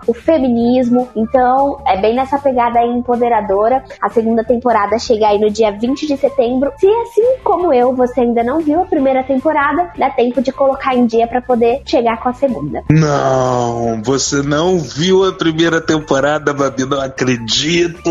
o 0.07 0.15
feminismo. 0.15 1.09
Então, 1.15 1.81
é 1.87 2.01
bem 2.01 2.15
nessa 2.15 2.39
pegada 2.39 2.79
aí 2.79 2.89
empoderadora. 2.89 3.85
A 4.01 4.09
segunda 4.09 4.45
temporada 4.45 4.99
chega 4.99 5.29
aí 5.29 5.39
no 5.39 5.51
dia 5.51 5.71
20 5.71 6.07
de 6.07 6.17
setembro. 6.17 6.73
Se 6.79 6.87
assim 6.87 7.37
como 7.43 7.73
eu, 7.73 7.95
você 7.95 8.21
ainda 8.21 8.43
não 8.43 8.61
viu 8.61 8.81
a 8.83 8.85
primeira 8.85 9.23
temporada, 9.23 9.91
dá 9.97 10.11
tempo 10.11 10.41
de 10.41 10.53
colocar 10.53 10.95
em 10.95 11.07
dia 11.07 11.27
pra 11.27 11.41
poder 11.41 11.83
chegar 11.85 12.21
com 12.21 12.29
a 12.29 12.33
segunda. 12.33 12.83
Não, 12.91 14.03
você 14.03 14.43
não 14.43 14.79
viu 14.79 15.25
a 15.25 15.33
primeira 15.33 15.81
temporada, 15.81 16.53
Babi, 16.53 16.85
não 16.85 17.01
acredito! 17.01 18.11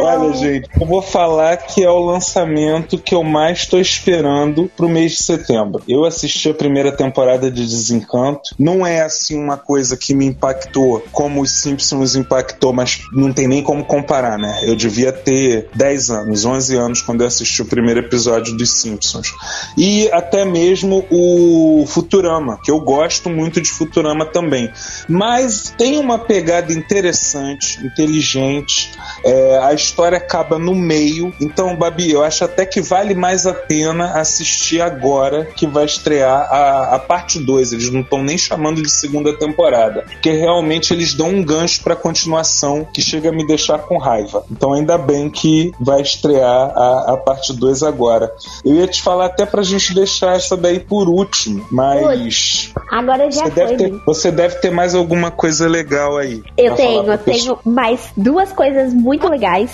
Olha, 0.00 0.32
gente, 0.34 0.68
eu 0.80 0.86
vou 0.86 1.02
falar 1.02 1.56
que 1.56 1.82
é 1.82 1.90
o 1.90 2.04
lançamento 2.04 2.98
que 2.98 3.14
eu 3.14 3.22
mais 3.22 3.60
estou 3.60 3.80
esperando 3.80 4.70
pro 4.76 4.88
mês 4.88 5.12
de 5.12 5.22
setembro. 5.22 5.82
Eu 5.88 6.04
assisti 6.04 6.50
a 6.50 6.54
primeira 6.54 6.92
temporada 6.92 7.50
de 7.50 7.64
Desencanto. 7.64 8.54
Não 8.58 8.86
é 8.86 9.00
assim 9.14 9.38
uma 9.38 9.56
coisa 9.56 9.96
que 9.96 10.14
me 10.14 10.26
impactou 10.26 11.02
como 11.12 11.40
os 11.40 11.50
Simpsons 11.50 12.16
impactou, 12.16 12.72
mas 12.72 13.00
não 13.12 13.32
tem 13.32 13.46
nem 13.46 13.62
como 13.62 13.84
comparar, 13.84 14.38
né? 14.38 14.60
Eu 14.64 14.76
devia 14.76 15.12
ter 15.12 15.68
10 15.74 16.10
anos, 16.10 16.44
11 16.44 16.76
anos 16.76 17.02
quando 17.02 17.22
eu 17.22 17.26
assisti 17.26 17.62
o 17.62 17.66
primeiro 17.66 18.00
episódio 18.00 18.56
dos 18.56 18.70
Simpsons. 18.70 19.32
E 19.76 20.10
até 20.12 20.44
mesmo 20.44 21.06
o 21.10 21.84
Futurama, 21.86 22.58
que 22.62 22.70
eu 22.70 22.80
gosto 22.80 23.30
muito 23.30 23.60
de 23.60 23.70
Futurama 23.70 24.26
também. 24.26 24.70
Mas 25.08 25.72
tem 25.76 25.98
uma 25.98 26.18
pegada 26.18 26.72
interessante, 26.72 27.84
inteligente. 27.84 28.92
É, 29.24 29.58
a 29.58 29.72
história 29.72 30.18
acaba 30.18 30.58
no 30.58 30.74
meio. 30.74 31.32
Então, 31.40 31.76
Babi, 31.76 32.10
eu 32.10 32.22
acho 32.22 32.44
até 32.44 32.66
que 32.66 32.80
vale 32.80 33.14
mais 33.14 33.46
a 33.46 33.54
pena 33.54 34.12
assistir 34.18 34.80
agora 34.80 35.44
que 35.56 35.66
vai 35.66 35.84
estrear 35.84 36.48
a, 36.50 36.94
a 36.96 36.98
parte 36.98 37.38
2. 37.38 37.72
Eles 37.72 37.90
não 37.90 38.00
estão 38.00 38.22
nem 38.22 38.36
chamando 38.36 38.82
de 38.82 38.90
segunda 39.04 39.36
temporada. 39.36 40.02
Porque 40.02 40.32
realmente 40.32 40.92
eles 40.92 41.14
dão 41.14 41.28
um 41.28 41.44
gancho 41.44 41.82
pra 41.82 41.94
continuação 41.94 42.86
que 42.92 43.02
chega 43.02 43.28
a 43.28 43.32
me 43.32 43.46
deixar 43.46 43.78
com 43.78 43.98
raiva. 43.98 44.44
Então, 44.50 44.72
ainda 44.72 44.96
bem 44.96 45.28
que 45.28 45.72
vai 45.78 46.00
estrear 46.00 46.72
a, 46.74 47.12
a 47.12 47.16
parte 47.16 47.52
2 47.52 47.82
agora. 47.82 48.32
Eu 48.64 48.74
ia 48.76 48.86
te 48.86 49.02
falar 49.02 49.26
até 49.26 49.44
pra 49.44 49.62
gente 49.62 49.94
deixar 49.94 50.36
essa 50.36 50.56
daí 50.56 50.80
por 50.80 51.08
último, 51.08 51.66
mas. 51.70 52.72
Agora 52.90 53.30
já 53.30 53.44
Você 53.44 53.50
foi. 53.50 53.64
deve, 53.64 53.76
ter, 53.76 53.92
né? 53.92 54.00
você 54.06 54.30
deve 54.30 54.54
ter 54.56 54.70
mais 54.70 54.94
alguma 54.94 55.30
coisa 55.30 55.68
legal 55.68 56.16
aí. 56.16 56.42
Eu 56.56 56.74
tenho, 56.74 57.02
eu 57.02 57.18
pessoa. 57.18 57.58
tenho 57.62 57.74
mais 57.74 58.00
duas 58.16 58.52
coisas 58.52 58.94
muito 58.94 59.28
legais. 59.28 59.70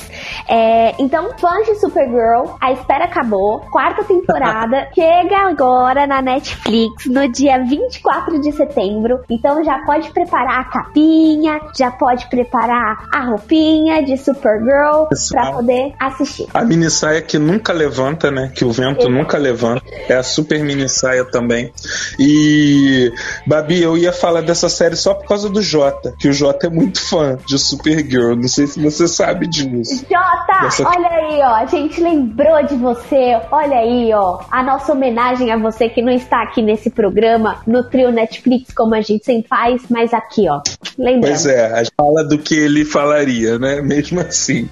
É, 0.49 0.95
então, 0.99 1.31
fãs 1.39 1.67
de 1.67 1.77
Supergirl, 1.77 2.57
a 2.61 2.73
espera 2.73 3.05
acabou. 3.05 3.61
Quarta 3.71 4.03
temporada 4.05 4.89
chega 4.95 5.37
agora 5.49 6.07
na 6.07 6.21
Netflix 6.21 7.07
no 7.07 7.31
dia 7.31 7.63
24 7.63 8.41
de 8.41 8.53
setembro. 8.53 9.20
Então 9.29 9.63
já 9.65 9.79
pode 9.85 10.11
preparar 10.11 10.61
a 10.61 10.65
capinha, 10.65 11.61
já 11.77 11.91
pode 11.91 12.29
preparar 12.29 13.09
a 13.13 13.25
roupinha 13.25 14.03
de 14.05 14.17
Supergirl 14.17 15.05
pra 15.07 15.13
Exato. 15.13 15.53
poder 15.57 15.93
assistir. 15.99 16.47
A 16.55 16.65
mini 16.65 16.91
saia 16.91 17.21
que 17.23 17.39
nunca 17.39 17.73
levanta, 17.73 18.31
né? 18.31 18.53
Que 18.55 18.65
o 18.65 18.71
vento 18.73 19.01
Exato. 19.01 19.11
nunca 19.11 19.39
levanta. 19.39 19.83
É 20.09 20.15
a 20.17 20.23
super 20.23 20.63
mini 20.63 20.89
saia 20.89 21.25
também. 21.25 21.73
E, 22.19 23.13
Babi, 23.47 23.83
eu 23.83 23.97
ia 23.97 24.13
falar 24.13 24.43
dessa 24.43 24.69
série 24.69 24.97
só 24.97 25.15
por 25.15 25.27
causa 25.27 25.49
do 25.49 25.63
Jota, 25.63 26.15
que 26.19 26.29
o 26.29 26.33
Jota 26.33 26.67
é 26.67 26.71
muito 26.71 27.01
fã 27.01 27.37
de 27.47 27.59
Supergirl. 27.59 28.35
Não 28.37 28.49
sei 28.49 28.67
se 28.67 28.81
você 28.81 29.09
sabe 29.09 29.47
disso. 29.49 30.05
Jota, 30.09 30.63
Dessa- 30.63 30.87
olha 30.89 31.09
aí, 31.09 31.39
ó. 31.41 31.55
A 31.57 31.67
gente 31.67 32.01
lembrou 32.01 32.63
de 32.67 32.77
você. 32.77 33.41
Olha 33.51 33.79
aí, 33.79 34.13
ó. 34.13 34.41
A 34.51 34.63
nossa 34.63 34.93
homenagem 34.93 35.51
a 35.51 35.57
você 35.57 35.89
que 35.89 36.03
não 36.03 36.13
está 36.13 36.43
aqui 36.43 36.61
nesse 36.63 36.91
programa, 36.91 37.61
no 37.67 37.83
trio 37.85 38.11
Netflix, 38.13 38.73
como 38.75 38.95
a 38.95 39.00
gente 39.01 39.25
sempre 39.25 39.49
faz, 39.49 39.83
mas 39.89 40.13
aqui, 40.13 40.49
ó. 40.49 40.61
Lembrando. 40.99 41.33
Pois 41.33 41.47
é, 41.47 41.73
a 41.73 41.83
gente 41.83 41.95
fala 41.97 42.25
do 42.25 42.39
que 42.39 42.55
ele 42.55 42.85
falaria, 42.85 43.59
né? 43.59 43.81
Mesmo 43.83 44.21
assim, 44.21 44.69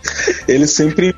ele 0.46 0.66
sempre. 0.66 1.14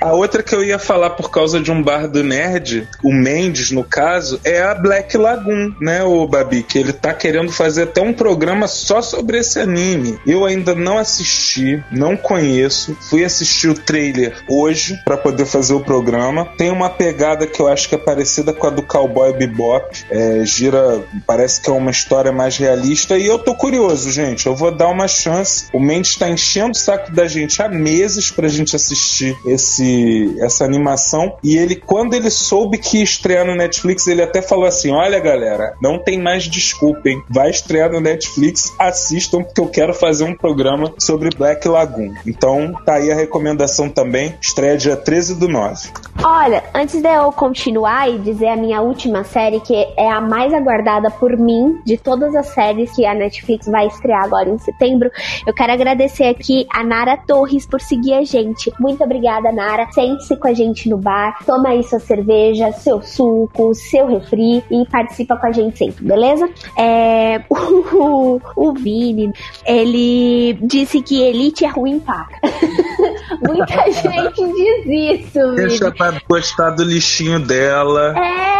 A 0.00 0.12
outra 0.12 0.42
que 0.42 0.54
eu 0.54 0.64
ia 0.64 0.78
falar 0.78 1.10
por 1.10 1.30
causa 1.30 1.60
de 1.60 1.70
um 1.70 1.82
bar 1.82 2.08
do 2.08 2.22
nerd, 2.22 2.88
o 3.02 3.12
Mendes, 3.12 3.70
no 3.70 3.84
caso, 3.84 4.40
é 4.44 4.62
a 4.62 4.74
Black 4.74 5.16
Lagoon, 5.16 5.72
né, 5.80 6.02
o 6.02 6.26
Babi? 6.26 6.62
Que 6.62 6.78
ele 6.78 6.92
tá 6.92 7.14
querendo 7.14 7.52
fazer 7.52 7.84
até 7.84 8.00
um 8.00 8.12
programa 8.12 8.66
só 8.66 9.00
sobre 9.00 9.38
esse 9.38 9.58
anime. 9.58 10.18
Eu 10.26 10.44
ainda 10.44 10.74
não 10.74 10.98
assisti, 10.98 11.82
não 11.90 12.16
conheço. 12.16 12.96
Fui 13.08 13.24
assistir 13.24 13.68
o 13.68 13.74
trailer 13.74 14.34
hoje 14.48 14.98
pra 15.04 15.16
poder 15.16 15.46
fazer 15.46 15.74
o 15.74 15.80
programa. 15.80 16.46
Tem 16.56 16.70
uma 16.70 16.90
pegada 16.90 17.46
que 17.46 17.60
eu 17.60 17.68
acho 17.68 17.88
que 17.88 17.94
é 17.94 17.98
parecida 17.98 18.52
com 18.52 18.66
a 18.66 18.70
do 18.70 18.82
Cowboy 18.82 19.32
Bebop. 19.32 20.04
É, 20.10 20.44
gira, 20.44 21.02
parece 21.26 21.60
que 21.60 21.70
é 21.70 21.72
uma 21.72 21.90
história 21.90 22.32
mais 22.32 22.47
realista. 22.56 23.16
E 23.16 23.26
eu 23.26 23.38
tô 23.38 23.54
curioso, 23.54 24.10
gente. 24.10 24.46
Eu 24.46 24.54
vou 24.54 24.70
dar 24.70 24.88
uma 24.88 25.08
chance. 25.08 25.68
O 25.72 25.80
Mendes 25.80 26.16
tá 26.16 26.28
enchendo 26.28 26.72
o 26.72 26.74
saco 26.74 27.12
da 27.12 27.26
gente 27.26 27.60
há 27.62 27.68
meses 27.68 28.30
pra 28.30 28.48
gente 28.48 28.74
assistir 28.74 29.36
esse, 29.46 30.36
essa 30.40 30.64
animação. 30.64 31.36
E 31.42 31.56
ele, 31.56 31.76
quando 31.76 32.14
ele 32.14 32.30
soube 32.30 32.78
que 32.78 32.98
ia 32.98 33.04
estrear 33.04 33.44
no 33.44 33.54
Netflix, 33.54 34.06
ele 34.06 34.22
até 34.22 34.40
falou 34.40 34.64
assim: 34.64 34.92
Olha, 34.92 35.18
galera. 35.18 35.74
Não 35.82 35.98
tem 35.98 36.20
mais 36.20 36.44
desculpa, 36.44 37.08
hein? 37.08 37.22
Vai 37.28 37.50
estrear 37.50 37.90
no 37.90 38.00
Netflix, 38.00 38.72
assistam, 38.78 39.42
porque 39.42 39.60
eu 39.60 39.68
quero 39.68 39.92
fazer 39.92 40.24
um 40.24 40.34
programa 40.34 40.92
sobre 40.98 41.30
Black 41.36 41.66
Lagoon. 41.66 42.14
Então, 42.26 42.72
tá 42.84 42.94
aí 42.94 43.10
a 43.10 43.14
recomendação 43.14 43.88
também. 43.88 44.34
Estreia 44.40 44.76
dia 44.76 44.96
13 44.96 45.34
do 45.34 45.48
9. 45.48 45.88
Olha, 46.22 46.64
antes 46.74 47.00
de 47.00 47.08
eu 47.08 47.30
continuar 47.32 48.10
e 48.10 48.18
dizer 48.18 48.48
a 48.48 48.56
minha 48.56 48.80
última 48.80 49.24
série, 49.24 49.60
que 49.60 49.74
é 49.96 50.10
a 50.10 50.20
mais 50.20 50.52
aguardada 50.52 51.10
por 51.10 51.36
mim 51.36 51.80
de 51.84 51.96
todas 51.96 52.34
as 52.34 52.37
séries 52.46 52.94
que 52.94 53.04
a 53.04 53.14
Netflix 53.14 53.66
vai 53.66 53.86
estrear 53.86 54.24
agora 54.24 54.48
em 54.48 54.58
setembro, 54.58 55.10
eu 55.46 55.52
quero 55.52 55.72
agradecer 55.72 56.24
aqui 56.24 56.66
a 56.72 56.82
Nara 56.84 57.16
Torres 57.16 57.66
por 57.66 57.80
seguir 57.80 58.14
a 58.14 58.24
gente. 58.24 58.72
Muito 58.80 59.02
obrigada, 59.02 59.52
Nara. 59.52 59.90
Sente-se 59.92 60.36
com 60.36 60.48
a 60.48 60.54
gente 60.54 60.88
no 60.88 60.96
bar, 60.96 61.38
toma 61.44 61.70
aí 61.70 61.82
sua 61.82 61.98
cerveja, 61.98 62.72
seu 62.72 63.02
suco, 63.02 63.74
seu 63.74 64.06
refri 64.06 64.62
e 64.70 64.86
participa 64.90 65.36
com 65.36 65.46
a 65.46 65.52
gente 65.52 65.78
sempre, 65.78 66.04
beleza? 66.04 66.48
É, 66.76 67.42
o, 67.50 68.40
o 68.56 68.72
Vini, 68.74 69.32
ele 69.66 70.54
disse 70.62 71.02
que 71.02 71.22
Elite 71.22 71.64
é 71.64 71.68
ruim 71.68 71.98
paca. 72.00 72.38
Muita 73.46 73.84
gente 73.90 74.52
diz 74.54 75.20
isso, 75.26 75.54
Deixa 75.54 75.84
Vini. 75.86 75.96
pra 75.96 76.20
gostar 76.28 76.70
do 76.70 76.82
lixinho 76.82 77.38
dela. 77.40 78.14
É, 78.18 78.58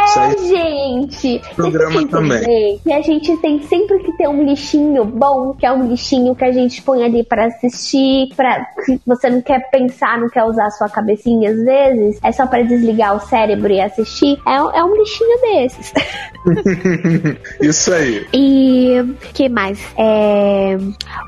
gente. 0.48 1.40
Programa 1.54 2.06
também. 2.06 2.78
Que 2.78 2.92
a 2.92 3.02
gente 3.02 3.36
tem 3.38 3.60
sempre 3.68 3.98
que 4.00 4.16
ter 4.16 4.28
um 4.28 4.44
lixinho 4.44 5.04
bom, 5.04 5.54
que 5.54 5.64
é 5.66 5.72
um 5.72 5.88
lixinho 5.88 6.34
que 6.34 6.44
a 6.44 6.52
gente 6.52 6.82
põe 6.82 7.02
ali 7.04 7.24
pra 7.24 7.46
assistir, 7.46 8.28
para 8.36 8.66
você 9.06 9.30
não 9.30 9.40
quer 9.42 9.70
pensar, 9.70 10.18
não 10.18 10.28
quer 10.28 10.44
usar 10.44 10.66
a 10.66 10.70
sua 10.70 10.88
cabecinha 10.88 11.50
às 11.50 11.56
vezes, 11.64 12.18
é 12.22 12.32
só 12.32 12.46
pra 12.46 12.62
desligar 12.62 13.16
o 13.16 13.20
cérebro 13.20 13.72
e 13.72 13.80
assistir. 13.80 14.38
É, 14.46 14.62
um- 14.62 14.70
é 14.74 14.84
um 14.84 14.96
lixinho 14.96 15.40
desses. 15.40 15.92
Isso 17.60 17.92
aí. 17.92 18.26
E 18.32 19.14
que 19.34 19.48
mais? 19.48 19.78
É, 19.96 20.76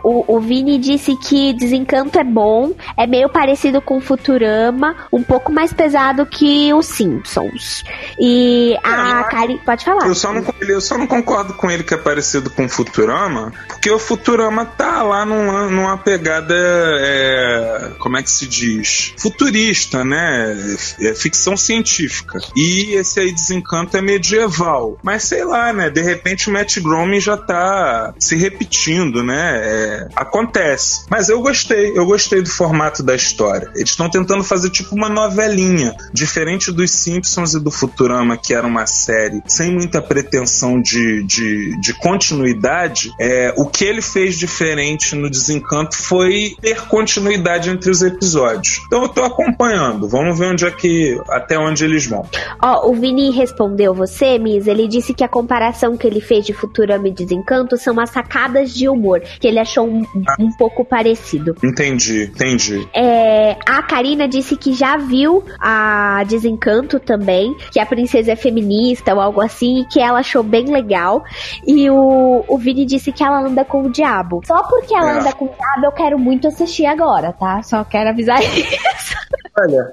o, 0.05 0.37
o 0.37 0.41
Vini 0.41 0.79
disse 0.79 1.17
que 1.17 1.53
Desencanto 1.53 2.19
é 2.19 2.25
bom, 2.25 2.73
é 2.97 3.07
meio 3.07 3.29
parecido 3.29 3.81
com 3.81 4.01
Futurama, 4.01 4.95
um 5.13 5.23
pouco 5.23 5.53
mais 5.53 5.73
pesado 5.73 6.25
que 6.27 6.73
os 6.73 6.87
Simpsons. 6.87 7.85
E 8.19 8.77
a 8.83 9.25
Kari. 9.25 9.61
Pode 9.65 9.85
falar. 9.85 10.07
Eu 10.07 10.15
só, 10.15 10.33
não, 10.33 10.43
eu 10.61 10.81
só 10.81 10.97
não 10.97 11.07
concordo 11.07 11.55
com 11.55 11.71
ele 11.71 11.83
que 11.83 11.95
é 11.95 11.99
parecido 12.31 12.51
com 12.51 12.69
Futurama, 12.69 13.53
porque 13.67 13.91
o 13.91 13.99
Futurama 13.99 14.65
tá 14.65 15.03
lá 15.03 15.27
numa, 15.27 15.69
numa 15.69 15.99
pegada, 15.99 16.55
é, 16.55 17.93
como 17.99 18.17
é 18.17 18.23
que 18.23 18.31
se 18.31 18.47
diz? 18.47 19.15
Futurista, 19.19 20.05
né? 20.05 20.57
É 21.01 21.15
ficção 21.15 21.57
científica. 21.57 22.39
E 22.57 22.95
esse 22.95 23.19
aí, 23.19 23.33
Desencanto, 23.33 23.97
é 23.97 24.03
medieval. 24.03 24.99
Mas 25.03 25.25
sei 25.25 25.45
lá, 25.45 25.73
né? 25.73 25.91
De 25.91 26.01
repente 26.01 26.49
o 26.49 26.53
Matt 26.53 26.79
Groening 26.79 27.21
já 27.21 27.37
tá 27.37 28.15
se 28.19 28.37
repetindo, 28.37 29.23
né? 29.25 29.61
É, 29.63 30.09
acontece. 30.15 31.07
Mas 31.11 31.29
eu 31.29 31.41
gostei, 31.41 31.97
eu 31.97 32.07
gostei 32.07 32.43
do 32.43 32.51
formato 32.51 33.03
da 33.03 33.15
história. 33.15 33.71
Eles 33.75 33.91
estão 33.91 34.09
tentando 34.09 34.45
fazer 34.45 34.71
tipo 34.71 34.95
uma 34.95 35.09
novelinha, 35.09 35.95
diferente 36.13 36.71
dos 36.71 36.91
Simpsons 36.91 37.55
e 37.55 37.61
do 37.61 37.71
Futurama, 37.71 38.37
que 38.37 38.55
era 38.55 38.67
uma 38.67 38.87
série 38.87 39.43
sem 39.47 39.73
muita 39.73 40.01
pretensão 40.03 40.81
de, 40.81 41.25
de, 41.25 41.81
de 41.81 41.95
continuidade. 42.21 43.13
É, 43.19 43.55
o 43.57 43.65
que 43.65 43.85
ele 43.85 44.03
fez 44.03 44.39
diferente 44.39 45.17
no 45.17 45.31
Desencanto 45.31 45.97
foi 45.97 46.55
ter 46.61 46.83
continuidade 46.83 47.71
entre 47.71 47.91
os 47.91 48.03
episódios. 48.03 48.81
Então 48.87 49.03
eu 49.03 49.09
tô 49.09 49.25
acompanhando. 49.25 50.07
Vamos 50.07 50.39
ver 50.39 50.53
onde 50.53 50.67
é 50.67 50.71
que 50.71 51.19
até 51.31 51.59
onde 51.59 51.83
eles 51.83 52.07
vão. 52.07 52.27
Ó, 52.63 52.91
o 52.91 52.95
Vini 52.95 53.31
respondeu 53.31 53.95
você, 53.95 54.39
Miss. 54.39 54.67
Ele 54.67 54.87
disse 54.87 55.15
que 55.15 55.25
a 55.25 55.29
comparação 55.29 55.97
que 55.97 56.07
ele 56.07 56.21
fez 56.21 56.45
de 56.45 56.53
Futurama 56.53 57.09
e 57.09 57.11
Desencanto 57.11 57.79
são 57.79 57.99
as 57.99 58.11
sacadas 58.11 58.75
de 58.75 58.89
humor, 58.89 59.21
que 59.41 59.49
ele 59.49 59.59
achou 59.59 59.89
um, 59.89 60.05
um 60.39 60.53
pouco 60.59 60.85
parecido. 60.85 61.57
Entendi, 61.65 62.25
entendi. 62.25 62.87
É, 62.95 63.57
a 63.67 63.83
Karina 63.83 64.29
disse 64.29 64.57
que 64.57 64.75
já 64.75 64.99
viu 64.99 65.43
a 65.59 66.23
Desencanto 66.25 67.01
também, 67.01 67.57
que 67.73 67.81
a 67.81 67.87
princesa 67.87 68.33
é 68.33 68.37
feminista 68.37 69.15
ou 69.15 69.21
algo 69.21 69.41
assim, 69.41 69.81
e 69.81 69.85
que 69.87 70.01
ela 70.01 70.19
achou 70.19 70.43
bem 70.43 70.67
legal. 70.67 71.25
E 71.67 71.89
o, 71.89 72.10
o 72.49 72.59
Vini 72.59 72.85
disse 72.87 73.13
que 73.13 73.23
ela 73.23 73.41
anda 73.41 73.65
com 73.65 73.83
o 73.83 73.91
diabo. 73.91 74.41
Só 74.47 74.63
porque 74.65 74.95
ela 74.95 75.17
É. 75.17 75.19
anda 75.21 75.33
com 75.33 75.45
o 75.47 75.49
diabo, 75.49 75.85
eu 75.87 75.93
quero 75.93 76.19
muito 76.19 76.49
assistir 76.49 76.87
agora, 76.87 77.33
tá? 77.33 77.63
Só 77.63 77.85
quero 77.85 78.11
avisar 78.11 78.39
isso. 78.43 79.20
Olha, 79.59 79.93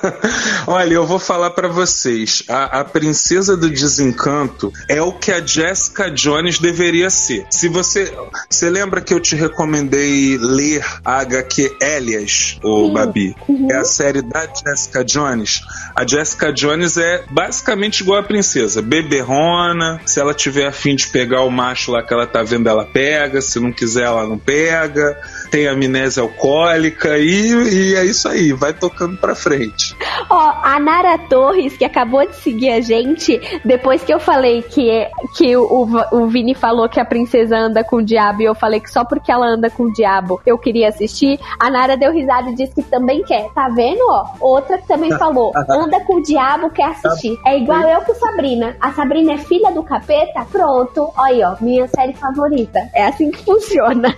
olha, 0.66 0.94
eu 0.94 1.06
vou 1.06 1.18
falar 1.18 1.50
pra 1.50 1.68
vocês. 1.68 2.42
A, 2.48 2.80
a 2.80 2.84
princesa 2.84 3.56
do 3.56 3.68
desencanto 3.68 4.72
é 4.88 5.00
o 5.02 5.12
que 5.12 5.30
a 5.30 5.44
Jessica 5.44 6.10
Jones 6.10 6.58
deveria 6.58 7.10
ser. 7.10 7.46
Se 7.50 7.68
você, 7.68 8.12
você 8.48 8.70
lembra 8.70 9.00
que 9.00 9.12
eu 9.12 9.20
te 9.20 9.36
recomendei 9.36 10.38
ler 10.38 10.84
a 11.04 11.20
HQ 11.20 11.76
Elias, 11.80 12.58
o 12.64 12.86
Sim. 12.86 12.92
Babi? 12.94 13.36
É 13.70 13.76
a 13.76 13.84
série 13.84 14.22
da 14.22 14.46
Jessica 14.46 15.04
Jones. 15.04 15.60
A 15.94 16.06
Jessica 16.06 16.52
Jones 16.52 16.96
é 16.96 17.24
basicamente 17.30 18.00
igual 18.00 18.20
a 18.20 18.22
princesa, 18.22 18.80
beberrona. 18.80 20.00
Se 20.06 20.18
ela 20.20 20.32
tiver 20.32 20.66
afim 20.66 20.96
de 20.96 21.06
pegar 21.08 21.42
o 21.42 21.50
macho 21.50 21.92
lá 21.92 22.02
que 22.02 22.12
ela 22.12 22.26
tá 22.26 22.42
vendo, 22.42 22.68
ela 22.68 22.84
pega. 22.84 23.40
Se 23.40 23.60
não 23.60 23.72
quiser, 23.72 24.04
ela 24.04 24.26
não 24.26 24.38
pega. 24.38 25.20
Tem 25.50 25.68
amnésia 25.68 26.22
alcoólica 26.22 27.18
e, 27.18 27.52
e 27.52 27.94
é 27.94 28.04
isso 28.04 28.28
aí, 28.28 28.52
vai 28.52 28.72
tocando 28.72 29.16
pra 29.16 29.34
frente. 29.34 29.96
Ó, 30.28 30.52
a 30.62 30.78
Nara 30.80 31.18
Torres, 31.18 31.76
que 31.76 31.84
acabou 31.84 32.26
de 32.26 32.36
seguir 32.36 32.70
a 32.70 32.80
gente, 32.80 33.40
depois 33.64 34.02
que 34.02 34.12
eu 34.12 34.18
falei 34.18 34.62
que, 34.62 35.08
que 35.36 35.56
o, 35.56 35.88
o 36.12 36.26
Vini 36.26 36.54
falou 36.54 36.88
que 36.88 37.00
a 37.00 37.04
princesa 37.04 37.56
anda 37.56 37.84
com 37.84 37.96
o 37.96 38.04
diabo 38.04 38.42
e 38.42 38.44
eu 38.44 38.54
falei 38.54 38.80
que 38.80 38.90
só 38.90 39.04
porque 39.04 39.30
ela 39.30 39.46
anda 39.46 39.70
com 39.70 39.84
o 39.84 39.92
diabo 39.92 40.40
eu 40.44 40.58
queria 40.58 40.88
assistir, 40.88 41.38
a 41.58 41.70
Nara 41.70 41.96
deu 41.96 42.12
risada 42.12 42.50
e 42.50 42.54
disse 42.54 42.74
que 42.74 42.82
também 42.82 43.22
quer. 43.22 43.48
Tá 43.54 43.68
vendo, 43.68 44.00
ó? 44.08 44.26
Outra 44.40 44.78
que 44.78 44.86
também 44.86 45.10
falou, 45.12 45.52
anda 45.70 46.00
com 46.00 46.16
o 46.16 46.22
diabo, 46.22 46.70
quer 46.70 46.90
assistir. 46.90 47.38
É 47.46 47.58
igual 47.58 47.82
eu 47.82 48.00
com 48.02 48.14
Sabrina. 48.14 48.76
A 48.80 48.92
Sabrina 48.92 49.34
é 49.34 49.38
filha 49.38 49.70
do 49.72 49.82
capeta? 49.82 50.44
Pronto. 50.50 51.12
Olha 51.16 51.36
aí, 51.36 51.42
ó, 51.42 51.56
minha 51.60 51.86
série 51.88 52.14
favorita. 52.14 52.78
É 52.94 53.06
assim 53.06 53.30
que 53.30 53.44
funciona. 53.44 54.14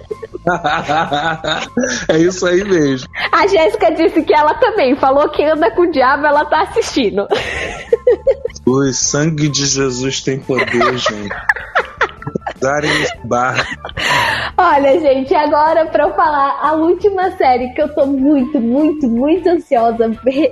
é 2.08 2.18
isso 2.18 2.46
aí 2.46 2.64
mesmo. 2.64 3.08
A 3.32 3.46
Jéssica 3.46 3.92
disse 3.92 4.22
que 4.22 4.34
ela 4.34 4.54
também 4.54 4.96
falou 4.96 5.28
que 5.30 5.44
anda 5.44 5.70
com 5.70 5.82
o 5.82 5.90
diabo, 5.90 6.26
ela 6.26 6.44
tá 6.44 6.62
assistindo. 6.62 7.26
O 8.66 8.92
sangue 8.92 9.48
de 9.48 9.66
Jesus 9.66 10.20
tem 10.20 10.38
poder, 10.38 10.98
gente. 10.98 11.28
Darem 12.60 12.90
barra. 13.24 13.64
Olha, 14.56 14.98
gente, 14.98 15.32
agora 15.34 15.86
pra 15.86 16.04
eu 16.04 16.14
falar 16.14 16.58
a 16.60 16.72
última 16.72 17.30
série 17.32 17.68
que 17.74 17.80
eu 17.80 17.94
tô 17.94 18.06
muito, 18.06 18.60
muito, 18.60 19.08
muito 19.08 19.48
ansiosa, 19.48 20.10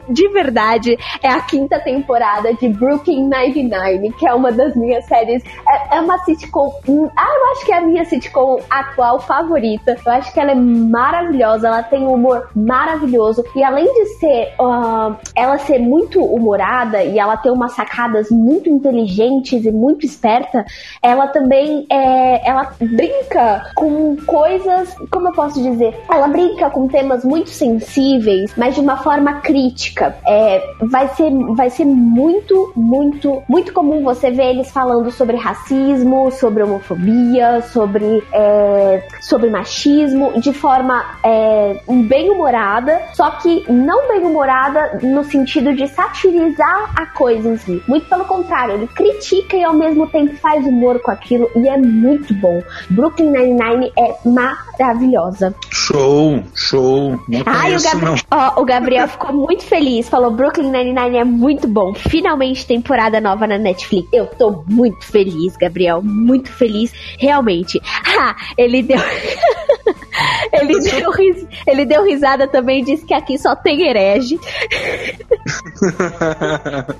de 0.08 0.28
verdade, 0.28 0.96
é 1.22 1.28
a 1.28 1.40
quinta 1.40 1.80
temporada 1.80 2.54
de 2.54 2.68
Brooklyn 2.68 3.28
Nine-Nine, 3.28 4.12
que 4.12 4.26
é 4.26 4.32
uma 4.32 4.52
das 4.52 4.76
minhas 4.76 5.04
séries. 5.06 5.42
É, 5.68 5.96
é 5.96 6.00
uma 6.00 6.18
sitcom. 6.18 6.70
hum, 6.88 7.08
Ah, 7.16 7.26
eu 7.26 7.52
acho 7.52 7.66
que 7.66 7.72
é 7.72 7.78
a 7.78 7.80
minha 7.80 8.04
sitcom 8.04 8.60
atual 8.70 9.18
favorita. 9.20 9.96
Eu 10.06 10.12
acho 10.12 10.32
que 10.32 10.38
ela 10.38 10.52
é 10.52 10.54
maravilhosa, 10.54 11.66
ela 11.66 11.82
tem 11.82 12.06
um 12.06 12.12
humor 12.14 12.48
maravilhoso. 12.54 13.44
E 13.56 13.64
além 13.64 13.92
de 13.92 14.06
ser. 14.18 14.54
ah, 14.60 15.16
ela 15.34 15.58
ser 15.58 15.78
muito 15.80 16.22
humorada 16.22 17.02
e 17.02 17.18
ela 17.18 17.36
ter 17.36 17.50
umas 17.50 17.72
sacadas 17.72 18.30
muito 18.30 18.68
inteligentes 18.68 19.64
e 19.64 19.72
muito 19.72 20.06
esperta, 20.06 20.64
ela 21.02 21.26
também 21.28 21.86
é, 21.90 21.95
ela 22.44 22.72
brinca 22.80 23.70
com 23.74 24.16
coisas, 24.26 24.94
como 25.10 25.28
eu 25.28 25.32
posso 25.32 25.62
dizer? 25.62 25.94
Ela 26.10 26.28
brinca 26.28 26.70
com 26.70 26.88
temas 26.88 27.24
muito 27.24 27.50
sensíveis, 27.50 28.52
mas 28.56 28.74
de 28.74 28.80
uma 28.80 28.96
forma 28.98 29.40
crítica. 29.40 30.16
É, 30.26 30.62
vai 30.80 31.08
ser, 31.08 31.30
vai 31.54 31.70
ser 31.70 31.84
muito, 31.84 32.72
muito, 32.76 33.42
muito 33.48 33.72
comum 33.72 34.02
você 34.02 34.30
ver 34.30 34.50
eles 34.50 34.70
falando 34.70 35.10
sobre 35.10 35.36
racismo, 35.36 36.30
sobre 36.30 36.62
homofobia, 36.62 37.62
sobre, 37.62 38.22
é, 38.32 39.06
sobre 39.20 39.50
machismo, 39.50 40.40
de 40.40 40.52
forma 40.52 41.04
é, 41.24 41.80
bem 42.08 42.30
humorada, 42.30 43.00
só 43.14 43.30
que 43.30 43.64
não 43.70 44.08
bem 44.08 44.24
humorada 44.24 44.98
no 45.02 45.24
sentido 45.24 45.74
de 45.74 45.86
satirizar 45.88 46.92
a 46.96 47.06
coisa 47.06 47.48
em 47.48 47.56
si. 47.56 47.82
Muito 47.86 48.08
pelo 48.08 48.24
contrário, 48.24 48.74
ele 48.74 48.86
critica 48.88 49.56
e 49.56 49.64
ao 49.64 49.74
mesmo 49.74 50.06
tempo 50.06 50.34
faz 50.36 50.66
humor 50.66 51.00
com 51.00 51.10
aquilo 51.10 51.50
e 51.56 51.68
é 51.68 51.76
muito 51.86 52.34
bom. 52.34 52.62
Brooklyn 52.90 53.30
Nine-Nine 53.30 53.92
é 53.96 54.28
maravilhosa. 54.28 55.54
Show, 55.86 56.42
show. 56.52 57.10
Não 57.28 57.42
Ai, 57.46 57.76
o, 57.76 57.80
Gabri- 57.80 58.04
não. 58.04 58.14
Ó, 58.28 58.60
o 58.60 58.64
Gabriel 58.64 59.06
ficou 59.06 59.32
muito 59.32 59.62
feliz. 59.62 60.08
Falou: 60.08 60.32
Brooklyn 60.32 60.70
Nine-Nine 60.70 61.18
é 61.18 61.24
muito 61.24 61.68
bom. 61.68 61.94
Finalmente 61.94 62.66
temporada 62.66 63.20
nova 63.20 63.46
na 63.46 63.56
Netflix. 63.56 64.08
Eu 64.12 64.26
tô 64.26 64.64
muito 64.68 65.04
feliz, 65.04 65.56
Gabriel. 65.56 66.02
Muito 66.02 66.50
feliz, 66.50 66.92
realmente. 67.20 67.80
Ah, 68.18 68.34
ele 68.58 68.82
deu. 68.82 68.98
ele, 70.52 70.80
deu 70.80 71.10
ris... 71.12 71.46
ele 71.68 71.84
deu 71.84 72.02
risada 72.04 72.48
também. 72.48 72.82
Disse 72.82 73.06
que 73.06 73.14
aqui 73.14 73.38
só 73.38 73.54
tem 73.54 73.86
herege. 73.88 74.40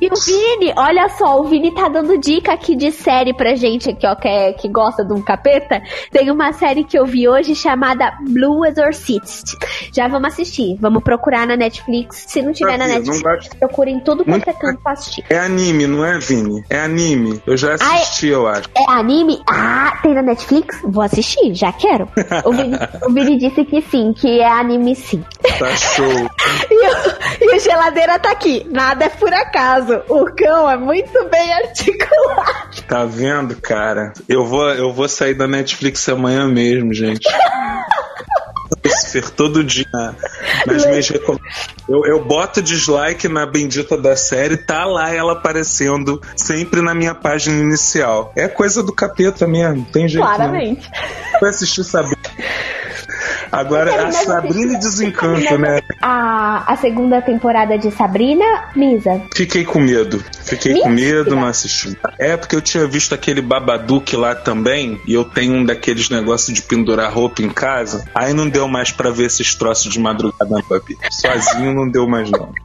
E 0.00 0.06
o 0.08 0.14
Vini, 0.14 0.72
olha 0.76 1.08
só, 1.10 1.40
o 1.40 1.44
Vini 1.44 1.74
tá 1.74 1.88
dando 1.88 2.18
dica 2.18 2.52
aqui 2.52 2.76
de 2.76 2.90
série 2.92 3.32
pra 3.34 3.54
gente 3.54 3.90
aqui, 3.90 4.06
ó, 4.06 4.14
que, 4.14 4.28
é, 4.28 4.52
que 4.52 4.68
gosta 4.68 5.04
de 5.04 5.12
um 5.12 5.22
capeta. 5.22 5.82
Tem 6.10 6.30
uma 6.30 6.52
série 6.52 6.84
que 6.84 6.98
eu 6.98 7.04
vi 7.06 7.28
hoje 7.28 7.54
chamada 7.54 8.12
Blue 8.28 8.64
Exorcist. 8.76 9.56
Já 9.92 10.08
vamos 10.08 10.32
assistir, 10.32 10.76
vamos 10.80 11.02
procurar 11.02 11.46
na 11.46 11.56
Netflix. 11.56 12.24
Se 12.28 12.42
não 12.42 12.52
tiver 12.52 12.76
na 12.76 12.84
Sabia, 12.84 12.94
Netflix, 12.98 13.22
não 13.22 13.32
gosto. 13.32 13.56
procura 13.56 13.90
em 13.90 14.00
tudo 14.00 14.24
quanto 14.24 14.48
é 14.48 14.52
canto 14.52 14.80
pra 14.82 14.92
assistir. 14.92 15.24
É 15.30 15.38
anime, 15.38 15.86
não 15.86 16.04
é, 16.04 16.18
Vini? 16.18 16.64
É 16.68 16.80
anime. 16.80 17.40
Eu 17.46 17.56
já 17.56 17.74
assisti, 17.74 18.28
eu 18.28 18.46
acho. 18.46 18.68
É 18.76 18.90
anime? 18.90 19.40
Ah, 19.48 19.98
tem 20.02 20.14
na 20.14 20.22
Netflix? 20.22 20.78
Vou 20.84 21.02
assistir, 21.02 21.54
já 21.54 21.72
quero. 21.72 22.08
O 22.44 22.52
Vini, 22.52 22.76
o 23.06 23.12
Vini 23.12 23.38
disse 23.38 23.64
que 23.64 23.80
sim, 23.82 24.12
que 24.12 24.40
é 24.40 24.48
anime 24.48 24.94
sim. 24.94 25.24
Tá 25.58 25.74
show. 25.76 26.06
E 26.68 26.74
o, 26.74 27.52
e 27.52 27.56
o 27.56 27.60
geladeira 27.60 28.18
tá 28.18 28.30
aqui. 28.30 28.66
Nada 28.70 29.04
é 29.04 29.08
por 29.08 29.32
acaso. 29.32 30.02
O 30.08 30.24
cão 30.34 30.68
é 30.70 30.76
muito 30.76 31.12
bem 31.28 31.52
articulado. 31.54 32.82
Tá 32.88 33.04
vendo, 33.04 33.56
cara? 33.56 34.12
Eu 34.28 34.44
vou, 34.44 34.68
eu 34.70 34.92
vou 34.92 35.08
sair 35.08 35.34
da 35.34 35.46
Netflix 35.46 36.08
amanhã 36.08 36.46
mesmo, 36.48 36.92
gente. 36.92 37.26
Lucifer 38.84 39.30
todo 39.30 39.64
dia 39.64 39.86
nas 40.66 40.86
minhas 40.86 41.08
recom- 41.08 41.38
eu, 41.88 42.04
eu 42.06 42.24
boto 42.24 42.62
dislike 42.62 43.28
na 43.28 43.46
bendita 43.46 43.96
da 43.96 44.16
série, 44.16 44.56
tá 44.56 44.84
lá 44.84 45.12
ela 45.12 45.32
aparecendo 45.32 46.20
sempre 46.36 46.80
na 46.80 46.94
minha 46.94 47.14
página 47.14 47.56
inicial. 47.58 48.32
É 48.36 48.48
coisa 48.48 48.82
do 48.82 48.92
capeta 48.92 49.46
mesmo, 49.46 49.84
tem 49.92 50.08
jeito. 50.08 50.24
Claramente. 50.24 50.90
Não. 51.32 51.40
Foi 51.40 51.48
assistir 51.48 51.84
Sabrina. 51.84 52.16
Agora, 53.50 54.06
a 54.08 54.12
Sabrina 54.12 54.74
e 54.74 54.78
Desencanto, 54.78 55.56
né? 55.56 55.80
A, 56.02 56.72
a 56.72 56.76
segunda 56.76 57.22
temporada 57.22 57.78
de 57.78 57.90
Sabrina, 57.90 58.44
Misa. 58.74 59.22
Fiquei 59.34 59.64
com 59.64 59.78
medo. 59.78 60.22
Fiquei 60.44 60.80
com 60.80 60.88
Mentira. 60.88 61.18
medo, 61.18 61.36
não 61.36 61.46
assisti. 61.46 61.96
É 62.18 62.36
porque 62.36 62.56
eu 62.56 62.60
tinha 62.60 62.86
visto 62.86 63.14
aquele 63.14 63.40
Babadook 63.40 64.14
lá 64.16 64.34
também, 64.34 65.00
e 65.06 65.14
eu 65.14 65.24
tenho 65.24 65.54
um 65.54 65.64
daqueles 65.64 66.10
negócios 66.10 66.54
de 66.54 66.62
pendurar 66.62 67.12
roupa 67.12 67.40
em 67.42 67.48
casa. 67.48 68.04
Aí 68.14 68.32
não 68.32 68.48
deu 68.56 68.66
mais 68.66 68.90
pra 68.90 69.10
ver 69.10 69.26
esses 69.26 69.54
troços 69.54 69.92
de 69.92 70.00
madrugada, 70.00 70.46
não, 70.48 70.62
papi. 70.62 70.96
Sozinho 71.10 71.74
não 71.74 71.90
deu 71.90 72.08
mais, 72.08 72.30
não. 72.30 72.50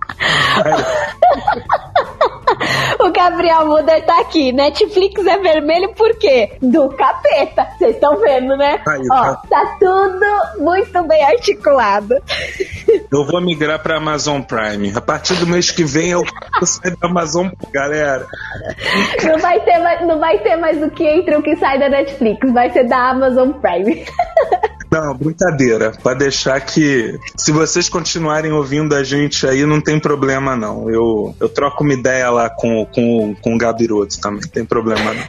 O 2.99 3.11
Gabriel 3.11 3.65
Muder 3.65 4.05
tá 4.05 4.21
aqui. 4.21 4.51
Netflix 4.51 5.25
é 5.25 5.37
vermelho 5.39 5.93
por 5.95 6.15
quê? 6.19 6.51
Do 6.61 6.89
capeta. 6.89 7.67
Vocês 7.77 7.95
estão 7.95 8.19
vendo, 8.19 8.55
né? 8.55 8.79
Aí, 8.87 9.01
Ó, 9.11 9.23
tá. 9.23 9.41
tá 9.49 9.77
tudo 9.79 10.63
muito 10.63 11.03
bem 11.07 11.23
articulado. 11.23 12.15
Eu 13.11 13.25
vou 13.25 13.41
migrar 13.41 13.81
pra 13.81 13.97
Amazon 13.97 14.41
Prime. 14.41 14.93
A 14.95 15.01
partir 15.01 15.35
do 15.35 15.47
mês 15.47 15.71
que 15.71 15.83
vem 15.83 16.11
eu 16.11 16.23
sair 16.63 16.95
da 16.97 17.07
Amazon, 17.07 17.47
galera. 17.71 18.25
Não 19.23 19.37
vai, 19.39 19.59
ter 19.61 19.77
mais, 19.79 20.07
não 20.07 20.19
vai 20.19 20.39
ter 20.39 20.55
mais 20.55 20.81
o 20.81 20.89
que 20.89 21.05
entra 21.05 21.35
e 21.35 21.37
o 21.37 21.41
que 21.41 21.55
sai 21.57 21.79
da 21.79 21.89
Netflix. 21.89 22.51
Vai 22.53 22.69
ser 22.71 22.87
da 22.87 23.09
Amazon 23.09 23.51
Prime. 23.53 24.05
Não, 24.91 25.15
brincadeira. 25.15 25.93
Pra 26.03 26.13
deixar 26.13 26.59
que, 26.59 27.17
se 27.37 27.49
vocês 27.49 27.87
continuarem 27.87 28.51
ouvindo 28.51 28.93
a 28.93 29.03
gente 29.03 29.47
aí, 29.47 29.65
não 29.65 29.79
tem 29.79 29.97
problema 29.97 30.53
não. 30.53 30.89
Eu, 30.89 31.33
eu 31.39 31.47
troco 31.47 31.81
uma 31.81 31.93
ideia 31.93 32.29
lá 32.29 32.49
com, 32.49 32.85
com, 32.93 33.33
com 33.35 33.55
o 33.55 33.57
Gabiroto 33.57 34.19
também, 34.19 34.41
não 34.41 34.49
tem 34.49 34.65
problema 34.65 35.13
não. 35.13 35.23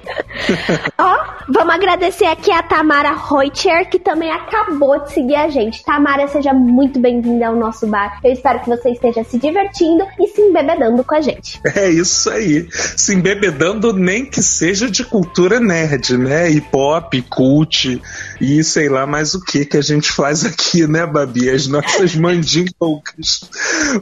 Ó, 0.98 1.24
vamos 1.48 1.74
agradecer 1.74 2.24
aqui 2.24 2.50
a 2.50 2.62
Tamara 2.62 3.12
Reutcher, 3.12 3.88
que 3.88 4.00
também 4.00 4.32
acabou 4.32 5.04
de 5.04 5.12
seguir 5.12 5.36
a 5.36 5.48
gente. 5.48 5.84
Tamara, 5.84 6.26
seja 6.26 6.52
muito 6.52 6.98
bem-vinda 6.98 7.46
ao 7.46 7.54
nosso 7.54 7.86
bar. 7.86 8.18
Eu 8.24 8.32
espero 8.32 8.58
que 8.60 8.68
você 8.68 8.90
esteja 8.90 9.22
se 9.22 9.38
divertindo 9.38 10.04
e 10.18 10.26
se 10.26 10.40
embebedando 10.40 11.04
com 11.04 11.14
a 11.14 11.20
gente. 11.20 11.60
É 11.74 11.88
isso 11.88 12.30
aí. 12.30 12.68
Se 12.70 13.14
embebedando 13.14 13.92
nem 13.92 14.26
que 14.26 14.42
seja 14.42 14.90
de 14.90 15.04
cultura 15.04 15.58
nerd, 15.58 16.16
né? 16.18 16.50
Hip 16.50 16.68
hop, 16.72 17.14
cult 17.28 18.00
e 18.40 18.62
sei 18.62 18.88
lá 18.88 19.06
mais 19.06 19.34
o 19.34 19.42
que 19.42 19.51
que 19.64 19.76
a 19.76 19.82
gente 19.82 20.10
faz 20.10 20.44
aqui, 20.44 20.86
né, 20.86 21.06
Babi? 21.06 21.48
As 21.50 21.66
nossas 21.66 22.14
mandingas. 22.16 22.72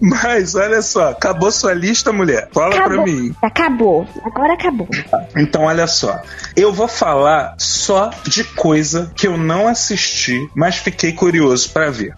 Mas 0.01 0.55
olha 0.55 0.81
só, 0.83 1.11
acabou 1.11 1.51
sua 1.51 1.73
lista, 1.75 2.13
mulher? 2.13 2.49
Fala 2.53 2.71
pra 2.77 2.85
Acabou. 2.87 3.05
mim. 3.07 3.35
Acabou. 3.43 4.09
Agora 4.25 4.55
acabou. 4.55 4.89
Então, 5.37 5.63
olha 5.63 5.87
só. 5.87 6.21
Eu 6.57 6.73
vou 6.73 6.89
falar 6.89 7.55
só 7.59 8.11
de 8.25 8.45
coisa 8.45 9.11
que 9.17 9.27
eu 9.27 9.37
não 9.37 9.67
assisti, 9.67 10.39
mas 10.55 10.77
fiquei 10.77 11.13
curioso 11.13 11.71
pra 11.71 11.91
ver. 11.91 12.15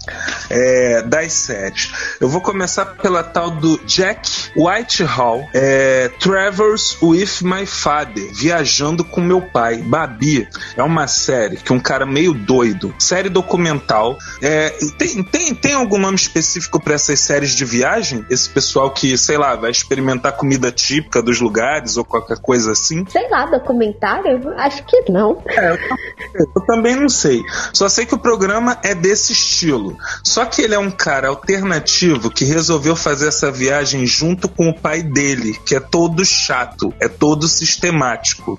É, 0.50 1.02
das 1.02 1.32
séries. 1.32 1.90
Eu 2.20 2.28
vou 2.28 2.40
começar 2.40 2.84
pela 2.86 3.22
tal 3.22 3.50
do 3.50 3.78
Jack 3.84 4.28
Whitehall, 4.56 5.48
é, 5.54 6.10
Travels 6.20 6.96
with 7.02 7.42
My 7.42 7.66
Father, 7.66 8.32
Viajando 8.34 9.04
com 9.04 9.20
Meu 9.20 9.40
Pai. 9.40 9.78
Babi 9.78 10.48
é 10.76 10.82
uma 10.82 11.06
série 11.06 11.56
que 11.56 11.72
um 11.72 11.80
cara 11.80 12.04
meio 12.06 12.32
doido, 12.34 12.94
série 13.22 13.28
documental. 13.28 14.18
É, 14.40 14.70
tem, 14.98 15.22
tem, 15.22 15.54
tem 15.54 15.72
algum 15.74 15.98
nome 15.98 16.16
específico 16.16 16.82
pra 16.82 16.94
essas 16.94 17.20
séries 17.20 17.54
de 17.54 17.64
viagem? 17.64 18.24
Esse 18.28 18.48
pessoal 18.48 18.90
que, 18.90 19.16
sei 19.16 19.38
lá, 19.38 19.54
vai 19.54 19.70
experimentar 19.70 20.32
comida 20.32 20.72
típica 20.72 21.22
dos 21.22 21.40
lugares 21.40 21.96
ou 21.96 22.04
qualquer 22.04 22.38
coisa 22.38 22.72
assim? 22.72 23.04
Sei 23.08 23.28
lá, 23.30 23.46
documentário? 23.46 24.52
Acho 24.56 24.84
que 24.84 25.10
não. 25.10 25.40
É, 25.46 25.72
eu, 25.72 26.46
eu 26.56 26.66
também 26.66 26.96
não 26.96 27.08
sei. 27.08 27.42
Só 27.72 27.88
sei 27.88 28.06
que 28.06 28.14
o 28.14 28.18
programa 28.18 28.78
é 28.82 28.94
desse 28.94 29.32
estilo. 29.32 29.96
Só 30.24 30.44
que 30.44 30.62
ele 30.62 30.74
é 30.74 30.78
um 30.78 30.90
cara 30.90 31.28
alternativo 31.28 32.30
que 32.30 32.44
resolveu 32.44 32.96
fazer 32.96 33.28
essa 33.28 33.50
viagem 33.50 34.06
junto 34.06 34.48
com 34.48 34.68
o 34.68 34.74
pai 34.74 35.02
dele, 35.02 35.56
que 35.64 35.76
é 35.76 35.80
todo 35.80 36.24
chato, 36.24 36.92
é 37.00 37.08
todo 37.08 37.46
sistemático. 37.46 38.58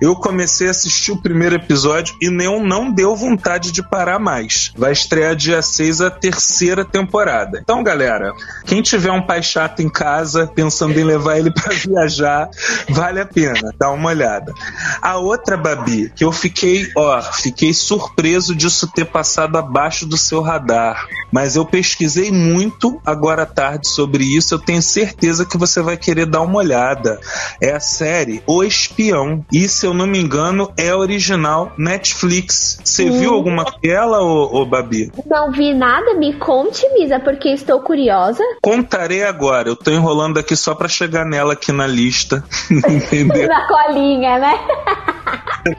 Eu 0.00 0.14
comecei 0.14 0.68
a 0.68 0.70
assistir 0.70 1.12
o 1.12 1.20
primeiro 1.20 1.56
episódio 1.56 2.14
e 2.20 2.30
não, 2.30 2.62
não 2.62 2.92
deu 2.92 3.16
vontade 3.16 3.72
de 3.72 3.82
parar 3.82 4.03
mais. 4.18 4.72
Vai 4.76 4.92
estrear 4.92 5.34
dia 5.34 5.60
6 5.62 6.00
a 6.00 6.10
terceira 6.10 6.84
temporada. 6.84 7.58
Então, 7.62 7.82
galera, 7.82 8.32
quem 8.64 8.82
tiver 8.82 9.10
um 9.10 9.22
pai 9.22 9.42
chato 9.42 9.80
em 9.80 9.88
casa, 9.88 10.46
pensando 10.46 10.98
em 10.98 11.04
levar 11.04 11.38
ele 11.38 11.50
pra 11.50 11.72
viajar, 11.74 12.48
vale 12.90 13.20
a 13.20 13.26
pena, 13.26 13.72
dá 13.78 13.90
uma 13.90 14.10
olhada. 14.10 14.52
A 15.00 15.16
outra, 15.16 15.56
Babi, 15.56 16.10
que 16.14 16.24
eu 16.24 16.32
fiquei, 16.32 16.90
ó, 16.96 17.20
fiquei 17.22 17.72
surpreso 17.72 18.54
disso 18.54 18.86
ter 18.94 19.04
passado 19.06 19.56
abaixo 19.56 20.06
do 20.06 20.16
seu 20.16 20.40
radar. 20.42 21.06
Mas 21.32 21.56
eu 21.56 21.64
pesquisei 21.64 22.30
muito 22.30 23.00
agora 23.04 23.42
à 23.42 23.46
tarde 23.46 23.88
sobre 23.88 24.24
isso, 24.24 24.54
eu 24.54 24.58
tenho 24.58 24.82
certeza 24.82 25.44
que 25.44 25.56
você 25.56 25.80
vai 25.82 25.96
querer 25.96 26.26
dar 26.26 26.42
uma 26.42 26.58
olhada. 26.58 27.18
É 27.60 27.72
a 27.72 27.80
série 27.80 28.42
O 28.46 28.62
Espião. 28.62 29.44
E 29.52 29.68
se 29.68 29.86
eu 29.86 29.94
não 29.94 30.06
me 30.06 30.18
engano, 30.18 30.72
é 30.76 30.94
original 30.94 31.72
Netflix. 31.76 32.78
Você 32.84 33.04
Hum. 33.04 33.18
viu 33.18 33.34
alguma 33.34 33.64
dela, 33.94 34.20
ô, 34.22 34.62
ô 34.62 34.66
Babi? 34.66 35.12
Não 35.24 35.52
vi 35.52 35.72
nada, 35.72 36.14
me 36.14 36.32
conte, 36.34 36.84
Misa, 36.94 37.20
porque 37.20 37.50
estou 37.50 37.80
curiosa. 37.80 38.42
Contarei 38.60 39.22
agora. 39.22 39.68
Eu 39.68 39.76
tô 39.76 39.92
enrolando 39.92 40.36
aqui 40.36 40.56
só 40.56 40.74
pra 40.74 40.88
chegar 40.88 41.24
nela 41.24 41.52
aqui 41.52 41.70
na 41.70 41.86
lista. 41.86 42.42
Entendeu? 42.68 43.46
Na 43.54 43.68
colinha, 43.68 44.38
né? 44.40 44.58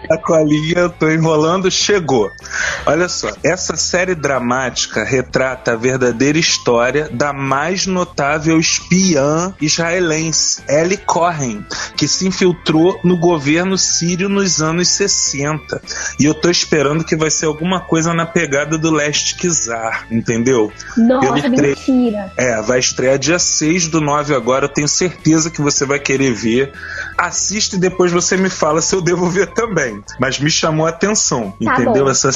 A 0.10 0.18
colinha, 0.18 0.80
eu 0.80 0.90
tô 0.90 1.10
enrolando, 1.10 1.70
chegou. 1.70 2.32
Olha 2.86 3.08
só, 3.08 3.32
essa 3.44 3.76
série 3.76 4.16
dramática 4.16 5.04
retrata 5.04 5.74
a 5.74 5.76
verdadeira 5.76 6.38
história 6.38 7.10
da 7.12 7.32
mais 7.32 7.86
notável 7.86 8.60
espiã 8.60 9.54
israelense, 9.62 10.64
Ellie 10.68 10.98
Cohen, 10.98 11.66
que 11.96 12.08
se 12.08 12.28
infiltrou 12.28 13.00
no 13.04 13.18
governo 13.18 13.78
sírio 13.78 14.28
nos 14.28 14.62
anos 14.62 14.88
60. 14.90 15.82
E 16.20 16.26
eu 16.26 16.34
tô 16.34 16.50
esperando 16.50 17.04
que 17.04 17.16
vai 17.16 17.30
ser 17.30 17.46
alguma 17.46 17.80
coisa 17.80 18.14
na 18.14 18.26
pegada 18.26 18.78
do 18.78 18.92
Leste 18.92 19.36
Kizar, 19.36 20.08
entendeu? 20.10 20.72
Nossa, 20.98 21.50
mentira. 21.50 22.32
É, 22.38 22.62
vai 22.62 22.80
estrear 22.80 23.20
dia 23.20 23.40
6 23.40 23.88
do 23.88 24.02
9 24.02 24.34
agora. 24.34 24.66
Eu 24.66 24.70
tenho 24.70 24.88
certeza 24.88 25.50
que 25.50 25.62
você 25.62 25.86
vai 25.86 26.00
querer 26.00 26.34
ver. 26.34 26.72
Assiste 27.18 27.74
e 27.74 27.80
depois 27.80 28.12
você 28.12 28.36
me 28.38 28.50
fala 28.50 28.82
se 28.82 28.96
eu 28.96 29.02
devo 29.02 29.30
ver 29.30 29.48
também. 29.48 29.75
Mas 30.20 30.40
me 30.40 30.50
chamou 30.50 30.86
a 30.86 30.90
atenção, 30.90 31.52
Tá 31.64 31.74
entendeu? 31.74 32.06
bom. 32.06 32.12
Essa... 32.12 32.32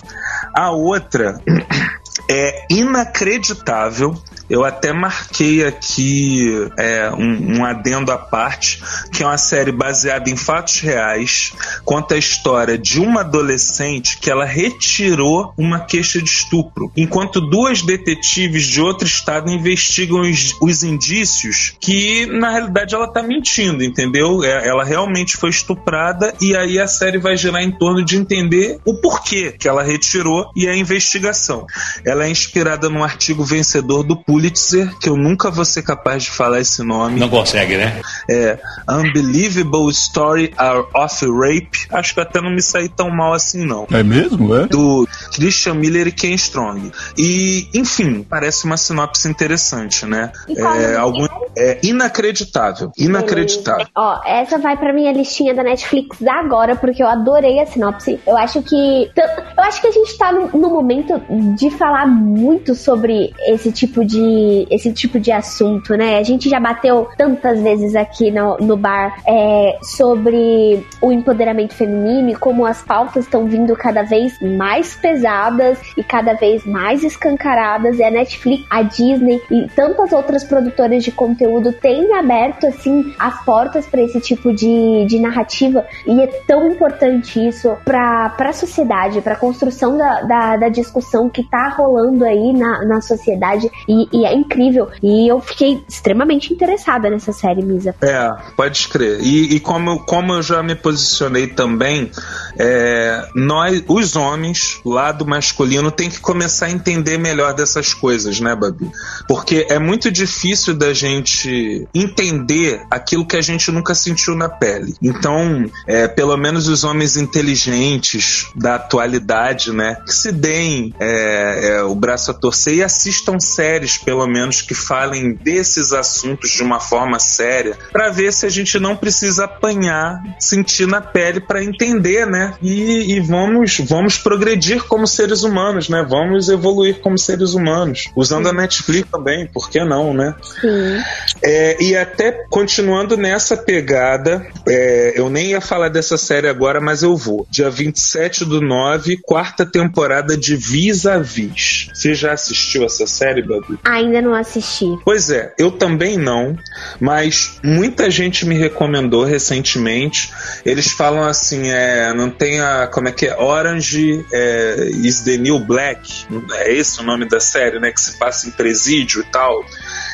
A 0.56 0.72
outra 0.72 1.42
é 2.30 2.66
inacreditável. 2.70 4.16
Eu 4.50 4.66
até 4.66 4.92
marquei 4.92 5.64
aqui 5.64 6.68
é, 6.76 7.12
um, 7.12 7.60
um 7.60 7.66
adendo 7.66 8.12
à 8.12 8.18
parte, 8.18 8.82
que 9.14 9.22
é 9.22 9.26
uma 9.26 9.38
série 9.38 9.72
baseada 9.72 10.28
em 10.28 10.36
fatos 10.36 10.80
reais, 10.80 11.54
conta 11.86 12.16
a 12.16 12.18
história 12.18 12.76
de 12.76 13.00
uma 13.00 13.20
adolescente 13.22 14.18
que 14.18 14.28
ela 14.28 14.46
retirou 14.46 15.54
uma 15.56 15.82
queixa 15.82 16.20
de 16.20 16.28
estupro, 16.28 16.92
enquanto 16.98 17.40
duas 17.40 17.84
detetives 17.84 18.64
de 18.66 18.82
outro 18.82 19.06
estado 19.06 19.52
investigam 19.52 20.22
os, 20.22 20.56
os 20.60 20.82
indícios 20.82 21.76
que, 21.80 22.26
na 22.26 22.50
realidade, 22.50 22.96
ela 22.96 23.08
tá 23.08 23.22
mentindo, 23.22 23.84
entendeu? 23.84 24.44
É, 24.44 24.68
ela 24.68 24.84
realmente 24.84 25.38
foi 25.38 25.52
estuprada 25.52 26.34
e 26.42 26.56
aí 26.56 26.80
a 26.80 26.88
série 26.88 27.20
vai 27.20 27.28
girar 27.36 27.61
em 27.61 27.71
torno 27.71 28.03
de 28.03 28.17
entender 28.17 28.80
o 28.86 28.95
porquê 28.95 29.53
que 29.57 29.67
ela 29.67 29.84
retirou 29.84 30.51
e 30.55 30.67
a 30.67 30.75
investigação. 30.75 31.65
Ela 32.05 32.25
é 32.25 32.30
inspirada 32.30 32.89
num 32.89 33.03
artigo 33.03 33.43
vencedor 33.43 34.03
do 34.03 34.15
Pulitzer, 34.15 34.97
que 34.99 35.09
eu 35.09 35.15
nunca 35.15 35.49
vou 35.49 35.65
ser 35.65 35.82
capaz 35.82 36.23
de 36.23 36.32
falar 36.32 36.59
esse 36.59 36.84
nome. 36.84 37.19
Não 37.19 37.30
consegue, 37.30 37.77
né? 37.77 38.01
É 38.30 38.59
Unbelievable 38.89 39.89
Story 39.89 40.53
of 40.93 41.25
Rape. 41.25 41.88
Acho 41.91 42.13
que 42.13 42.19
até 42.19 42.41
não 42.41 42.51
me 42.51 42.61
saí 42.61 42.89
tão 42.89 43.09
mal 43.09 43.34
assim, 43.34 43.65
não. 43.65 43.88
É 43.91 44.03
mesmo, 44.03 44.55
é? 44.55 44.67
Do 44.67 45.07
Christian 45.34 45.75
Miller 45.75 46.07
e 46.07 46.11
Ken 46.11 46.34
Strong. 46.34 46.91
E, 47.17 47.67
enfim, 47.73 48.25
parece 48.27 48.65
uma 48.65 48.77
sinopse 48.77 49.27
interessante, 49.27 50.05
né? 50.05 50.32
É, 50.47 50.95
algum, 50.95 51.27
é 51.57 51.80
inacreditável. 51.84 52.91
Inacreditável. 52.97 53.88
Ó, 53.95 54.21
essa 54.25 54.57
vai 54.57 54.77
pra 54.77 54.93
minha 54.93 55.11
listinha 55.11 55.53
da 55.53 55.63
Netflix 55.63 56.17
agora, 56.27 56.75
porque 56.75 57.03
eu 57.03 57.07
adorei 57.20 57.59
a 57.59 57.65
sinopse. 57.65 58.20
Eu 58.26 58.38
acho 58.38 58.61
que. 58.61 59.11
Eu 59.57 59.63
acho 59.63 59.82
que 59.82 59.88
a 59.88 59.91
gente 59.91 60.17
tá 60.17 60.32
no, 60.32 60.70
momento 60.70 61.22
de 61.55 61.70
falar 61.72 62.07
muito 62.07 62.74
sobre 62.74 63.34
esse 63.47 63.72
tipo 63.72 64.03
de. 64.05 64.65
esse 64.70 64.91
tipo 64.93 65.20
de 65.20 65.32
assunto, 65.32 65.95
né? 65.95 66.17
A 66.17 66.24
gente 66.24 66.49
já 66.49 66.59
bateu 66.59 67.07
tantas 67.17 67.61
vezes 67.61 67.95
aqui 67.95 68.32
no, 68.32 68.57
no 68.57 68.78
bar 68.78 69.22
é, 69.28 69.78
sobre 69.82 70.86
o 71.01 71.11
empoderamento 71.11 71.74
feminino 71.74 72.30
e 72.30 72.36
como 72.36 72.65
as 72.65 72.82
pautas 72.82 73.26
estão 73.26 73.45
vindo 73.45 73.76
cada 73.76 74.03
vez 74.03 74.39
mais 74.41 74.95
pesadas 74.95 75.80
e 75.97 76.03
cada 76.03 76.34
vez 76.34 76.65
mais 76.65 77.03
escancaradas. 77.03 77.99
E 77.99 78.03
a 78.03 78.11
Netflix, 78.11 78.65
a 78.70 78.82
Disney 78.82 79.41
e 79.51 79.67
tantas 79.76 80.11
outras 80.11 80.43
produtoras 80.43 81.03
de 81.03 81.11
conteúdo 81.11 81.74
têm 81.74 82.13
aberto 82.13 82.67
assim 82.67 83.13
as 83.20 83.43
portas 83.43 83.86
para 83.86 84.01
esse 84.01 84.20
tipo 84.20 84.53
de, 84.53 85.05
de 85.05 85.20
narrativa 85.20 85.86
e 86.05 86.22
é 86.22 86.28
tão 86.47 86.67
importante 86.72 87.09
isso 87.18 87.76
para 87.86 88.36
a 88.38 88.53
sociedade, 88.53 89.22
para 89.22 89.34
a 89.34 89.38
construção 89.38 89.97
da, 89.97 90.22
da, 90.22 90.57
da, 90.57 90.70
discussão 90.70 91.30
que 91.30 91.43
tá 91.43 91.70
rolando 91.70 92.24
aí 92.24 92.53
na, 92.53 92.86
na 92.86 93.01
sociedade 93.01 93.70
e, 93.88 94.07
e, 94.12 94.26
é 94.26 94.34
incrível. 94.34 94.89
E 95.01 95.28
eu 95.28 95.39
fiquei 95.39 95.84
extremamente 95.88 96.53
interessada 96.53 97.10
nessa 97.10 97.32
série, 97.32 97.64
Misa. 97.64 97.95
É, 98.01 98.30
pode 98.55 98.88
crer. 98.88 99.20
E, 99.22 99.55
e 99.55 99.60
como, 99.60 100.05
como 100.05 100.34
eu 100.34 100.41
já 100.41 100.62
me 100.62 100.76
posicionei 100.76 101.47
também, 101.47 102.12
é, 102.57 103.28
nós, 103.36 103.84
os 103.88 104.16
homens, 104.16 104.80
lado 104.86 105.26
masculino, 105.26 105.91
tem 105.91 106.10
que 106.10 106.20
começar 106.20 106.68
a 106.68 106.72
entender 106.72 107.18
melhor 107.18 107.53
dessas 107.53 107.93
coisas, 107.93 108.39
né, 108.39 108.55
Babi? 108.55 108.89
Porque 109.28 109.66
é 109.70 109.80
muito 109.80 110.12
difícil 110.12 110.76
da 110.76 110.93
gente 110.93 111.88
entender 111.93 112.82
aquilo 112.89 113.26
que 113.26 113.36
a 113.36 113.41
gente 113.41 113.72
nunca 113.72 113.95
sentiu 113.95 114.36
na 114.36 114.49
pele. 114.49 114.93
Então, 115.01 115.66
é, 115.88 116.07
pelo 116.07 116.36
menos 116.38 116.68
os 116.68 116.84
homens 116.84 116.99
inteligentes 117.16 118.47
da 118.56 118.76
atualidade, 118.76 119.72
né, 119.72 119.97
que 120.06 120.14
se 120.14 120.32
deem 120.32 120.93
é, 121.00 121.70
é, 121.70 121.84
o 121.84 121.95
braço 121.95 122.32
a 122.32 122.34
torcer 122.34 122.76
e 122.76 122.84
assistam 122.84 123.39
séries, 123.39 123.97
pelo 123.97 124.26
menos, 124.28 124.62
que 124.62 124.74
falem 124.74 125.34
desses 125.36 125.93
assuntos 125.93 126.52
de 126.52 126.64
uma 126.64 126.80
forma 126.80 127.20
séria, 127.20 127.78
para 127.91 128.10
ver 128.10 128.32
se 128.34 128.45
a 128.45 128.50
gente 128.50 128.80
não 128.80 128.95
precisa 128.95 129.45
apanhar, 129.45 130.22
sentir 130.39 130.88
na 130.88 131.02
pele 131.02 131.39
para 131.39 131.64
entender, 131.64 132.26
né? 132.26 132.54
E, 132.62 133.16
e, 133.16 133.20
vamos, 133.20 133.80
vamos 133.80 134.18
progredir 134.18 134.84
como 134.84 135.08
seres 135.08 135.43
humanos, 135.43 135.89
né? 135.89 136.06
Vamos 136.08 136.50
evoluir 136.50 137.00
como 137.00 137.18
seres 137.18 137.54
humanos, 137.54 138.10
usando 138.16 138.45
Sim. 138.45 138.50
a 138.50 138.54
Netflix 138.54 139.10
também, 139.10 139.47
por 139.47 139.70
que 139.70 139.84
não, 139.84 140.14
né? 140.14 140.36
Sim. 140.62 141.02
É, 141.43 141.82
e 141.82 141.95
até 141.95 142.32
continuando 142.50 143.16
nessa 143.18 143.56
pegada, 143.56 144.45
é, 144.68 145.14
eu 145.16 145.30
nem 145.30 145.47
ia 145.47 145.62
falar 145.62 145.89
dessa 145.89 146.18
série 146.18 146.47
agora, 146.47 146.80
mas 146.82 146.89
eu 147.04 147.16
vou. 147.16 147.48
Dia 147.50 147.70
27 147.70 148.46
do 148.46 148.62
9, 148.62 149.18
quarta 149.22 149.66
temporada 149.66 150.38
de 150.38 150.56
Vis-a-Vis. 150.56 151.90
Você 151.94 152.14
já 152.14 152.34
assistiu 152.34 152.84
essa 152.86 153.06
série, 153.06 153.42
Babi? 153.42 153.80
Ainda 153.84 154.22
não 154.22 154.34
assisti. 154.34 154.86
Pois 155.04 155.30
é, 155.30 155.54
eu 155.58 155.72
também 155.72 156.18
não, 156.18 156.58
mas 157.00 157.60
muita 157.64 158.10
gente 158.10 158.46
me 158.46 158.56
recomendou 158.56 159.24
recentemente. 159.24 160.32
Eles 160.66 160.92
falam 160.92 161.24
assim, 161.24 161.70
é, 161.70 162.14
não 162.14 162.30
tem 162.30 162.60
a, 162.60 162.88
como 162.88 163.08
é 163.08 163.12
que 163.12 163.28
é, 163.28 163.38
Orange 163.38 164.26
é, 164.32 164.90
is 164.94 165.22
the 165.22 165.38
New 165.38 165.60
Black, 165.60 166.26
é 166.54 166.74
esse 166.74 167.00
o 167.00 167.04
nome 167.04 167.28
da 167.28 167.40
série, 167.40 167.80
né, 167.80 167.92
que 167.92 168.02
se 168.02 168.18
passa 168.18 168.48
em 168.48 168.52
presídio 168.52 169.22
e 169.22 169.26
tal. 169.26 169.64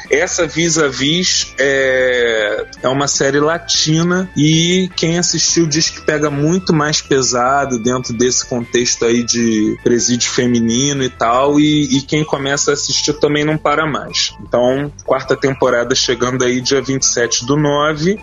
Essa 0.10 0.45
Vis-a-Vis 0.47 1.53
é, 1.58 2.66
é 2.84 2.89
uma 2.89 3.08
série 3.08 3.39
latina 3.39 4.30
e 4.36 4.89
quem 4.95 5.18
assistiu 5.18 5.68
diz 5.68 5.89
que 5.89 6.01
pega 6.01 6.30
muito 6.30 6.74
mais 6.74 7.01
pesado 7.01 7.80
dentro 7.80 8.14
desse 8.14 8.45
contexto 8.45 9.06
aí 9.06 9.24
de 9.24 9.78
presídio 9.84 10.30
feminino 10.30 11.03
e 11.03 11.10
tal, 11.10 11.60
e, 11.60 11.97
e 11.97 12.01
quem 12.01 12.24
começa 12.24 12.72
a 12.72 12.74
assistir 12.74 13.14
também 13.14 13.43
não 13.43 13.58
para 13.58 13.86
mais. 13.86 14.34
Então, 14.41 14.91
quarta 15.06 15.36
temporada 15.36 15.95
chegando 15.95 16.43
aí 16.43 16.62
dia 16.62 16.82
27 16.82 17.45
do 17.45 17.56
9. 17.56 18.20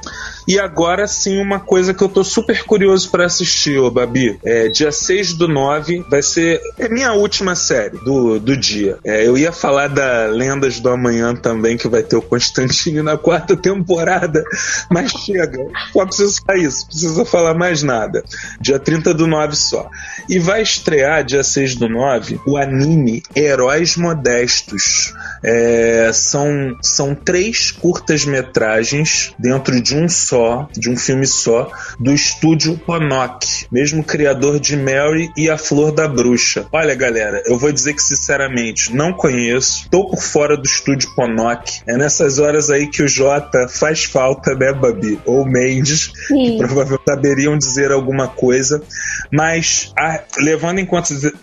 E 0.46 0.58
agora 0.58 1.06
sim, 1.06 1.40
uma 1.40 1.60
coisa 1.60 1.94
que 1.94 2.02
eu 2.02 2.08
tô 2.08 2.24
super 2.24 2.64
curioso 2.64 3.10
para 3.10 3.26
assistir, 3.26 3.78
ô 3.78 3.90
Babi. 3.90 4.38
É, 4.44 4.68
dia 4.68 4.90
6 4.90 5.34
do 5.34 5.46
9 5.46 6.04
vai 6.10 6.22
ser. 6.22 6.60
É 6.78 6.88
minha 6.88 7.12
última 7.12 7.54
série 7.54 7.96
do, 7.98 8.38
do 8.40 8.56
dia. 8.56 8.98
É, 9.04 9.26
eu 9.26 9.38
ia 9.38 9.52
falar 9.52 9.88
da 9.88 10.26
Lendas 10.26 10.80
do 10.80 10.88
Amanhã 10.88 11.34
também, 11.34 11.71
que 11.76 11.88
vai 11.88 12.02
ter 12.02 12.16
o 12.16 12.22
Constantino 12.22 13.02
na 13.02 13.16
quarta 13.16 13.56
temporada, 13.56 14.42
mas 14.90 15.10
chega. 15.12 15.66
Só 15.92 16.06
precisa 16.06 16.40
falar 16.46 16.58
isso, 16.58 16.86
precisa 16.86 17.24
falar 17.24 17.54
mais 17.54 17.82
nada. 17.82 18.24
Dia 18.60 18.78
30 18.78 19.14
do 19.14 19.26
9 19.26 19.56
só. 19.56 19.88
E 20.28 20.38
vai 20.38 20.62
estrear, 20.62 21.24
dia 21.24 21.42
6 21.42 21.76
do 21.76 21.88
9, 21.88 22.40
o 22.46 22.56
anime 22.56 23.22
Heróis 23.34 23.96
Modestos. 23.96 25.12
É, 25.44 26.10
são, 26.12 26.76
são 26.80 27.14
três 27.14 27.72
curtas-metragens 27.72 29.34
dentro 29.38 29.80
de 29.80 29.96
um 29.96 30.08
só, 30.08 30.68
de 30.72 30.88
um 30.88 30.96
filme 30.96 31.26
só, 31.26 31.70
do 31.98 32.12
estúdio 32.12 32.78
Ponok, 32.78 33.66
mesmo 33.70 34.04
criador 34.04 34.60
de 34.60 34.76
Mary 34.76 35.30
e 35.36 35.50
A 35.50 35.58
Flor 35.58 35.92
da 35.92 36.06
Bruxa. 36.06 36.66
Olha, 36.70 36.94
galera, 36.94 37.42
eu 37.46 37.58
vou 37.58 37.72
dizer 37.72 37.94
que 37.94 38.02
sinceramente 38.02 38.94
não 38.94 39.12
conheço, 39.12 39.88
tô 39.90 40.06
por 40.08 40.22
fora 40.22 40.56
do 40.56 40.64
estúdio 40.64 41.12
Ponok. 41.14 41.61
É 41.86 41.96
nessas 41.96 42.38
horas 42.38 42.70
aí 42.70 42.86
que 42.86 43.02
o 43.02 43.08
Jota 43.08 43.66
faz 43.68 44.04
falta, 44.04 44.54
né, 44.54 44.72
Babi? 44.72 45.20
Ou 45.24 45.44
Mendes, 45.44 46.12
Sim. 46.28 46.52
que 46.52 46.58
provavelmente 46.58 47.02
saberiam 47.06 47.56
dizer 47.56 47.90
alguma 47.90 48.28
coisa. 48.28 48.82
Mas, 49.30 49.92
a, 49.98 50.20
levando 50.38 50.78
em, 50.78 50.88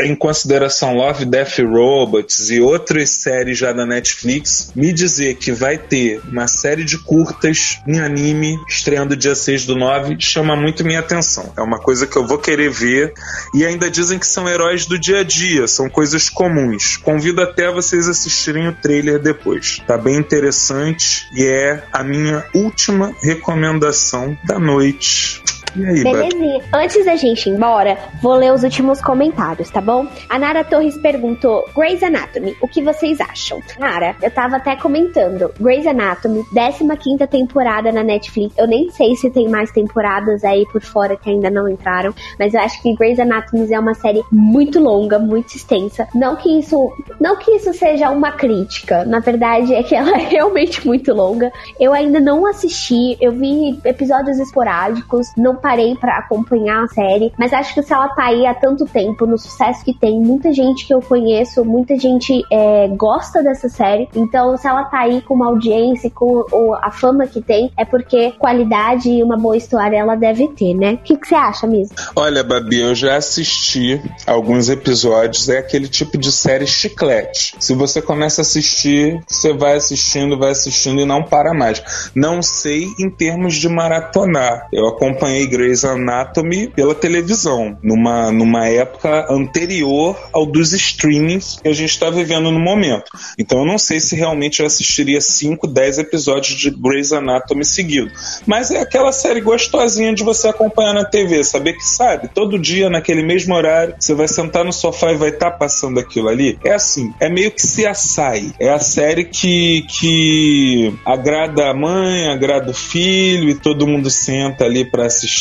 em 0.02 0.16
consideração 0.16 0.96
Love, 0.96 1.26
Death 1.26 1.60
Robots 1.60 2.50
e 2.50 2.60
outras 2.60 3.10
séries 3.10 3.58
já 3.58 3.72
da 3.72 3.86
Netflix, 3.86 4.72
me 4.76 4.94
dizer 4.94 5.36
que 5.36 5.52
vai 5.52 5.78
ter 5.78 6.22
uma 6.30 6.48
série 6.48 6.84
de 6.84 6.98
curtas 6.98 7.80
em 7.88 8.00
anime 8.00 8.58
estreando 8.68 9.16
dia 9.16 9.36
6 9.36 9.66
do 9.66 9.76
9 9.76 10.18
chama 10.20 10.56
muito 10.56 10.84
minha 10.84 11.00
atenção. 11.00 11.52
É 11.58 11.62
uma 11.62 11.80
coisa 11.80 12.06
que 12.06 12.16
eu 12.16 12.26
vou 12.26 12.38
querer 12.38 12.70
ver. 12.70 13.14
E 13.54 13.66
ainda 13.66 13.90
dizem 13.90 14.20
que 14.20 14.28
são 14.28 14.48
heróis 14.48 14.86
do 14.86 15.00
dia 15.00 15.20
a 15.20 15.24
dia, 15.24 15.68
são 15.68 15.90
coisas 15.90 16.30
comuns. 16.30 16.98
Convido 16.98 17.42
até 17.42 17.72
vocês 17.72 18.08
assistirem 18.08 18.68
o 18.68 18.74
trailer 18.74 19.20
depois. 19.20 19.82
Tá 19.88 19.98
bem 19.98 20.09
interessante 20.16 21.28
e 21.34 21.46
é 21.46 21.84
a 21.92 22.04
minha 22.04 22.46
última 22.54 23.14
recomendação 23.22 24.38
da 24.44 24.60
noite. 24.60 25.44
E 25.76 25.86
aí, 25.86 26.04
Belezinha. 26.04 26.62
Antes 26.74 27.06
da 27.06 27.16
gente 27.16 27.50
ir 27.50 27.54
embora, 27.54 27.98
vou 28.22 28.36
ler 28.36 28.54
os 28.54 28.64
últimos 28.64 29.02
comentários, 29.02 29.70
tá 29.70 29.82
bom? 29.82 30.08
A 30.30 30.40
Nara 30.40 30.64
Torres 30.64 30.98
perguntou: 30.98 31.66
Grey's 31.76 32.04
Anatomy, 32.04 32.56
o 32.62 32.68
que 32.68 32.82
vocês 32.82 33.20
acham? 33.20 33.62
Nara, 33.78 34.16
eu 34.22 34.32
tava 34.32 34.58
até 34.58 34.76
comentando. 34.76 35.52
Grey's 35.60 35.88
Anatomy, 35.88 36.44
15 36.54 37.28
temporada 37.28 37.92
na 37.92 38.04
Netflix. 38.04 38.58
Eu 38.58 38.68
nem 38.68 38.90
sei 38.90 39.16
se 39.16 39.30
tem 39.30 39.48
mais 39.48 39.72
temporadas 39.72 40.44
aí 40.44 40.66
por 40.72 40.82
fora 40.82 41.16
que 41.16 41.30
ainda 41.30 41.50
não 41.50 41.68
entraram, 41.68 42.14
mas 42.38 42.54
eu 42.54 42.62
acho 42.62 42.82
que 42.82 42.96
Grey's 42.96 43.20
Anatomy 43.20 43.72
é 43.74 43.80
uma 43.80 43.94
série 43.94 44.24
muito 44.32 44.80
longa, 44.80 45.20
muito 45.20 45.56
extensa. 45.56 46.08
Não 46.14 46.36
que 46.36 46.60
isso, 46.60 46.92
não 47.20 47.36
que 47.36 47.52
isso 47.52 47.74
seja 47.74 48.10
uma 48.10 48.32
crítica, 48.32 49.06
na 49.06 49.20
verdade 49.20 49.74
é 49.74 49.84
que 49.84 49.96
ela 49.96 50.12
é 50.18 50.28
realmente 50.28 50.86
muito 50.86 51.14
longa. 51.14 51.52
Eu 51.80 51.94
ainda 51.94 52.20
não 52.20 52.46
assisti, 52.46 53.18
eu 53.22 53.32
vi 53.32 53.80
episódios 53.86 54.40
esporádicos, 54.40 55.28
não 55.38 55.56
parei 55.60 55.96
para 55.96 56.18
acompanhar 56.18 56.84
a 56.84 56.88
série, 56.88 57.32
mas 57.38 57.54
acho 57.54 57.74
que 57.74 57.84
se 57.84 57.94
ela 57.94 58.10
tá 58.10 58.26
aí 58.26 58.46
há 58.46 58.54
tanto 58.54 58.86
tempo, 58.86 59.26
no 59.26 59.38
sucesso 59.38 59.84
que 59.84 59.94
tem, 59.94 60.20
muita 60.20 60.52
gente 60.52 60.86
que 60.86 60.94
eu 60.94 61.02
conheço, 61.02 61.64
muita 61.64 61.98
gente 61.98 62.44
é, 62.52 62.88
gosta 62.90 63.44
dessa 63.44 63.70
série, 63.70 64.08
então 64.16 64.58
se 64.58 64.68
ela 64.68 64.84
tá 64.86 65.00
aí 65.00 65.22
com 65.22 65.34
uma 65.34 65.48
audiência, 65.48 66.10
com 66.10 66.46
o, 66.52 66.74
a 66.76 66.92
fama 66.92 67.28
que 67.28 67.42
tem, 67.42 67.72
é 67.78 67.86
porque 67.86 68.32
qualidade 68.32 69.10
e 69.10 69.24
uma 69.24 69.38
boa 69.38 69.58
história 69.58 69.98
ela 69.98 70.16
deve 70.16 70.48
ter, 70.50 70.74
né? 70.74 70.94
O 70.94 70.98
que, 70.98 71.18
que 71.18 71.28
você 71.28 71.36
acha 71.36 71.68
mesmo? 71.68 71.96
Olha, 72.16 72.44
Babi, 72.44 72.82
eu 72.82 72.96
já 72.96 73.16
assisti 73.16 74.02
alguns 74.26 74.70
episódios, 74.70 75.50
é 75.50 75.60
aquele 75.60 75.88
tipo 75.88 76.18
de 76.18 76.32
série 76.32 76.68
chiclete. 76.68 77.56
Se 77.60 77.74
você 77.74 78.02
começa 78.02 78.42
a 78.42 78.44
assistir, 78.44 79.22
você 79.28 79.54
vai 79.54 79.76
assistindo, 79.76 80.38
vai 80.38 80.52
assistindo 80.52 81.02
e 81.02 81.06
não 81.06 81.24
para 81.24 81.54
mais. 81.54 82.12
Não 82.16 82.42
sei 82.42 82.88
em 83.00 83.10
termos 83.10 83.56
de 83.56 83.68
maratonar. 83.70 84.68
Eu 84.72 84.88
acompanhei 84.88 85.48
Grey's 85.50 85.84
Anatomy 85.84 86.68
pela 86.68 86.96
televisão, 86.96 87.78
numa, 87.84 88.32
numa 88.32 88.68
época 88.68 89.28
anterior 89.30 90.18
ao 90.34 90.46
dos 90.46 90.74
streamings 90.74 91.60
que 91.62 91.68
a 91.68 91.74
gente 91.74 91.90
está 91.90 92.10
vivendo 92.10 92.52
no 92.52 92.60
momento. 92.60 93.12
Então 93.38 93.60
eu 93.60 93.66
não 93.66 93.78
sei 93.78 94.00
se 94.00 94.16
realmente 94.16 94.60
eu 94.60 94.66
assistiria 94.66 95.22
5, 95.22 95.68
10 95.68 96.00
episódios 96.00 96.58
de 96.58 96.70
Grey's 96.70 97.12
Anatomy 97.12 97.66
seguido. 97.66 98.12
Mas 98.46 98.72
é 98.72 98.80
aquela 98.80 99.12
série 99.12 99.42
gostosinha 99.42 100.14
de 100.14 100.24
você 100.24 100.48
acompanhar 100.48 100.94
na 100.94 101.06
TV, 101.06 101.44
saber 101.44 101.74
que 101.74 101.86
sabe, 101.86 102.30
todo 102.34 102.60
dia 102.60 102.90
naquele 102.90 103.24
mesmo 103.24 103.56
horário, 103.56 103.96
você 104.00 104.14
vai 104.14 104.28
sentar 104.28 104.64
no 104.64 104.72
sofá 104.72 105.12
e 105.12 105.18
vai 105.18 105.30
estar 105.30 105.52
tá 105.52 105.58
passando 105.58 106.00
aquilo 106.00 106.30
ali. 106.30 106.58
É 106.64 106.74
assim, 106.74 107.14
é 107.20 107.30
meio 107.30 107.52
que 107.52 107.62
se 107.62 107.86
assai. 107.86 108.54
É 108.60 108.70
a 108.70 108.80
série 108.80 109.26
que, 109.26 109.86
que 109.90 110.94
agrada 111.06 111.70
a 111.70 111.74
mãe, 111.74 112.28
agrada 112.28 112.72
o 112.72 112.74
filho 112.74 113.50
e 113.50 113.56
todo 113.56 113.88
mundo 113.88 114.10
senta 114.10 114.66
ali 114.66 114.86
para 114.90 115.06
assistir. 115.06 115.39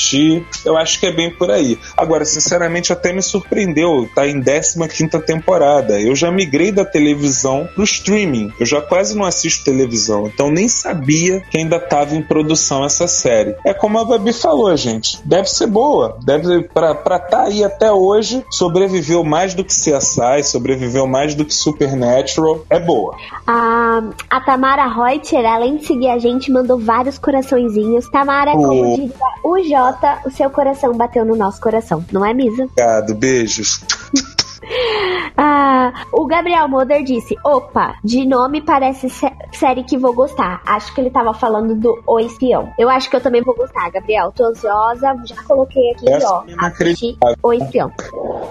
Eu 0.65 0.77
acho 0.77 0.99
que 1.01 1.07
é 1.07 1.13
bem 1.13 1.31
por 1.31 1.51
aí. 1.51 1.79
Agora, 1.97 2.25
sinceramente, 2.25 2.93
até 2.93 3.13
me 3.13 3.23
surpreendeu. 3.23 4.09
Tá 4.15 4.27
em 4.27 4.43
15 4.43 4.79
temporada. 5.27 6.01
Eu 6.01 6.15
já 6.15 6.31
migrei 6.31 6.73
da 6.73 6.85
televisão 6.85 7.69
pro 7.75 7.85
streaming. 7.85 8.53
Eu 8.59 8.67
já 8.67 8.81
quase 8.81 9.17
não 9.17 9.25
assisto 9.25 9.65
televisão. 9.65 10.27
Então 10.27 10.51
nem 10.51 10.69
sabia 10.69 11.41
que 11.51 11.59
ainda 11.59 11.79
tava 11.79 12.15
em 12.15 12.23
produção 12.23 12.85
essa 12.85 13.07
série. 13.07 13.55
É 13.65 13.75
como 13.75 13.99
a 13.99 14.05
Babi 14.05 14.33
falou, 14.33 14.75
gente. 14.77 15.21
Deve 15.25 15.49
ser 15.49 15.67
boa. 15.67 16.19
Deve 16.25 16.63
pra 16.63 16.93
estar 16.93 17.21
tá 17.21 17.43
aí 17.45 17.65
até 17.65 17.91
hoje. 17.91 18.45
Sobreviveu 18.51 19.25
mais 19.25 19.55
do 19.55 19.65
que 19.65 19.73
CSI, 19.73 20.45
sobreviveu 20.45 21.07
mais 21.07 21.35
do 21.35 21.45
que 21.45 21.55
Supernatural. 21.55 22.65
É 22.71 22.79
boa. 22.79 23.17
A, 23.47 24.03
a 24.31 24.41
Tamara 24.41 24.87
Reuter, 24.87 25.45
além 25.45 25.77
de 25.77 25.87
seguir 25.87 26.09
a 26.09 26.19
gente, 26.19 26.51
mandou 26.51 26.79
vários 26.79 27.19
coraçõezinhos. 27.19 28.09
Tamara, 28.09 28.53
oh. 28.55 28.63
como 28.63 28.97
diria 28.97 29.13
o 29.43 29.59
O 30.25 30.31
seu 30.31 30.51
coração 30.51 30.97
bateu 30.97 31.25
no 31.25 31.37
nosso 31.37 31.61
coração, 31.61 32.05
não 32.13 32.25
é, 32.25 32.33
Misa? 32.35 32.65
Obrigado, 32.65 33.15
beijos. 33.15 33.81
Ah, 35.41 35.93
o 36.13 36.27
Gabriel 36.27 36.67
Moder 36.67 37.05
disse: 37.05 37.37
opa, 37.45 37.95
de 38.03 38.27
nome 38.27 38.61
parece 38.61 39.09
sé 39.09 39.33
série 39.53 39.85
que 39.85 39.97
vou 39.97 40.13
gostar. 40.13 40.61
Acho 40.67 40.93
que 40.93 41.01
ele 41.01 41.11
tava 41.11 41.33
falando 41.33 41.77
do 41.77 42.03
O 42.05 42.19
Espião. 42.19 42.73
Eu 42.77 42.91
acho 42.91 43.09
que 43.09 43.15
eu 43.15 43.21
também 43.21 43.41
vou 43.43 43.55
gostar, 43.55 43.89
Gabriel. 43.91 44.33
Tô 44.35 44.47
ansiosa, 44.47 45.15
já 45.25 45.43
coloquei 45.45 45.93
aqui, 45.93 46.11
Essa 46.11 46.29
ó. 46.29 46.45
É 46.49 47.35
O 47.41 47.53
Espião. 47.53 47.93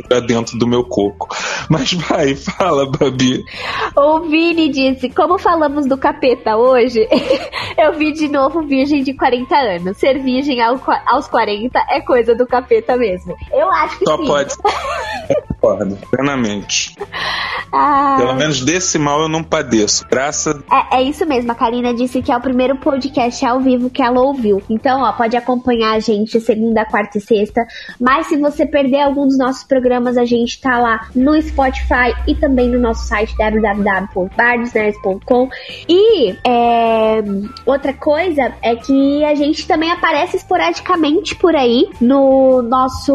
pra 0.08 0.20
dentro 0.26 0.58
do 0.58 0.66
meu 0.66 0.84
coco. 0.84 1.28
Mas 1.68 1.92
vai, 1.92 2.34
fala, 2.34 2.90
Babi. 2.90 3.44
O 3.96 4.20
Vini 4.20 4.68
disse: 4.68 5.10
Como 5.10 5.38
falamos 5.38 5.86
do 5.86 5.96
capeta 5.96 6.56
hoje, 6.56 7.06
eu 7.78 7.92
vi 7.94 8.12
de 8.12 8.28
novo 8.28 8.62
Virgem 8.62 9.02
de 9.02 9.14
40 9.14 9.54
anos. 9.54 9.96
Ser 9.96 10.22
virgem 10.22 10.60
aos 10.60 11.28
40 11.28 11.78
é 11.90 12.00
coisa 12.00 12.34
do 12.34 12.46
capeta 12.46 12.96
mesmo. 12.96 13.34
Eu 13.52 13.70
acho 13.70 13.98
que 13.98 14.04
Só 14.04 14.16
sim. 14.16 14.26
pode. 14.26 14.54
Concordo, 15.66 15.98
plenamente. 16.10 16.94
Ah. 17.72 18.16
Pelo 18.18 18.34
menos 18.34 18.60
desse 18.64 18.98
mal 18.98 19.22
eu 19.22 19.28
não 19.28 19.42
padeço. 19.42 20.06
Graças. 20.08 20.54
É, 20.70 20.98
é 20.98 21.02
isso 21.02 21.26
mesmo. 21.26 21.50
A 21.52 21.54
Karina 21.54 21.92
disse 21.92 22.22
que 22.22 22.32
é 22.32 22.36
o 22.36 22.40
primeiro 22.40 22.76
podcast 22.76 23.44
ao 23.44 23.60
vivo 23.60 23.90
que 23.90 24.00
ela 24.00 24.20
ouviu. 24.20 24.62
Então, 24.70 25.02
ó, 25.02 25.12
pode 25.12 25.36
acompanhar 25.36 25.94
a 25.94 25.98
gente 25.98 26.40
segunda, 26.40 26.86
quarta 26.86 27.18
e 27.18 27.20
sexta. 27.20 27.66
Mas 28.00 28.28
se 28.28 28.38
você 28.38 28.64
perder 28.64 29.00
algum 29.02 29.26
dos 29.26 29.36
nossos 29.36 29.64
programas, 29.64 30.16
a 30.16 30.24
gente 30.24 30.58
tá 30.60 30.78
lá 30.78 31.08
no 31.14 31.38
Spotify 31.42 32.14
e 32.26 32.34
também 32.34 32.70
no 32.70 32.78
nosso 32.78 33.06
site 33.06 33.36
www.bardosnerds.com. 33.36 35.50
E 35.88 36.36
é, 36.46 37.22
outra 37.66 37.92
coisa 37.92 38.54
é 38.62 38.74
que 38.76 39.22
a 39.24 39.34
gente 39.34 39.66
também 39.66 39.90
aparece 39.90 40.36
esporadicamente 40.36 41.34
por 41.34 41.54
aí 41.54 41.90
no 42.00 42.62
nosso. 42.62 43.12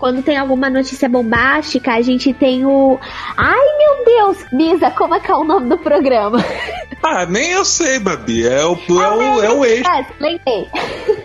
Quando 0.00 0.22
tem 0.22 0.36
alguma 0.36 0.68
notícia 0.70 1.08
bombástica, 1.08 1.65
a 1.86 2.00
gente 2.02 2.32
tem 2.32 2.64
o. 2.64 2.98
Ai 3.36 3.66
meu 3.78 4.04
Deus! 4.04 4.38
Misa, 4.52 4.90
como 4.90 5.14
é 5.14 5.20
que 5.20 5.30
é 5.30 5.34
o 5.34 5.44
nome 5.44 5.68
do 5.68 5.78
programa? 5.78 6.38
Ah, 7.02 7.24
nem 7.24 7.52
eu 7.52 7.64
sei, 7.64 8.00
Babi. 8.00 8.44
É 8.46 8.64
o, 8.64 8.74
é 8.74 9.14
o, 9.14 9.42
é 9.42 9.52
o 9.52 9.64
eixo. 9.64 9.84
Lembrei. 10.18 10.66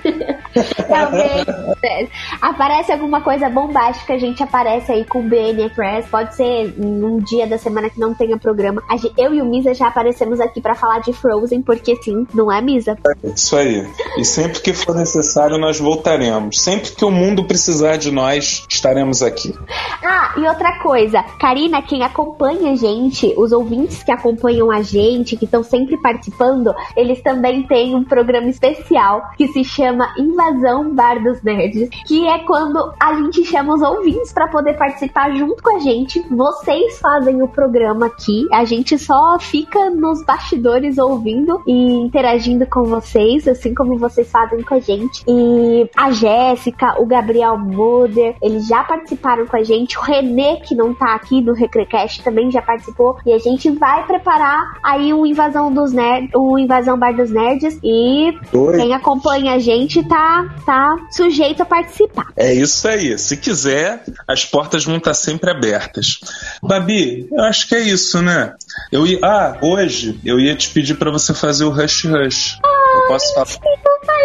Talvez. 0.87 2.09
Aparece 2.39 2.91
alguma 2.91 3.21
coisa 3.21 3.49
bombástica, 3.49 4.13
a 4.13 4.17
gente 4.17 4.43
aparece 4.43 4.91
aí 4.91 5.05
com 5.05 5.21
o 5.21 5.23
BN 5.23 5.69
Press. 5.69 6.05
Pode 6.07 6.35
ser 6.35 6.73
num 6.77 7.17
dia 7.19 7.47
da 7.47 7.57
semana 7.57 7.89
que 7.89 7.99
não 7.99 8.13
tenha 8.13 8.37
programa. 8.37 8.83
Eu 9.17 9.33
e 9.33 9.41
o 9.41 9.45
Misa 9.45 9.73
já 9.73 9.87
aparecemos 9.87 10.39
aqui 10.39 10.61
para 10.61 10.75
falar 10.75 10.99
de 10.99 11.13
Frozen, 11.13 11.61
porque 11.61 11.95
sim, 11.95 12.27
não 12.33 12.51
é, 12.51 12.61
Misa? 12.61 12.97
É 13.23 13.27
isso 13.29 13.55
aí. 13.55 13.87
E 14.17 14.25
sempre 14.25 14.59
que 14.59 14.73
for 14.73 14.95
necessário, 14.95 15.57
nós 15.57 15.79
voltaremos. 15.79 16.61
Sempre 16.61 16.91
que 16.91 17.05
o 17.05 17.11
mundo 17.11 17.45
precisar 17.45 17.97
de 17.97 18.11
nós, 18.11 18.65
estaremos 18.69 19.23
aqui. 19.23 19.55
Ah, 20.03 20.20
e 20.37 20.47
outra 20.47 20.79
coisa, 20.79 21.23
Karina, 21.39 21.81
quem 21.81 22.03
acompanha 22.03 22.71
a 22.71 22.75
gente, 22.75 23.33
os 23.37 23.51
ouvintes 23.51 24.03
que 24.03 24.11
acompanham 24.11 24.71
a 24.71 24.81
gente, 24.81 25.35
que 25.35 25.45
estão 25.45 25.63
sempre 25.63 25.97
participando, 25.97 26.73
eles 26.95 27.21
também 27.21 27.63
têm 27.63 27.95
um 27.95 28.03
programa 28.03 28.47
especial 28.47 29.23
que 29.37 29.47
se 29.49 29.63
chama 29.63 30.13
Invasão 30.17 30.93
Bar 30.93 31.21
dos 31.23 31.41
Nerds, 31.41 31.89
que 32.05 32.27
é 32.27 32.39
quando 32.39 32.93
a 32.99 33.13
gente 33.15 33.43
chama 33.45 33.73
os 33.73 33.81
ouvintes 33.81 34.31
para 34.31 34.47
poder 34.47 34.77
participar 34.77 35.31
junto 35.35 35.61
com 35.61 35.75
a 35.75 35.79
gente. 35.79 36.25
Vocês 36.29 36.99
fazem 36.99 37.41
o 37.41 37.47
programa 37.47 38.07
aqui, 38.07 38.47
a 38.51 38.63
gente 38.63 38.97
só 38.97 39.37
fica 39.39 39.89
nos 39.89 40.23
bastidores 40.25 40.97
ouvindo 40.97 41.61
e 41.67 41.93
interagindo 42.01 42.65
com 42.65 42.83
vocês, 42.83 43.47
assim 43.47 43.73
como 43.73 43.97
vocês 43.97 44.29
fazem 44.31 44.61
com 44.61 44.75
a 44.75 44.79
gente. 44.79 45.23
E 45.27 45.89
a 45.95 46.11
Jéssica, 46.11 47.01
o 47.01 47.05
Gabriel 47.05 47.57
Muder, 47.57 48.35
eles 48.41 48.67
já 48.67 48.83
participaram 48.83 49.45
com 49.45 49.57
a 49.57 49.63
gente. 49.63 49.97
O 49.97 50.01
Renê, 50.11 50.57
que 50.57 50.75
não 50.75 50.93
tá 50.93 51.15
aqui 51.15 51.41
do 51.41 51.53
Recrecast, 51.53 52.21
também 52.21 52.51
já 52.51 52.61
participou. 52.61 53.17
E 53.25 53.31
a 53.31 53.37
gente 53.37 53.71
vai 53.71 54.05
preparar 54.05 54.77
aí 54.83 55.13
um 55.13 55.25
Invasão 55.25 55.73
dos 55.73 55.93
Nerds, 55.93 56.31
o 56.35 56.59
Invasão 56.59 56.99
Bar 56.99 57.15
dos 57.15 57.31
Nerds. 57.31 57.79
E 57.81 58.33
Oi. 58.51 58.77
quem 58.77 58.93
acompanha 58.93 59.53
a 59.53 59.59
gente 59.59 60.03
tá, 60.03 60.53
tá 60.65 60.95
sujeito 61.11 61.63
a 61.63 61.65
participar. 61.65 62.27
É 62.35 62.53
isso 62.53 62.85
aí. 62.87 63.17
Se 63.17 63.37
quiser, 63.37 64.03
as 64.27 64.43
portas 64.43 64.83
vão 64.83 64.97
estar 64.97 65.13
sempre 65.13 65.49
abertas. 65.49 66.19
Babi, 66.61 67.27
eu 67.31 67.43
acho 67.45 67.69
que 67.69 67.75
é 67.75 67.79
isso, 67.79 68.21
né? 68.21 68.53
Eu 68.91 69.07
ia, 69.07 69.19
ah, 69.23 69.57
hoje 69.61 70.19
eu 70.25 70.39
ia 70.39 70.55
te 70.55 70.69
pedir 70.69 70.95
para 70.95 71.11
você 71.11 71.33
fazer 71.33 71.63
o 71.63 71.69
Rush 71.69 72.05
Rush. 72.05 72.59
Ai, 72.63 73.01
eu 73.01 73.07
posso 73.07 73.33
falar? 73.33 73.47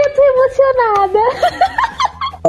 Eu 0.04 0.14
tô 0.14 0.22
emocionada. 0.22 1.18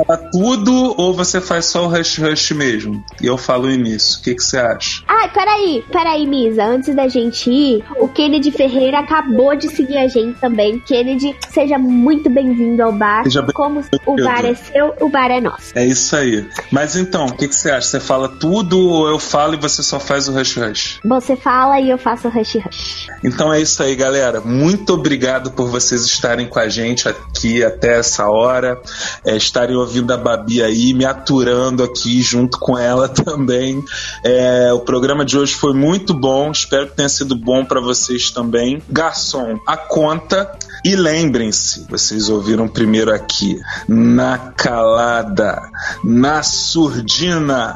fala 0.06 0.18
tudo 0.32 0.96
ou 0.98 1.14
você 1.14 1.42
faz 1.42 1.66
só 1.66 1.86
o 1.86 1.88
Rush 1.88 2.18
Rush 2.20 2.52
mesmo? 2.52 3.04
E 3.22 3.26
eu 3.26 3.38
falo 3.38 3.68
o 3.68 3.72
início. 3.72 4.20
O 4.20 4.24
que, 4.24 4.36
que 4.36 4.44
você 4.44 4.58
acha? 4.58 5.04
Ai, 5.08 5.30
peraí, 5.30 5.84
peraí, 5.92 6.28
Misa. 6.28 6.64
Antes 6.64 6.96
da 6.96 7.08
gente 7.08 7.50
ir, 7.50 7.84
o 8.00 8.08
Kennedy 8.08 8.52
Ferreira 8.52 9.00
acabou 9.00 9.56
de 9.56 9.70
seguir 9.70 9.98
a 9.98 10.08
gente 10.08 10.40
também. 10.40 10.80
Kennedy, 10.80 11.36
seja 11.50 11.78
muito 11.78 12.30
bem-vindo 12.30 12.84
ao 12.84 12.92
bar. 12.92 13.24
Seja 13.24 13.42
bem 13.42 13.54
Como 13.54 13.84
o 14.06 14.16
bar 14.16 14.46
é 14.46 14.54
seu, 14.54 14.94
o 15.02 15.10
bar 15.10 15.32
é 15.32 15.42
nosso. 15.42 15.72
É 15.76 15.86
isso 15.86 16.16
aí. 16.16 16.48
Mas 16.72 16.96
então, 16.96 17.28
o 17.28 17.36
que, 17.36 17.48
que 17.48 17.56
você 17.56 17.72
acha? 17.72 17.88
Você 17.88 18.00
fala 18.00 18.30
tudo 18.30 18.80
ou 18.80 19.08
eu 19.08 19.20
falo 19.20 19.54
e 19.54 19.58
você 19.58 19.82
só 19.82 20.00
faz 20.00 20.28
o 20.28 20.34
Rush 20.34 20.58
Rush? 20.58 21.00
Você 21.04 21.36
fala 21.36 21.80
e 21.80 21.90
eu 21.90 21.98
faço 21.98 22.28
o 22.28 22.32
Rush 22.32 22.56
Rush. 22.56 23.08
Então 23.24 23.52
é 23.52 23.62
isso 23.62 23.82
aí, 23.82 23.96
galera. 23.96 24.42
Muito 24.42 24.94
obrigado 24.94 25.52
por 25.52 25.68
vocês 25.70 26.04
estarem 26.04 26.48
com 26.48 26.60
a 26.60 26.70
gente 26.70 27.08
aqui 27.08 27.64
até 27.64 27.98
essa 27.98 28.30
hora, 28.30 28.80
é, 29.26 29.36
estarem 29.36 29.76
ouvindo 29.76 29.87
a 30.14 30.18
Babi 30.18 30.62
aí, 30.62 30.94
me 30.94 31.06
aturando 31.06 31.84
aqui 31.84 32.22
junto 32.22 32.60
com 32.60 32.78
ela 32.78 33.08
também. 33.10 33.84
É, 34.24 34.72
o 34.74 34.80
programa 34.80 35.26
de 35.26 35.38
hoje 35.38 35.54
foi 35.54 35.74
muito 35.74 36.14
bom, 36.14 36.52
espero 36.52 36.88
que 36.88 36.96
tenha 36.96 37.10
sido 37.10 37.36
bom 37.36 37.66
para 37.66 37.80
vocês 37.80 38.32
também. 38.32 38.82
Garçom, 38.90 39.60
a 39.66 39.78
conta. 39.78 40.52
E 40.84 40.96
lembrem-se, 40.96 41.86
vocês 41.90 42.30
ouviram 42.30 42.68
primeiro 42.68 43.14
aqui, 43.14 43.60
na 43.88 44.38
calada, 44.38 45.62
na 46.04 46.44
surdina. 46.44 47.76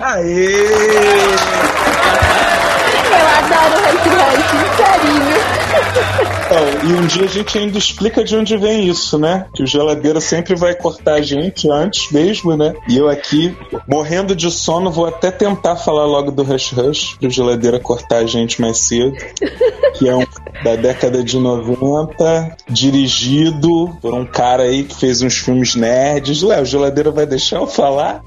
Aê! 0.00 0.64
Eu 3.18 3.26
adoro 3.28 3.74
o 3.74 3.84
Rush 3.84 4.04
Rush, 4.14 4.76
carinho. 4.76 5.54
Então, 6.46 6.90
e 6.90 6.92
um 6.92 7.06
dia 7.06 7.24
a 7.24 7.28
gente 7.28 7.58
ainda 7.58 7.78
explica 7.78 8.22
de 8.22 8.36
onde 8.36 8.56
vem 8.56 8.88
isso, 8.88 9.18
né? 9.18 9.46
Que 9.54 9.62
o 9.62 9.66
geladeira 9.66 10.20
sempre 10.20 10.54
vai 10.54 10.74
cortar 10.74 11.14
a 11.14 11.22
gente 11.22 11.70
antes 11.70 12.10
mesmo, 12.12 12.56
né? 12.56 12.74
E 12.88 12.96
eu 12.96 13.08
aqui, 13.08 13.56
morrendo 13.88 14.36
de 14.36 14.50
sono, 14.50 14.90
vou 14.90 15.06
até 15.06 15.30
tentar 15.30 15.76
falar 15.76 16.04
logo 16.04 16.30
do 16.30 16.42
Rush 16.42 16.72
Rush, 16.72 17.16
pro 17.18 17.30
geladeira 17.30 17.80
cortar 17.80 18.18
a 18.18 18.26
gente 18.26 18.60
mais 18.60 18.78
cedo. 18.78 19.16
Que 19.94 20.08
é 20.08 20.14
um 20.14 20.24
da 20.62 20.76
década 20.76 21.22
de 21.22 21.38
90, 21.38 22.56
dirigido 22.68 23.96
por 24.00 24.12
um 24.14 24.26
cara 24.26 24.64
aí 24.64 24.84
que 24.84 24.94
fez 24.94 25.22
uns 25.22 25.36
filmes 25.36 25.74
nerds. 25.74 26.42
Ué, 26.42 26.60
o 26.60 26.64
geladeira 26.64 27.10
vai 27.10 27.26
deixar 27.26 27.56
eu 27.56 27.66
falar? 27.66 28.22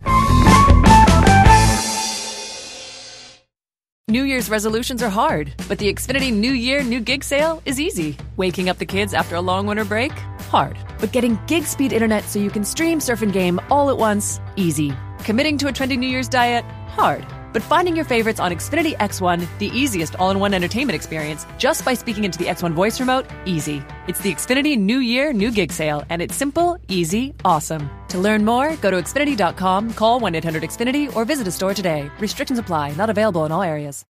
New 4.10 4.24
Year's 4.24 4.50
resolutions 4.50 5.04
are 5.04 5.10
hard, 5.10 5.54
but 5.68 5.80
the 5.80 5.94
Xfinity 5.94 6.34
New 6.34 6.54
Year 6.54 6.82
New 6.82 7.02
Gig 7.02 7.26
sale 7.26 7.62
is 7.66 7.78
easy. 7.78 8.16
Waking 8.38 8.70
up 8.70 8.78
the 8.78 8.86
kids 8.86 9.14
after 9.14 9.36
a 9.36 9.42
long 9.42 9.68
winter 9.68 9.84
break? 9.84 10.14
Hard. 10.48 10.78
But 11.02 11.12
getting 11.12 11.38
gig 11.46 11.66
speed 11.66 11.92
internet 11.92 12.24
so 12.24 12.40
you 12.40 12.50
can 12.50 12.64
stream, 12.64 13.02
surf, 13.02 13.22
and 13.22 13.34
game 13.34 13.60
all 13.70 13.90
at 13.90 13.98
once? 13.98 14.40
Easy. 14.56 14.94
Committing 15.26 15.58
to 15.58 15.68
a 15.68 15.74
trendy 15.74 16.00
New 16.00 16.08
Year's 16.08 16.30
diet? 16.30 16.64
Hard. 16.88 17.26
But 17.58 17.64
finding 17.64 17.96
your 17.96 18.06
favorites 18.06 18.40
on 18.40 18.52
Xfinity 18.52 18.96
X1, 18.98 19.44
the 19.58 19.70
easiest 19.70 20.14
all 20.18 20.30
in 20.30 20.40
one 20.40 20.54
entertainment 20.54 20.94
experience, 20.96 21.48
just 21.58 21.84
by 21.84 21.96
speaking 21.96 22.24
into 22.24 22.38
the 22.38 22.46
X1 22.46 22.74
voice 22.74 23.00
remote? 23.00 23.26
Easy. 23.46 23.82
It's 24.08 24.20
the 24.20 24.32
Xfinity 24.32 24.78
New 24.78 25.00
Year 25.00 25.34
New 25.34 25.50
Gig 25.50 25.72
sale, 25.72 26.04
and 26.12 26.22
it's 26.22 26.36
simple, 26.36 26.78
easy, 26.88 27.34
awesome. 27.44 27.90
To 28.10 28.20
learn 28.20 28.46
more, 28.46 28.76
go 28.76 28.92
to 28.92 28.98
Xfinity.com, 28.98 29.94
call 29.94 30.20
1 30.20 30.36
800 30.36 30.62
Xfinity, 30.62 31.16
or 31.16 31.26
visit 31.26 31.48
a 31.48 31.52
store 31.52 31.74
today. 31.74 32.12
Restrictions 32.20 32.60
apply, 32.60 32.94
not 32.94 33.10
available 33.10 33.44
in 33.46 33.52
all 33.52 33.64
areas. 33.64 34.06